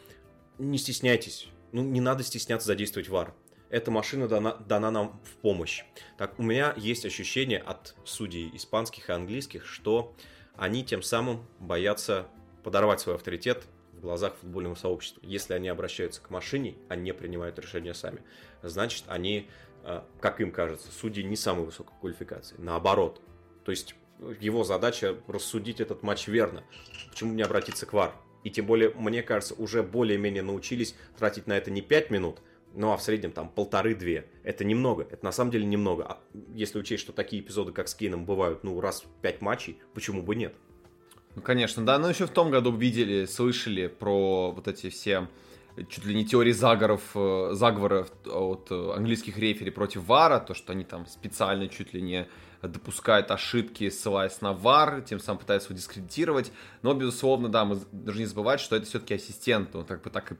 не 0.58 0.78
стесняйтесь. 0.78 1.48
Ну, 1.72 1.84
не 1.84 2.02
надо 2.02 2.24
стесняться 2.24 2.68
задействовать 2.68 3.10
ВАР 3.10 3.34
эта 3.70 3.92
машина 3.92 4.28
дана, 4.28 4.54
дана 4.54 4.92
нам 4.92 5.20
в 5.26 5.36
помощь. 5.38 5.84
Так, 6.18 6.40
у 6.40 6.44
меня 6.44 6.74
есть 6.78 7.06
ощущение 7.06 7.60
от 7.60 7.96
судей 8.06 8.50
испанских 8.54 9.10
и 9.10 9.12
английских, 9.12 9.66
что 9.66 10.16
они 10.56 10.86
тем 10.86 11.02
самым 11.02 11.46
боятся 11.60 12.28
подорвать 12.64 13.02
свой 13.02 13.16
авторитет 13.16 13.66
в 13.94 14.00
глазах 14.00 14.36
футбольного 14.36 14.76
сообщества. 14.76 15.20
Если 15.24 15.54
они 15.54 15.68
обращаются 15.68 16.22
к 16.22 16.30
машине, 16.30 16.76
они 16.88 17.04
не 17.04 17.14
принимают 17.14 17.60
решения 17.60 17.94
сами. 17.94 18.22
Значит, 18.62 19.04
они, 19.08 19.50
э, 19.84 20.04
как 20.22 20.40
им 20.40 20.52
кажется, 20.52 20.92
судьи 20.92 21.24
не 21.24 21.36
самой 21.36 21.66
высокой 21.66 21.94
квалификации. 22.00 22.56
Наоборот. 22.58 23.22
То 23.66 23.72
есть 23.72 23.96
его 24.40 24.64
задача 24.64 25.18
рассудить 25.28 25.82
этот 25.82 26.02
матч 26.02 26.28
верно. 26.28 26.64
Почему 27.10 27.34
не 27.34 27.42
обратиться 27.42 27.86
к 27.86 27.94
ВАР? 27.94 28.14
И 28.46 28.52
тем 28.52 28.68
более, 28.68 28.91
мне 28.91 29.24
кажется, 29.24 29.56
уже 29.56 29.82
более-менее 29.82 30.43
научились 30.43 30.96
тратить 31.18 31.48
на 31.48 31.58
это 31.58 31.72
не 31.72 31.82
5 31.82 32.12
минут, 32.12 32.38
ну 32.76 32.91
а 32.91 32.98
в 32.98 33.02
среднем 33.02 33.32
там 33.32 33.50
полторы-две. 33.50 34.28
Это 34.43 34.64
немного, 34.64 35.08
это 35.10 35.26
на 35.26 35.32
самом 35.32 35.50
деле 35.50 35.66
немного. 35.66 36.06
А 36.06 36.20
если 36.54 36.78
учесть, 36.78 37.02
что 37.02 37.12
такие 37.12 37.41
эпизоды, 37.41 37.72
как 37.72 37.88
с 37.88 37.96
Кейном, 37.96 38.24
бывают, 38.24 38.64
ну, 38.64 38.80
раз 38.80 39.02
в 39.02 39.22
пять 39.24 39.41
матчей, 39.41 39.80
почему 39.96 40.22
бы 40.22 40.36
нет? 40.36 40.54
Ну, 41.36 41.41
конечно, 41.41 41.84
да, 41.84 41.98
но 41.98 42.08
еще 42.08 42.28
в 42.28 42.30
том 42.30 42.52
году 42.52 42.72
видели, 42.72 43.26
слышали 43.26 43.88
про 43.88 44.52
вот 44.52 44.68
эти 44.68 44.91
все 44.91 45.28
чуть 45.89 46.06
ли 46.06 46.14
не 46.14 46.24
теории 46.24 46.52
заговоров, 46.52 47.02
э, 47.16 47.50
заговоров 47.54 48.12
от 48.28 48.72
английских 48.72 49.39
рефери 49.39 49.72
против 49.72 50.06
ВАРа, 50.06 50.39
то, 50.39 50.54
что 50.54 50.72
они 50.72 50.84
там 50.84 51.08
специально 51.08 51.68
чуть 51.68 51.93
ли 51.93 52.02
не 52.02 52.28
допускают 52.68 53.32
ошибки, 53.32 53.89
ссылаясь 53.89 54.41
на 54.41 54.53
ВАР, 54.53 55.01
тем 55.01 55.20
самым 55.20 55.39
пытаются 55.39 55.70
его 55.70 55.78
дискредитировать. 55.78 56.51
Но, 56.82 56.93
безусловно, 56.93 57.49
да, 57.49 57.66
мы 57.66 57.80
должны 57.91 58.22
не 58.22 58.26
забывать, 58.26 58.59
что 58.59 58.76
это 58.76 58.86
все-таки 58.86 59.13
ассистент, 59.16 59.76
он 59.76 59.86
как 59.86 60.03
бы 60.03 60.09
так 60.09 60.32
и 60.32 60.36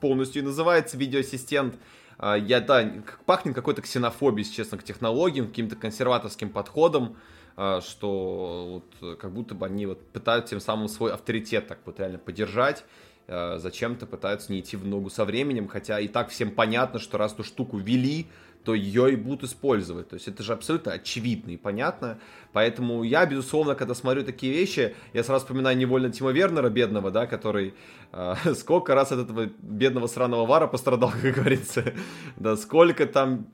полностью 0.00 0.42
и 0.42 0.44
называется 0.44 0.96
видеоассистент. 0.96 1.76
А, 2.18 2.36
я, 2.36 2.60
да, 2.60 2.90
пахнет 3.26 3.54
какой-то 3.54 3.82
ксенофобией, 3.82 4.50
честно, 4.50 4.78
к 4.78 4.84
технологиям, 4.84 5.48
каким-то 5.48 5.76
консерваторским 5.76 6.50
подходом, 6.50 7.16
а, 7.56 7.80
что 7.80 8.82
вот 9.00 9.18
как 9.18 9.32
будто 9.32 9.54
бы 9.54 9.66
они 9.66 9.86
вот 9.86 10.06
пытаются 10.12 10.50
тем 10.50 10.60
самым 10.60 10.88
свой 10.88 11.12
авторитет 11.12 11.66
так 11.66 11.78
вот 11.84 11.98
реально 11.98 12.18
поддержать, 12.18 12.84
а, 13.26 13.58
зачем-то 13.58 14.06
пытаются 14.06 14.52
не 14.52 14.60
идти 14.60 14.76
в 14.76 14.86
ногу 14.86 15.08
со 15.08 15.24
временем, 15.24 15.68
хотя 15.68 16.00
и 16.00 16.08
так 16.08 16.30
всем 16.30 16.50
понятно, 16.50 16.98
что 16.98 17.16
раз 17.16 17.32
эту 17.32 17.44
штуку 17.44 17.78
вели, 17.78 18.26
то 18.64 18.74
ее 18.74 19.12
и 19.12 19.16
будут 19.16 19.44
использовать. 19.44 20.08
То 20.08 20.14
есть 20.14 20.28
это 20.28 20.42
же 20.42 20.52
абсолютно 20.52 20.92
очевидно 20.92 21.50
и 21.50 21.56
понятно. 21.56 22.18
Поэтому 22.52 23.02
я, 23.04 23.24
безусловно, 23.26 23.74
когда 23.74 23.94
смотрю 23.94 24.22
такие 24.22 24.52
вещи, 24.52 24.94
я 25.12 25.24
сразу 25.24 25.44
вспоминаю 25.44 25.76
невольно 25.76 26.10
Тима 26.10 26.30
Вернера, 26.30 26.68
бедного, 26.68 27.10
да, 27.10 27.26
который 27.26 27.74
э, 28.12 28.34
сколько 28.54 28.94
раз 28.94 29.12
от 29.12 29.20
этого 29.20 29.46
бедного 29.62 30.06
сраного 30.06 30.46
вара 30.46 30.66
пострадал, 30.66 31.12
как 31.22 31.34
говорится. 31.34 31.94
да, 32.36 32.56
сколько 32.56 33.06
там... 33.06 33.46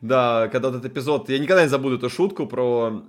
Да, 0.00 0.48
когда 0.48 0.70
этот 0.70 0.84
эпизод... 0.84 1.28
Я 1.28 1.38
никогда 1.38 1.62
не 1.62 1.68
забуду 1.68 1.96
эту 1.96 2.10
шутку 2.10 2.46
про 2.46 3.04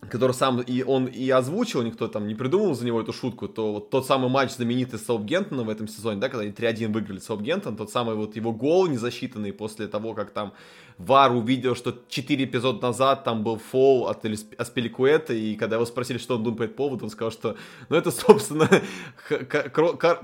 который 0.00 0.32
сам 0.32 0.60
и 0.60 0.82
он 0.82 1.06
и 1.06 1.28
озвучил, 1.28 1.82
никто 1.82 2.08
там 2.08 2.28
не 2.28 2.34
придумал 2.34 2.74
за 2.74 2.86
него 2.86 3.00
эту 3.00 3.12
шутку, 3.12 3.48
то 3.48 3.74
вот 3.74 3.90
тот 3.90 4.06
самый 4.06 4.30
матч 4.30 4.52
знаменитый 4.52 4.98
с 4.98 5.04
Саутгемптоном 5.04 5.66
в 5.66 5.70
этом 5.70 5.88
сезоне, 5.88 6.20
да, 6.20 6.28
когда 6.28 6.44
они 6.44 6.52
3-1 6.52 6.92
выиграли 6.92 7.18
Саутгемптон, 7.18 7.76
тот 7.76 7.90
самый 7.90 8.14
вот 8.14 8.36
его 8.36 8.52
гол 8.52 8.86
незасчитанный 8.86 9.52
после 9.52 9.88
того, 9.88 10.14
как 10.14 10.30
там 10.30 10.52
Вар 10.98 11.32
увидел, 11.32 11.76
что 11.76 11.96
4 12.08 12.44
эпизода 12.44 12.88
назад 12.88 13.24
там 13.24 13.44
был 13.44 13.58
фол 13.58 14.08
от 14.08 14.24
Аспеликуэта, 14.56 15.32
и 15.32 15.54
когда 15.56 15.76
его 15.76 15.86
спросили, 15.86 16.18
что 16.18 16.36
он 16.36 16.42
думает 16.42 16.72
по 16.72 16.84
поводу, 16.84 17.04
он 17.04 17.10
сказал, 17.10 17.30
что, 17.30 17.56
ну, 17.88 17.96
это, 17.96 18.10
собственно, 18.12 18.68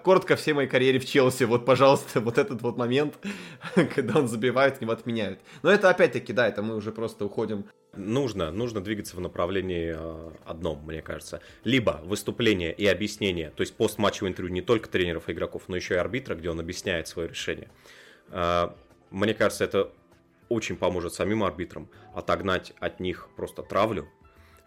коротко 0.02 0.36
всей 0.36 0.52
моей 0.52 0.68
карьере 0.68 0.98
в 0.98 1.04
Челси, 1.04 1.44
вот, 1.44 1.64
пожалуйста, 1.64 2.20
вот 2.20 2.38
этот 2.38 2.62
вот 2.62 2.76
момент, 2.76 3.14
когда 3.94 4.20
он 4.20 4.28
забивает, 4.28 4.80
него 4.80 4.92
отменяют. 4.92 5.40
Но 5.62 5.70
это, 5.70 5.90
опять-таки, 5.90 6.32
да, 6.32 6.48
это 6.48 6.62
мы 6.62 6.76
уже 6.76 6.90
просто 6.90 7.24
уходим 7.24 7.66
нужно, 7.96 8.50
нужно 8.50 8.80
двигаться 8.80 9.16
в 9.16 9.20
направлении 9.20 9.94
э, 9.96 10.30
одном, 10.44 10.84
мне 10.84 11.02
кажется. 11.02 11.40
Либо 11.64 12.00
выступление 12.04 12.72
и 12.72 12.86
объяснение, 12.86 13.50
то 13.50 13.62
есть 13.62 13.74
постматчевое 13.76 14.30
интервью 14.30 14.52
не 14.52 14.62
только 14.62 14.88
тренеров 14.88 15.28
и 15.28 15.32
игроков, 15.32 15.64
но 15.68 15.76
еще 15.76 15.94
и 15.94 15.98
арбитра, 15.98 16.34
где 16.34 16.50
он 16.50 16.60
объясняет 16.60 17.08
свое 17.08 17.28
решение. 17.28 17.70
Э, 18.28 18.70
мне 19.10 19.34
кажется, 19.34 19.64
это 19.64 19.90
очень 20.48 20.76
поможет 20.76 21.14
самим 21.14 21.42
арбитрам 21.42 21.88
отогнать 22.14 22.72
от 22.78 23.00
них 23.00 23.28
просто 23.36 23.62
травлю, 23.62 24.08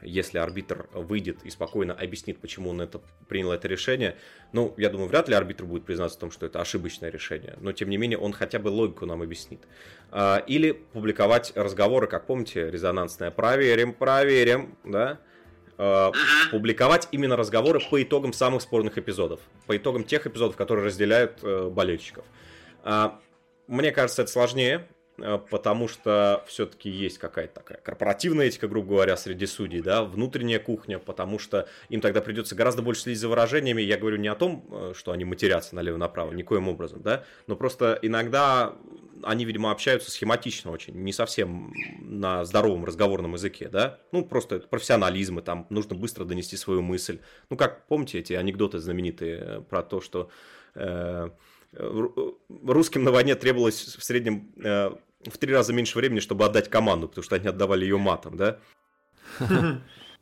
если 0.01 0.37
арбитр 0.37 0.87
выйдет 0.93 1.43
и 1.43 1.49
спокойно 1.49 1.93
объяснит, 1.93 2.39
почему 2.39 2.69
он 2.69 2.81
это, 2.81 3.01
принял 3.27 3.51
это 3.51 3.67
решение, 3.67 4.15
ну, 4.53 4.73
я 4.77 4.89
думаю, 4.89 5.09
вряд 5.09 5.27
ли 5.27 5.35
арбитр 5.35 5.65
будет 5.65 5.85
признаться 5.85 6.17
в 6.17 6.19
том, 6.19 6.31
что 6.31 6.45
это 6.45 6.61
ошибочное 6.61 7.09
решение, 7.09 7.55
но, 7.59 7.71
тем 7.71 7.89
не 7.89 7.97
менее, 7.97 8.17
он 8.17 8.33
хотя 8.33 8.59
бы 8.59 8.69
логику 8.69 9.05
нам 9.05 9.21
объяснит. 9.21 9.61
А, 10.11 10.37
или 10.47 10.71
публиковать 10.71 11.51
разговоры, 11.55 12.07
как 12.07 12.27
помните, 12.27 12.69
резонансное 12.69 13.31
«проверим, 13.31 13.93
проверим», 13.93 14.77
да, 14.83 15.19
Uh-huh. 15.79 16.11
публиковать 16.49 17.07
именно 17.11 17.35
разговоры 17.35 17.79
по 17.79 18.01
итогам 18.01 18.33
самых 18.33 18.63
спорных 18.63 18.97
эпизодов, 18.97 19.41
по 19.67 19.77
итогам 19.77 20.05
тех 20.05 20.25
эпизодов, 20.25 20.55
которые 20.55 20.87
разделяют 20.87 21.37
э, 21.43 21.69
болельщиков. 21.69 22.25
Uh, 22.83 23.11
мне 23.67 23.91
кажется, 23.91 24.23
это 24.23 24.31
сложнее, 24.31 24.87
потому 25.17 25.87
что 25.87 26.43
все-таки 26.47 26.89
есть 26.89 27.17
какая-то 27.17 27.55
такая 27.55 27.79
корпоративная 27.79 28.47
этика, 28.47 28.67
грубо 28.67 28.89
говоря, 28.89 29.17
среди 29.17 29.45
судей, 29.45 29.81
да, 29.81 30.03
внутренняя 30.03 30.59
кухня, 30.59 30.99
потому 30.99 31.39
что 31.39 31.67
им 31.89 32.01
тогда 32.01 32.21
придется 32.21 32.55
гораздо 32.55 32.81
больше 32.81 33.01
следить 33.01 33.19
за 33.19 33.27
выражениями. 33.27 33.81
Я 33.81 33.97
говорю 33.97 34.17
не 34.17 34.27
о 34.27 34.35
том, 34.35 34.65
э, 34.71 34.93
что 34.95 35.11
они 35.11 35.25
матерятся 35.25 35.75
налево-направо, 35.75 36.33
никоим 36.33 36.67
образом, 36.67 37.01
да, 37.01 37.23
но 37.47 37.55
просто 37.55 37.97
иногда 38.01 38.75
они, 39.23 39.45
видимо, 39.45 39.71
общаются 39.71 40.11
схематично 40.11 40.71
очень, 40.71 40.93
не 40.93 41.11
совсем 41.11 41.73
на 41.99 42.45
здоровом 42.45 42.85
разговорном 42.85 43.33
языке, 43.33 43.69
да, 43.69 43.99
ну, 44.11 44.23
просто 44.23 44.57
это 44.57 44.67
профессионализм, 44.67 45.39
и 45.39 45.41
там 45.41 45.65
нужно 45.69 45.95
быстро 45.95 46.25
донести 46.25 46.55
свою 46.57 46.81
мысль. 46.83 47.19
Ну, 47.49 47.57
как, 47.57 47.87
помните 47.87 48.19
эти 48.19 48.33
анекдоты 48.33 48.77
знаменитые 48.77 49.61
про 49.69 49.81
то, 49.81 50.01
что 50.01 50.29
э, 50.75 51.29
русским 51.73 53.03
на 53.03 53.11
войне 53.11 53.35
требовалось 53.35 53.95
в 53.97 54.03
среднем 54.03 54.51
э, 54.63 54.91
в 55.25 55.37
три 55.37 55.53
раза 55.53 55.73
меньше 55.73 55.97
времени, 55.97 56.19
чтобы 56.19 56.45
отдать 56.45 56.69
команду, 56.69 57.07
потому 57.07 57.23
что 57.23 57.35
они 57.35 57.47
отдавали 57.47 57.83
ее 57.83 57.97
матом, 57.97 58.37
да? 58.37 58.59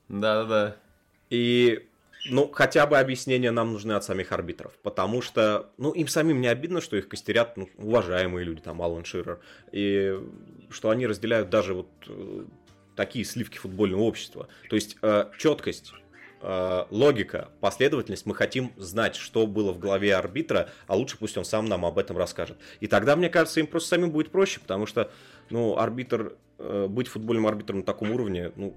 Да-да-да. 0.07 0.77
И, 1.29 1.87
ну, 2.29 2.49
хотя 2.51 2.85
бы 2.85 2.97
объяснения 2.97 3.51
нам 3.51 3.73
нужны 3.73 3.93
от 3.93 4.03
самих 4.03 4.31
арбитров, 4.31 4.73
потому 4.83 5.21
что, 5.21 5.71
ну, 5.77 5.91
им 5.91 6.07
самим 6.07 6.41
не 6.41 6.47
обидно, 6.47 6.81
что 6.81 6.95
их 6.95 7.07
костерят 7.07 7.57
ну, 7.57 7.69
уважаемые 7.77 8.45
люди, 8.45 8.61
там, 8.61 8.81
Алан 8.81 9.05
Ширер, 9.05 9.39
и 9.71 10.17
что 10.69 10.89
они 10.89 11.07
разделяют 11.07 11.49
даже 11.49 11.73
вот 11.73 11.89
э, 12.07 12.45
такие 12.95 13.25
сливки 13.25 13.57
футбольного 13.57 14.01
общества. 14.01 14.47
То 14.69 14.75
есть, 14.75 14.97
э, 15.01 15.25
четкость 15.37 15.93
логика, 16.41 17.49
последовательность, 17.59 18.25
мы 18.25 18.35
хотим 18.35 18.71
знать, 18.77 19.15
что 19.15 19.47
было 19.47 19.71
в 19.71 19.79
голове 19.79 20.15
арбитра, 20.15 20.69
а 20.85 20.95
лучше 20.95 21.17
пусть 21.17 21.37
он 21.37 21.45
сам 21.45 21.65
нам 21.65 21.85
об 21.85 21.97
этом 21.97 22.17
расскажет. 22.17 22.57
И 22.81 22.87
тогда, 22.87 23.15
мне 23.15 23.29
кажется, 23.29 23.59
им 23.59 23.67
просто 23.67 23.89
самим 23.89 24.11
будет 24.11 24.31
проще, 24.31 24.59
потому 24.59 24.85
что, 24.85 25.11
ну, 25.49 25.77
арбитр, 25.77 26.35
э, 26.59 26.87
быть 26.87 27.07
футбольным 27.07 27.47
арбитром 27.47 27.79
на 27.79 27.83
таком 27.83 28.11
уровне, 28.11 28.51
ну, 28.55 28.75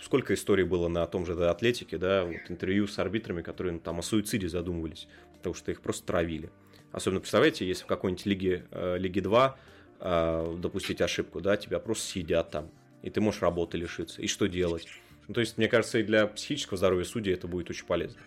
сколько 0.00 0.34
историй 0.34 0.64
было 0.64 0.88
на 0.88 1.06
том 1.06 1.26
же 1.26 1.34
да, 1.34 1.50
Атлетике, 1.50 1.98
да, 1.98 2.24
вот 2.24 2.36
интервью 2.48 2.86
с 2.86 2.98
арбитрами, 2.98 3.42
которые 3.42 3.74
ну, 3.74 3.80
там 3.80 3.98
о 3.98 4.02
суициде 4.02 4.48
задумывались, 4.48 5.08
потому 5.34 5.54
что 5.54 5.70
их 5.70 5.80
просто 5.80 6.06
травили. 6.06 6.50
Особенно, 6.92 7.20
представляете, 7.20 7.66
если 7.66 7.84
в 7.84 7.86
какой-нибудь 7.86 8.26
лиге, 8.26 8.66
э, 8.70 8.98
лиге 8.98 9.20
2 9.20 9.56
э, 10.00 10.56
допустить 10.58 11.00
ошибку, 11.00 11.40
да, 11.40 11.56
тебя 11.56 11.78
просто 11.78 12.04
съедят 12.04 12.50
там, 12.50 12.70
и 13.02 13.10
ты 13.10 13.20
можешь 13.20 13.42
работы 13.42 13.78
лишиться, 13.78 14.20
и 14.20 14.26
что 14.26 14.46
делать? 14.46 14.86
Ну, 15.28 15.34
то 15.34 15.40
есть, 15.40 15.58
мне 15.58 15.68
кажется, 15.68 15.98
и 15.98 16.02
для 16.02 16.26
психического 16.26 16.76
здоровья 16.76 17.04
судей 17.04 17.34
это 17.34 17.48
будет 17.48 17.70
очень 17.70 17.86
полезно. 17.86 18.20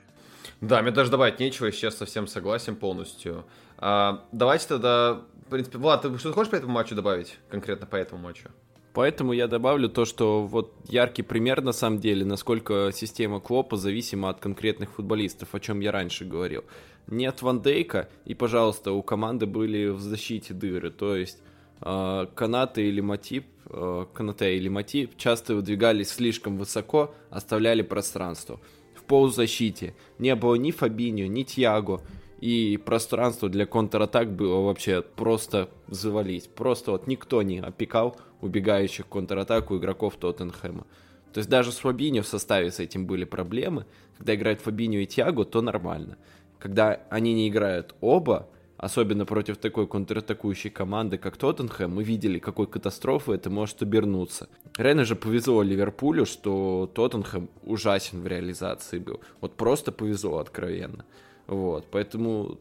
Да, 0.61 0.81
мне 0.81 0.91
даже 0.91 1.09
добавить 1.09 1.39
нечего, 1.39 1.71
сейчас 1.71 1.97
совсем 1.97 2.27
согласен 2.27 2.75
полностью. 2.75 3.45
А, 3.77 4.25
давайте 4.31 4.67
тогда, 4.67 5.21
в 5.45 5.49
принципе, 5.49 5.77
Влад, 5.77 6.01
ты 6.01 6.17
что-то 6.17 6.33
хочешь 6.33 6.51
по 6.51 6.55
этому 6.55 6.73
матчу 6.73 6.95
добавить, 6.95 7.37
конкретно 7.49 7.87
по 7.87 7.95
этому 7.95 8.21
матчу? 8.21 8.49
Поэтому 8.93 9.33
я 9.33 9.47
добавлю 9.47 9.87
то, 9.87 10.03
что 10.03 10.45
вот 10.45 10.73
яркий 10.89 11.21
пример 11.21 11.61
на 11.61 11.71
самом 11.71 11.99
деле, 11.99 12.25
насколько 12.25 12.91
система 12.93 13.39
Клопа 13.39 13.77
зависима 13.77 14.29
от 14.29 14.39
конкретных 14.39 14.91
футболистов, 14.91 15.53
о 15.53 15.59
чем 15.59 15.79
я 15.79 15.91
раньше 15.91 16.25
говорил. 16.25 16.65
Нет 17.07 17.41
Ван 17.41 17.61
Дейка, 17.61 18.09
и, 18.25 18.33
пожалуйста, 18.33 18.91
у 18.91 19.01
команды 19.01 19.45
были 19.45 19.87
в 19.87 20.01
защите 20.01 20.53
дыры, 20.53 20.89
то 20.89 21.15
есть 21.15 21.41
Канаты 21.81 22.87
или 22.87 23.01
Матип 23.01 23.45
Э, 23.69 24.05
Канате 24.13 24.57
или 24.57 24.67
Матип 24.67 25.15
часто 25.17 25.55
выдвигались 25.55 26.09
слишком 26.09 26.57
высоко, 26.57 27.13
оставляли 27.29 27.83
пространство. 27.83 28.59
В 28.95 29.03
полузащите 29.03 29.95
не 30.17 30.35
было 30.35 30.55
ни 30.55 30.71
Фабиньо, 30.71 31.27
ни 31.27 31.43
Тьяго, 31.43 32.01
и 32.41 32.77
пространство 32.77 33.49
для 33.49 33.65
контратак 33.65 34.31
было 34.31 34.61
вообще 34.61 35.01
просто 35.01 35.69
завалить. 35.87 36.49
Просто 36.49 36.91
вот 36.91 37.05
никто 37.05 37.41
не 37.43 37.59
опекал 37.59 38.17
убегающих 38.41 39.07
контратаку 39.07 39.77
игроков 39.77 40.15
Тоттенхэма. 40.15 40.85
То 41.33 41.39
есть 41.39 41.49
даже 41.49 41.71
с 41.71 41.77
Фабиньо 41.77 42.23
в 42.23 42.27
составе 42.27 42.71
с 42.71 42.79
этим 42.79 43.05
были 43.05 43.25
проблемы. 43.25 43.85
Когда 44.17 44.33
играют 44.33 44.61
Фабиньо 44.61 44.99
и 44.99 45.05
Тьяго, 45.05 45.43
то 45.43 45.61
нормально. 45.61 46.17
Когда 46.57 47.01
они 47.09 47.33
не 47.33 47.49
играют 47.49 47.93
оба, 48.01 48.49
особенно 48.79 49.25
против 49.25 49.57
такой 49.57 49.87
контратакующей 49.87 50.69
команды, 50.69 51.17
как 51.17 51.35
Тоттенхэм, 51.35 51.93
мы 51.93 52.03
видели, 52.03 52.39
какой 52.39 52.65
катастрофой 52.65 53.35
это 53.35 53.49
может 53.49 53.81
обернуться. 53.81 54.47
Реально 54.77 55.03
же 55.03 55.15
повезло 55.15 55.61
Ливерпулю, 55.61 56.25
что 56.25 56.89
Тоттенхэм 56.95 57.49
ужасен 57.63 58.21
в 58.21 58.27
реализации 58.27 58.99
был. 58.99 59.19
Вот 59.41 59.55
просто 59.55 59.91
повезло 59.91 60.37
откровенно. 60.37 61.05
Вот, 61.47 61.87
поэтому 61.91 62.57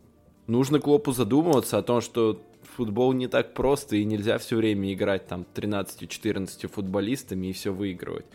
нужно 0.48 0.80
Клопу 0.80 1.12
задумываться 1.12 1.78
о 1.78 1.82
том, 1.82 2.00
что 2.00 2.42
футбол 2.76 3.12
не 3.12 3.28
так 3.28 3.54
просто, 3.54 3.94
и 3.94 4.04
нельзя 4.04 4.38
все 4.38 4.56
время 4.56 4.92
играть 4.92 5.28
там 5.28 5.46
13-14 5.54 6.66
футболистами 6.66 7.46
и 7.46 7.52
все 7.52 7.72
выигрывать. 7.72 8.26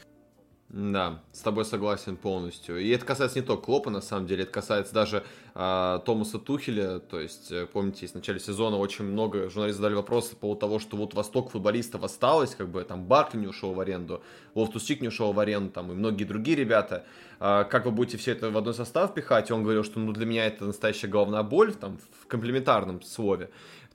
Да, 0.73 1.21
с 1.33 1.41
тобой 1.41 1.65
согласен 1.65 2.17
полностью. 2.17 2.79
И 2.79 2.89
это 2.89 3.05
касается 3.05 3.39
не 3.39 3.45
только 3.45 3.61
Клопа, 3.61 3.91
на 3.91 4.01
самом 4.01 4.25
деле, 4.25 4.41
это 4.41 4.51
касается 4.51 4.91
даже 4.91 5.23
э, 5.53 5.99
Томаса 6.03 6.39
Тухеля. 6.39 6.97
То 6.97 7.19
есть, 7.19 7.51
э, 7.51 7.67
помните, 7.71 8.07
в 8.07 8.15
начале 8.15 8.39
сезона 8.39 8.77
очень 8.77 9.05
много 9.05 9.51
журналистов 9.51 9.81
задали 9.81 9.93
вопросы 9.93 10.31
по 10.31 10.37
поводу 10.37 10.61
того, 10.61 10.79
что 10.79 10.97
вот 10.97 11.13
восток 11.13 11.51
футболистов 11.51 12.03
осталось, 12.03 12.55
как 12.55 12.69
бы 12.69 12.83
там 12.83 13.05
Баркли 13.05 13.37
не 13.37 13.45
ушел 13.45 13.73
в 13.73 13.79
аренду, 13.79 14.23
Лофтусик 14.55 15.01
не 15.01 15.09
ушел 15.09 15.31
в 15.31 15.39
аренду, 15.39 15.69
там 15.69 15.91
и 15.91 15.93
многие 15.93 16.23
другие 16.23 16.57
ребята. 16.57 17.05
Э, 17.39 17.65
как 17.69 17.85
вы 17.85 17.91
будете 17.91 18.17
все 18.17 18.31
это 18.31 18.49
в 18.49 18.57
одной 18.57 18.73
состав 18.73 19.13
пихать? 19.13 19.51
И 19.51 19.53
он 19.53 19.61
говорил, 19.61 19.83
что 19.83 19.99
ну, 19.99 20.11
для 20.11 20.25
меня 20.25 20.47
это 20.47 20.65
настоящая 20.65 21.07
головная 21.07 21.43
боль, 21.43 21.75
там, 21.75 21.99
в 22.19 22.25
комплементарном 22.25 23.03
слове 23.03 23.51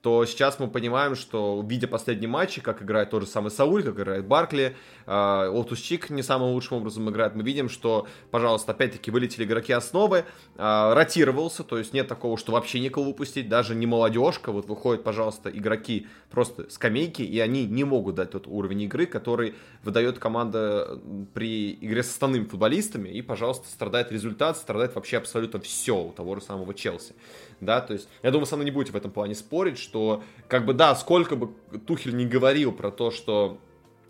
то 0.08 0.24
сейчас 0.24 0.58
мы 0.58 0.68
понимаем, 0.68 1.14
что 1.14 1.62
видя 1.68 1.86
последние 1.86 2.30
матчи, 2.30 2.62
как 2.62 2.80
играет 2.82 3.10
тот 3.10 3.24
же 3.24 3.28
самый 3.28 3.50
Сауль, 3.50 3.82
как 3.82 3.96
играет 3.96 4.26
Баркли, 4.26 4.74
э, 5.06 5.64
Чик 5.76 6.08
не 6.08 6.22
самым 6.22 6.52
лучшим 6.52 6.78
образом 6.78 7.10
играет, 7.10 7.34
мы 7.34 7.42
видим, 7.42 7.68
что, 7.68 8.06
пожалуйста, 8.30 8.72
опять-таки 8.72 9.10
вылетели 9.10 9.44
игроки 9.44 9.74
основы, 9.74 10.24
э, 10.56 10.92
ротировался, 10.94 11.62
то 11.62 11.76
есть 11.76 11.92
нет 11.92 12.08
такого, 12.08 12.38
что 12.38 12.52
вообще 12.52 12.80
никого 12.80 13.04
выпустить, 13.04 13.50
даже 13.50 13.74
не 13.74 13.84
молодежка, 13.84 14.50
вот 14.50 14.64
выходят, 14.66 15.04
пожалуйста, 15.04 15.50
игроки 15.50 16.06
просто 16.30 16.70
скамейки, 16.70 17.20
и 17.20 17.38
они 17.38 17.66
не 17.66 17.84
могут 17.84 18.14
дать 18.14 18.30
тот 18.30 18.46
уровень 18.46 18.84
игры, 18.84 19.04
который 19.04 19.56
выдает 19.82 20.18
команда 20.18 20.98
при 21.34 21.74
игре 21.74 22.02
с 22.02 22.08
основными 22.08 22.44
футболистами, 22.44 23.10
и, 23.10 23.20
пожалуйста, 23.20 23.68
страдает 23.68 24.10
результат, 24.10 24.56
страдает 24.56 24.94
вообще 24.94 25.18
абсолютно 25.18 25.60
все 25.60 26.02
у 26.02 26.12
того 26.12 26.34
же 26.34 26.40
самого 26.40 26.72
Челси 26.72 27.14
да, 27.60 27.80
то 27.80 27.92
есть, 27.92 28.08
я 28.22 28.30
думаю, 28.30 28.46
со 28.46 28.56
мной 28.56 28.66
не 28.66 28.70
будете 28.70 28.92
в 28.92 28.96
этом 28.96 29.10
плане 29.10 29.34
спорить, 29.34 29.78
что, 29.78 30.22
как 30.48 30.64
бы, 30.64 30.74
да, 30.74 30.94
сколько 30.94 31.36
бы 31.36 31.52
Тухель 31.86 32.16
не 32.16 32.26
говорил 32.26 32.72
про 32.72 32.90
то, 32.90 33.10
что 33.10 33.58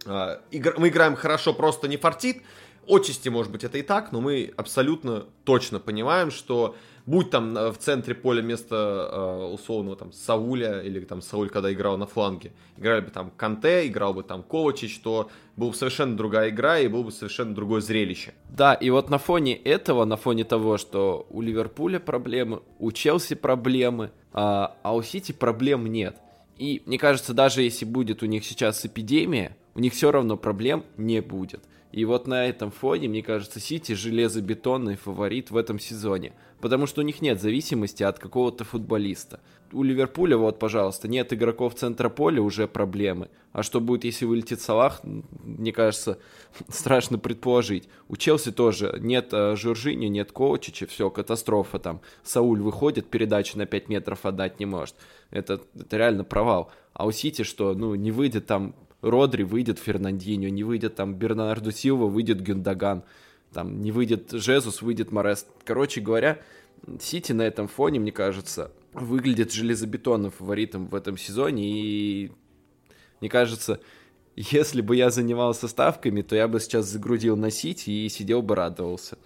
э, 0.04 0.38
игр, 0.50 0.74
мы 0.78 0.88
играем 0.88 1.16
хорошо, 1.16 1.54
просто 1.54 1.88
не 1.88 1.96
фартит, 1.96 2.42
отчасти, 2.86 3.28
может 3.28 3.52
быть, 3.52 3.64
это 3.64 3.78
и 3.78 3.82
так, 3.82 4.12
но 4.12 4.20
мы 4.20 4.52
абсолютно 4.56 5.26
точно 5.44 5.78
понимаем, 5.80 6.30
что 6.30 6.76
будь 7.08 7.30
там 7.30 7.54
в 7.54 7.78
центре 7.78 8.14
поля 8.14 8.42
место 8.42 9.08
э, 9.10 9.52
условного 9.54 9.96
там 9.96 10.12
Сауля, 10.12 10.80
или 10.80 11.00
там 11.00 11.22
Сауль, 11.22 11.48
когда 11.48 11.72
играл 11.72 11.96
на 11.96 12.06
фланге, 12.06 12.52
играли 12.76 13.00
бы 13.00 13.10
там 13.10 13.32
Канте, 13.34 13.86
играл 13.86 14.12
бы 14.12 14.22
там 14.22 14.42
Ковачич, 14.42 15.00
то 15.00 15.30
была 15.56 15.70
бы 15.70 15.76
совершенно 15.76 16.16
другая 16.16 16.50
игра 16.50 16.78
и 16.78 16.86
было 16.86 17.04
бы 17.04 17.10
совершенно 17.10 17.54
другое 17.54 17.80
зрелище. 17.80 18.34
Да, 18.50 18.74
и 18.74 18.90
вот 18.90 19.08
на 19.08 19.16
фоне 19.16 19.56
этого, 19.56 20.04
на 20.04 20.16
фоне 20.16 20.44
того, 20.44 20.76
что 20.76 21.26
у 21.30 21.40
Ливерпуля 21.40 21.98
проблемы, 21.98 22.60
у 22.78 22.92
Челси 22.92 23.36
проблемы, 23.36 24.10
а, 24.34 24.76
а 24.82 24.94
у 24.94 25.02
Сити 25.02 25.32
проблем 25.32 25.86
нет. 25.86 26.16
И 26.58 26.82
мне 26.84 26.98
кажется, 26.98 27.32
даже 27.32 27.62
если 27.62 27.86
будет 27.86 28.22
у 28.22 28.26
них 28.26 28.44
сейчас 28.44 28.84
эпидемия, 28.84 29.56
у 29.74 29.80
них 29.80 29.94
все 29.94 30.12
равно 30.12 30.36
проблем 30.36 30.84
не 30.98 31.22
будет. 31.22 31.62
И 31.92 32.04
вот 32.04 32.26
на 32.26 32.46
этом 32.46 32.70
фоне, 32.70 33.08
мне 33.08 33.22
кажется, 33.22 33.60
Сити 33.60 33.92
железобетонный 33.92 34.96
фаворит 34.96 35.50
в 35.50 35.56
этом 35.56 35.78
сезоне. 35.78 36.34
Потому 36.60 36.86
что 36.86 37.00
у 37.00 37.04
них 37.04 37.22
нет 37.22 37.40
зависимости 37.40 38.02
от 38.02 38.18
какого-то 38.18 38.64
футболиста. 38.64 39.40
У 39.72 39.82
Ливерпуля, 39.82 40.36
вот, 40.36 40.58
пожалуйста, 40.58 41.08
нет 41.08 41.32
игроков 41.32 41.74
центра 41.74 42.08
поля, 42.08 42.42
уже 42.42 42.66
проблемы. 42.66 43.28
А 43.52 43.62
что 43.62 43.80
будет, 43.80 44.04
если 44.04 44.24
вылетит 44.24 44.60
Салах, 44.60 45.00
мне 45.02 45.72
кажется, 45.72 46.18
страшно 46.68 47.18
предположить. 47.18 47.88
У 48.08 48.16
Челси 48.16 48.52
тоже 48.52 48.98
нет 49.00 49.28
э, 49.32 49.56
Жоржини, 49.56 50.06
нет 50.06 50.32
Коучича, 50.32 50.86
все, 50.86 51.10
катастрофа 51.10 51.78
там. 51.78 52.00
Сауль 52.22 52.60
выходит, 52.60 53.08
передачу 53.08 53.56
на 53.58 53.66
5 53.66 53.88
метров 53.88 54.26
отдать 54.26 54.58
не 54.58 54.66
может. 54.66 54.94
Это, 55.30 55.60
это 55.78 55.96
реально 55.96 56.24
провал. 56.24 56.70
А 56.92 57.06
у 57.06 57.12
Сити 57.12 57.42
что, 57.42 57.74
ну, 57.74 57.94
не 57.94 58.10
выйдет 58.10 58.46
там 58.46 58.74
Родри, 59.00 59.44
выйдет 59.44 59.78
Фернандинho, 59.78 60.50
не 60.50 60.64
выйдет 60.64 60.96
там 60.96 61.14
Бернарду 61.14 61.70
Силва, 61.70 62.06
выйдет 62.06 62.40
Гюндаган, 62.40 63.04
там 63.52 63.80
не 63.80 63.92
выйдет 63.92 64.30
Жезус, 64.32 64.82
выйдет 64.82 65.12
Морес. 65.12 65.46
Короче 65.64 66.00
говоря, 66.00 66.40
Сити 67.00 67.32
на 67.32 67.42
этом 67.42 67.68
фоне, 67.68 68.00
мне 68.00 68.12
кажется, 68.12 68.72
выглядит 68.92 69.52
железобетонным 69.52 70.30
фаворитом 70.30 70.86
в 70.86 70.94
этом 70.94 71.16
сезоне, 71.16 71.70
и 71.70 72.32
мне 73.20 73.30
кажется, 73.30 73.80
если 74.36 74.80
бы 74.80 74.96
я 74.96 75.10
занимался 75.10 75.68
ставками, 75.68 76.22
то 76.22 76.36
я 76.36 76.46
бы 76.48 76.60
сейчас 76.60 76.86
загрузил 76.86 77.36
на 77.36 77.50
Сити 77.50 77.90
и 77.90 78.08
сидел 78.08 78.42
бы 78.42 78.54
радовался. 78.54 79.18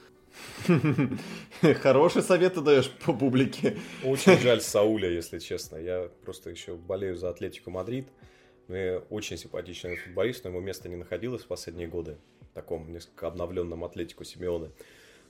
Хороший 1.82 2.22
совет 2.22 2.54
ты 2.54 2.62
даешь 2.62 2.90
по 2.90 3.12
публике. 3.12 3.76
Очень 4.04 4.38
жаль 4.38 4.60
Сауля, 4.60 5.10
если 5.10 5.38
честно. 5.38 5.76
Я 5.76 6.08
просто 6.24 6.50
еще 6.50 6.74
болею 6.74 7.16
за 7.16 7.28
Атлетику 7.28 7.70
Мадрид. 7.70 8.08
Ну 8.68 9.04
очень 9.10 9.36
симпатичный 9.36 9.96
футболист, 9.96 10.44
но 10.44 10.50
ему 10.50 10.60
место 10.60 10.88
не 10.88 10.96
находилось 10.96 11.42
в 11.42 11.46
последние 11.46 11.88
годы. 11.88 12.16
В 12.40 12.54
таком 12.54 12.92
несколько 12.92 13.26
обновленном 13.26 13.84
атлетику 13.84 14.24
Симеоны. 14.24 14.70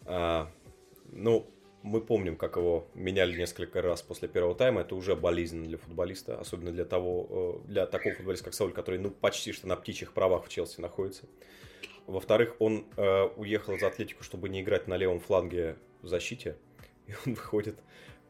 А, 0.05 0.51
ну, 1.11 1.49
мы 1.83 2.01
помним, 2.01 2.37
как 2.37 2.57
его 2.57 2.87
меняли 2.95 3.37
несколько 3.37 3.83
раз 3.83 4.03
после 4.03 4.29
первого 4.29 4.55
тайма. 4.55 4.83
Это 4.83 4.95
уже 4.95 5.17
болезненно 5.17 5.65
для 5.65 5.79
футболиста, 5.79 6.39
особенно 6.39 6.73
для 6.73 6.85
того, 6.85 7.63
э, 7.67 7.69
для 7.69 7.87
такого 7.87 8.15
футболиста, 8.15 8.47
как 8.47 8.55
Сауль, 8.55 8.73
который 8.73 9.01
ну, 9.01 9.11
почти 9.11 9.53
что 9.53 9.67
на 9.67 9.77
птичьих 9.77 10.13
правах 10.13 10.45
в 10.45 10.49
Челси 10.49 10.81
находится. 10.81 11.25
Во-вторых, 12.07 12.57
он 12.59 12.87
э, 12.97 13.25
уехал 13.37 13.79
за 13.79 13.89
Атлетику, 13.89 14.23
чтобы 14.25 14.49
не 14.49 14.61
играть 14.61 14.89
на 14.89 14.97
левом 14.97 15.21
фланге 15.21 15.77
в 16.03 16.09
защите. 16.09 16.57
И 17.07 17.13
он 17.27 17.35
выходит 17.35 17.77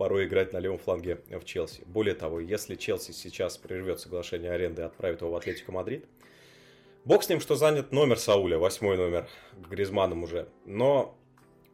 порой 0.02 0.26
играть 0.26 0.52
на 0.52 0.58
левом 0.58 0.78
фланге 0.78 1.20
в 1.30 1.44
Челси. 1.44 1.84
Более 1.86 2.16
того, 2.16 2.40
если 2.40 2.74
Челси 2.74 3.12
сейчас 3.12 3.56
прервет 3.56 4.00
соглашение 4.00 4.50
аренды 4.50 4.82
и 4.82 4.84
отправит 4.84 5.20
его 5.20 5.30
в 5.30 5.36
Атлетико 5.36 5.70
Мадрид, 5.70 6.06
бог 7.04 7.22
с 7.22 7.28
ним, 7.28 7.38
что 7.38 7.54
занят 7.54 7.92
номер 7.92 8.18
Сауля, 8.18 8.58
восьмой 8.58 8.96
номер, 8.96 9.28
Гризманом 9.70 10.24
уже. 10.24 10.48
Но 10.64 11.16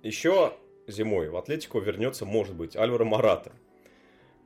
еще 0.02 0.52
зимой 0.86 1.30
в 1.30 1.38
Атлетику 1.38 1.80
вернется, 1.80 2.26
может 2.26 2.54
быть, 2.54 2.76
Альваро 2.76 3.06
Марата, 3.06 3.52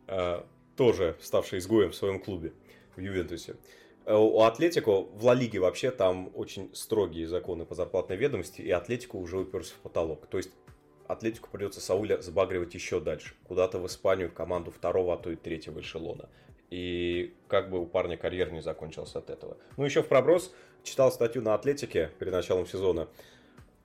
э, 0.06 0.42
тоже 0.76 1.16
ставший 1.20 1.58
изгоем 1.58 1.90
в 1.90 1.96
своем 1.96 2.20
клубе 2.20 2.52
в 2.94 3.00
Ювентусе. 3.00 3.56
Э, 4.04 4.14
у 4.14 4.42
Атлетико 4.42 5.00
в 5.00 5.24
Ла 5.24 5.34
Лиге 5.34 5.58
вообще 5.58 5.90
там 5.90 6.30
очень 6.36 6.72
строгие 6.72 7.26
законы 7.26 7.64
по 7.64 7.74
зарплатной 7.74 8.16
ведомости, 8.16 8.60
и 8.60 8.70
Атлетико 8.70 9.16
уже 9.16 9.38
уперся 9.38 9.74
в 9.74 9.78
потолок. 9.78 10.28
То 10.28 10.36
есть 10.36 10.52
Атлетику 11.12 11.48
придется 11.50 11.80
Сауля 11.80 12.20
сбагривать 12.20 12.74
еще 12.74 13.00
дальше, 13.00 13.34
куда-то 13.44 13.78
в 13.78 13.86
Испанию, 13.86 14.28
в 14.28 14.34
команду 14.34 14.70
второго, 14.70 15.14
а 15.14 15.16
то 15.16 15.30
и 15.30 15.36
третьего 15.36 15.80
эшелона. 15.80 16.28
И 16.70 17.34
как 17.48 17.70
бы 17.70 17.80
у 17.80 17.86
парня 17.86 18.16
карьер 18.16 18.50
не 18.50 18.62
закончился 18.62 19.18
от 19.18 19.30
этого. 19.30 19.58
Ну, 19.76 19.84
еще 19.84 20.02
в 20.02 20.08
проброс 20.08 20.54
читал 20.82 21.12
статью 21.12 21.42
на 21.42 21.54
Атлетике 21.54 22.10
перед 22.18 22.32
началом 22.32 22.66
сезона. 22.66 23.08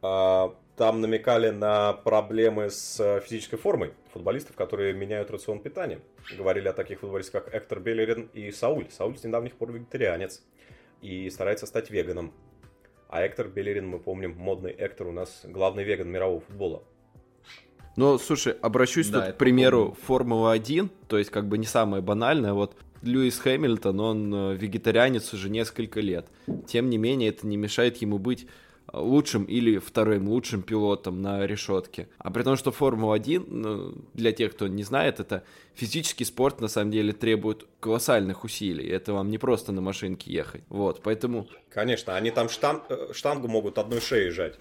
А, 0.01 0.55
там 0.78 1.01
намекали 1.01 1.49
на 1.49 1.93
проблемы 1.93 2.69
с 2.69 2.99
э, 2.99 3.19
физической 3.21 3.57
формой 3.57 3.93
футболистов, 4.13 4.55
которые 4.55 4.93
меняют 4.93 5.32
рацион 5.32 5.59
питания. 5.59 5.99
Говорили 6.38 6.67
о 6.67 6.73
таких 6.73 6.99
футболистах, 6.99 7.45
как 7.45 7.55
Эктор 7.55 7.80
Беллерин 7.80 8.30
и 8.34 8.51
Сауль. 8.51 8.88
Сауль 8.91 9.17
с 9.17 9.23
недавних 9.23 9.55
пор 9.55 9.71
вегетарианец 9.71 10.43
и 11.01 11.30
старается 11.30 11.65
стать 11.65 11.89
веганом. 11.89 12.32
А 13.09 13.25
Эктор 13.25 13.47
Беллерин, 13.47 13.88
мы 13.88 13.99
помним, 13.99 14.36
модный 14.38 14.71
Эктор 14.71 15.07
у 15.07 15.11
нас 15.11 15.41
главный 15.45 15.84
веган 15.84 16.09
мирового 16.09 16.41
футбола. 16.41 16.84
Ну, 17.98 18.18
слушай, 18.20 18.54
обращусь 18.62 19.10
да, 19.10 19.26
тут 19.26 19.36
к 19.36 19.38
примеру 19.38 19.98
Формула-1, 20.08 20.89
то 21.08 21.18
есть 21.18 21.32
как 21.32 21.48
бы 21.48 21.58
не 21.58 21.66
самое 21.66 22.02
банальное, 22.04 22.54
вот 22.54 22.76
Льюис 23.02 23.39
Хэмилтон, 23.39 24.00
он 24.00 24.34
э, 24.34 24.56
вегетарианец 24.56 25.34
уже 25.34 25.50
несколько 25.50 26.00
лет. 26.00 26.28
Тем 26.68 26.89
не 26.89 26.98
менее, 26.98 27.30
это 27.30 27.48
не 27.48 27.58
мешает 27.58 27.98
ему 27.98 28.20
быть 28.20 28.48
лучшим 28.93 29.43
или 29.43 29.80
вторым 29.80 30.30
лучшим 30.30 30.62
пилотом 30.62 31.22
на 31.22 31.45
решетке. 31.45 32.08
А 32.20 32.32
при 32.32 32.43
том, 32.43 32.56
что 32.56 32.72
Формула-1, 32.72 33.45
ну, 33.48 33.95
для 34.14 34.32
тех, 34.32 34.54
кто 34.54 34.68
не 34.68 34.84
знает, 34.84 35.20
это 35.20 35.43
физический 35.74 36.24
спорт 36.24 36.62
на 36.62 36.68
самом 36.68 36.91
деле 36.91 37.14
требует 37.14 37.66
колоссальных 37.80 38.43
усилий. 38.43 38.88
Это 38.88 39.14
вам 39.14 39.30
не 39.30 39.38
просто 39.38 39.72
на 39.72 39.82
машинке 39.82 40.32
ехать. 40.32 40.64
Вот, 40.70 41.02
поэтому... 41.04 41.48
Конечно, 41.70 42.16
они 42.16 42.32
там 42.32 42.48
штан... 42.48 42.84
Э, 42.89 43.12
штангу 43.14 43.48
могут 43.48 43.78
одной 43.78 44.02
шеей 44.02 44.30
жать. 44.30 44.56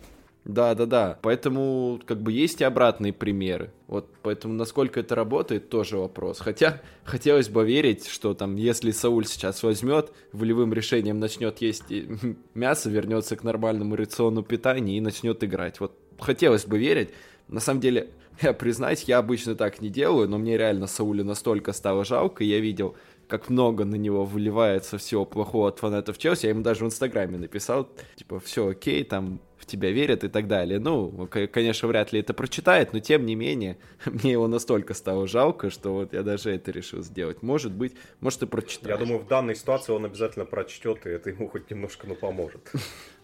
Да, 0.47 0.77
да, 0.77 0.87
да. 0.87 1.19
Поэтому, 1.23 2.01
как 2.07 2.23
бы, 2.23 2.31
есть 2.31 2.61
и 2.61 2.65
обратные 2.65 3.13
примеры. 3.13 3.73
Вот, 3.89 4.09
поэтому, 4.23 4.55
насколько 4.55 5.01
это 5.01 5.17
работает, 5.17 5.69
тоже 5.69 5.99
вопрос. 5.99 6.39
Хотя, 6.39 6.81
хотелось 7.05 7.49
бы 7.49 7.67
верить, 7.67 8.07
что 8.07 8.33
там, 8.33 8.55
если 8.55 8.93
Сауль 8.93 9.27
сейчас 9.27 9.65
возьмет, 9.65 10.13
волевым 10.33 10.73
решением 10.73 11.19
начнет 11.19 11.61
есть 11.61 11.85
мясо, 12.55 12.89
вернется 12.89 13.37
к 13.37 13.43
нормальному 13.43 13.97
рациону 13.97 14.45
питания 14.45 14.97
и 14.97 15.01
начнет 15.01 15.43
играть. 15.43 15.81
Вот, 15.81 15.99
хотелось 16.21 16.65
бы 16.65 16.79
верить. 16.79 17.11
На 17.49 17.59
самом 17.59 17.81
деле, 17.81 18.11
я 18.41 18.53
признаюсь, 18.53 19.03
я 19.03 19.19
обычно 19.19 19.57
так 19.57 19.81
не 19.81 19.89
делаю, 19.89 20.29
но 20.29 20.39
мне 20.39 20.57
реально 20.57 20.87
Сауля 20.87 21.25
настолько 21.25 21.73
стало 21.73 22.05
жалко, 22.05 22.45
я 22.45 22.61
видел, 22.61 22.95
как 23.27 23.51
много 23.51 23.85
на 23.85 23.97
него 23.97 24.25
выливается 24.25 24.97
всего 24.97 25.25
плохого 25.25 25.71
от 25.71 25.81
фанатов 25.81 26.19
Челси. 26.19 26.47
Я 26.47 26.51
ему 26.51 26.63
даже 26.63 26.85
в 26.85 26.87
Инстаграме 26.87 27.37
написал, 27.37 27.89
типа, 28.15 28.39
все 28.39 28.69
окей, 28.69 29.03
там, 29.03 29.41
в 29.67 29.71
тебя 29.71 29.91
верят 29.91 30.23
и 30.23 30.29
так 30.29 30.47
далее. 30.47 30.79
Ну, 30.79 31.29
конечно, 31.29 31.89
вряд 31.89 32.13
ли 32.13 32.21
это 32.21 32.33
прочитает, 32.35 32.93
но 32.93 33.01
тем 33.01 33.27
не 33.27 33.35
менее, 33.35 33.79
мне 34.07 34.33
его 34.33 34.47
настолько 34.47 34.95
стало 34.95 35.27
жалко, 35.27 35.71
что 35.71 35.93
вот 35.93 36.13
я 36.13 36.23
даже 36.23 36.51
это 36.51 36.71
решил 36.71 37.03
сделать. 37.03 37.43
Может 37.43 37.73
быть, 37.73 37.95
может 38.21 38.43
и 38.43 38.47
прочитает. 38.47 39.01
Я 39.01 39.05
думаю, 39.05 39.25
в 39.25 39.27
данной 39.27 39.57
ситуации 39.57 39.93
он 39.93 40.05
обязательно 40.05 40.45
прочтет, 40.45 41.05
и 41.07 41.11
это 41.11 41.31
ему 41.31 41.49
хоть 41.49 41.69
немножко, 41.71 42.07
ну, 42.07 42.15
поможет. 42.15 42.61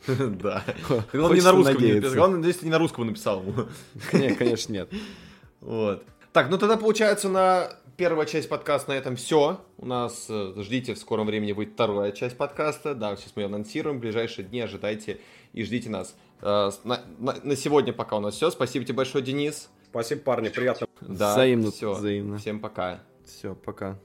Да. 0.09 0.65
Он 1.13 1.33
не 1.33 1.41
на 1.41 1.53
русском 1.53 1.81
написал. 1.81 2.25
Он, 2.25 2.45
если 2.45 2.65
не 2.65 2.73
на 2.73 2.79
русском 2.79 3.07
написал 3.07 3.41
ему. 3.41 3.69
Конечно, 4.11 4.73
нет. 4.73 4.89
Вот. 5.61 6.05
Так, 6.33 6.51
ну 6.51 6.59
тогда 6.59 6.77
получается 6.77 7.29
на 7.29 7.69
первая 7.97 8.27
часть 8.27 8.49
подкаста 8.49 8.91
на 8.91 8.95
этом 8.95 9.15
все. 9.15 9.61
У 9.79 9.87
нас, 9.87 10.27
э, 10.29 10.55
ждите, 10.57 10.95
в 10.95 10.99
скором 10.99 11.27
времени 11.27 11.53
будет 11.53 11.75
вторая 11.75 12.11
часть 12.11 12.37
подкаста. 12.37 12.97
Да, 12.97 13.15
сейчас 13.15 13.33
мы 13.37 13.43
ее 13.43 13.47
анонсируем. 13.47 13.99
В 13.99 14.01
ближайшие 14.01 14.45
дни 14.45 14.61
ожидайте 14.61 15.21
и 15.53 15.63
ждите 15.63 15.89
нас. 15.89 16.17
Э, 16.43 16.71
на, 16.85 17.01
на, 17.19 17.35
на 17.43 17.57
сегодня 17.57 17.93
пока 17.93 18.17
у 18.17 18.21
нас 18.21 18.35
все. 18.35 18.51
Спасибо 18.51 18.85
тебе 18.85 18.97
большое, 18.97 19.25
Денис. 19.25 19.71
Спасибо, 19.91 20.23
парни, 20.23 20.49
приятно. 20.49 20.87
Да, 21.01 21.33
взаимно. 21.33 21.71
Все, 21.71 21.93
взаимно. 21.95 22.39
Всем 22.39 22.61
пока. 22.61 23.01
Все, 23.25 23.55
пока. 23.55 23.99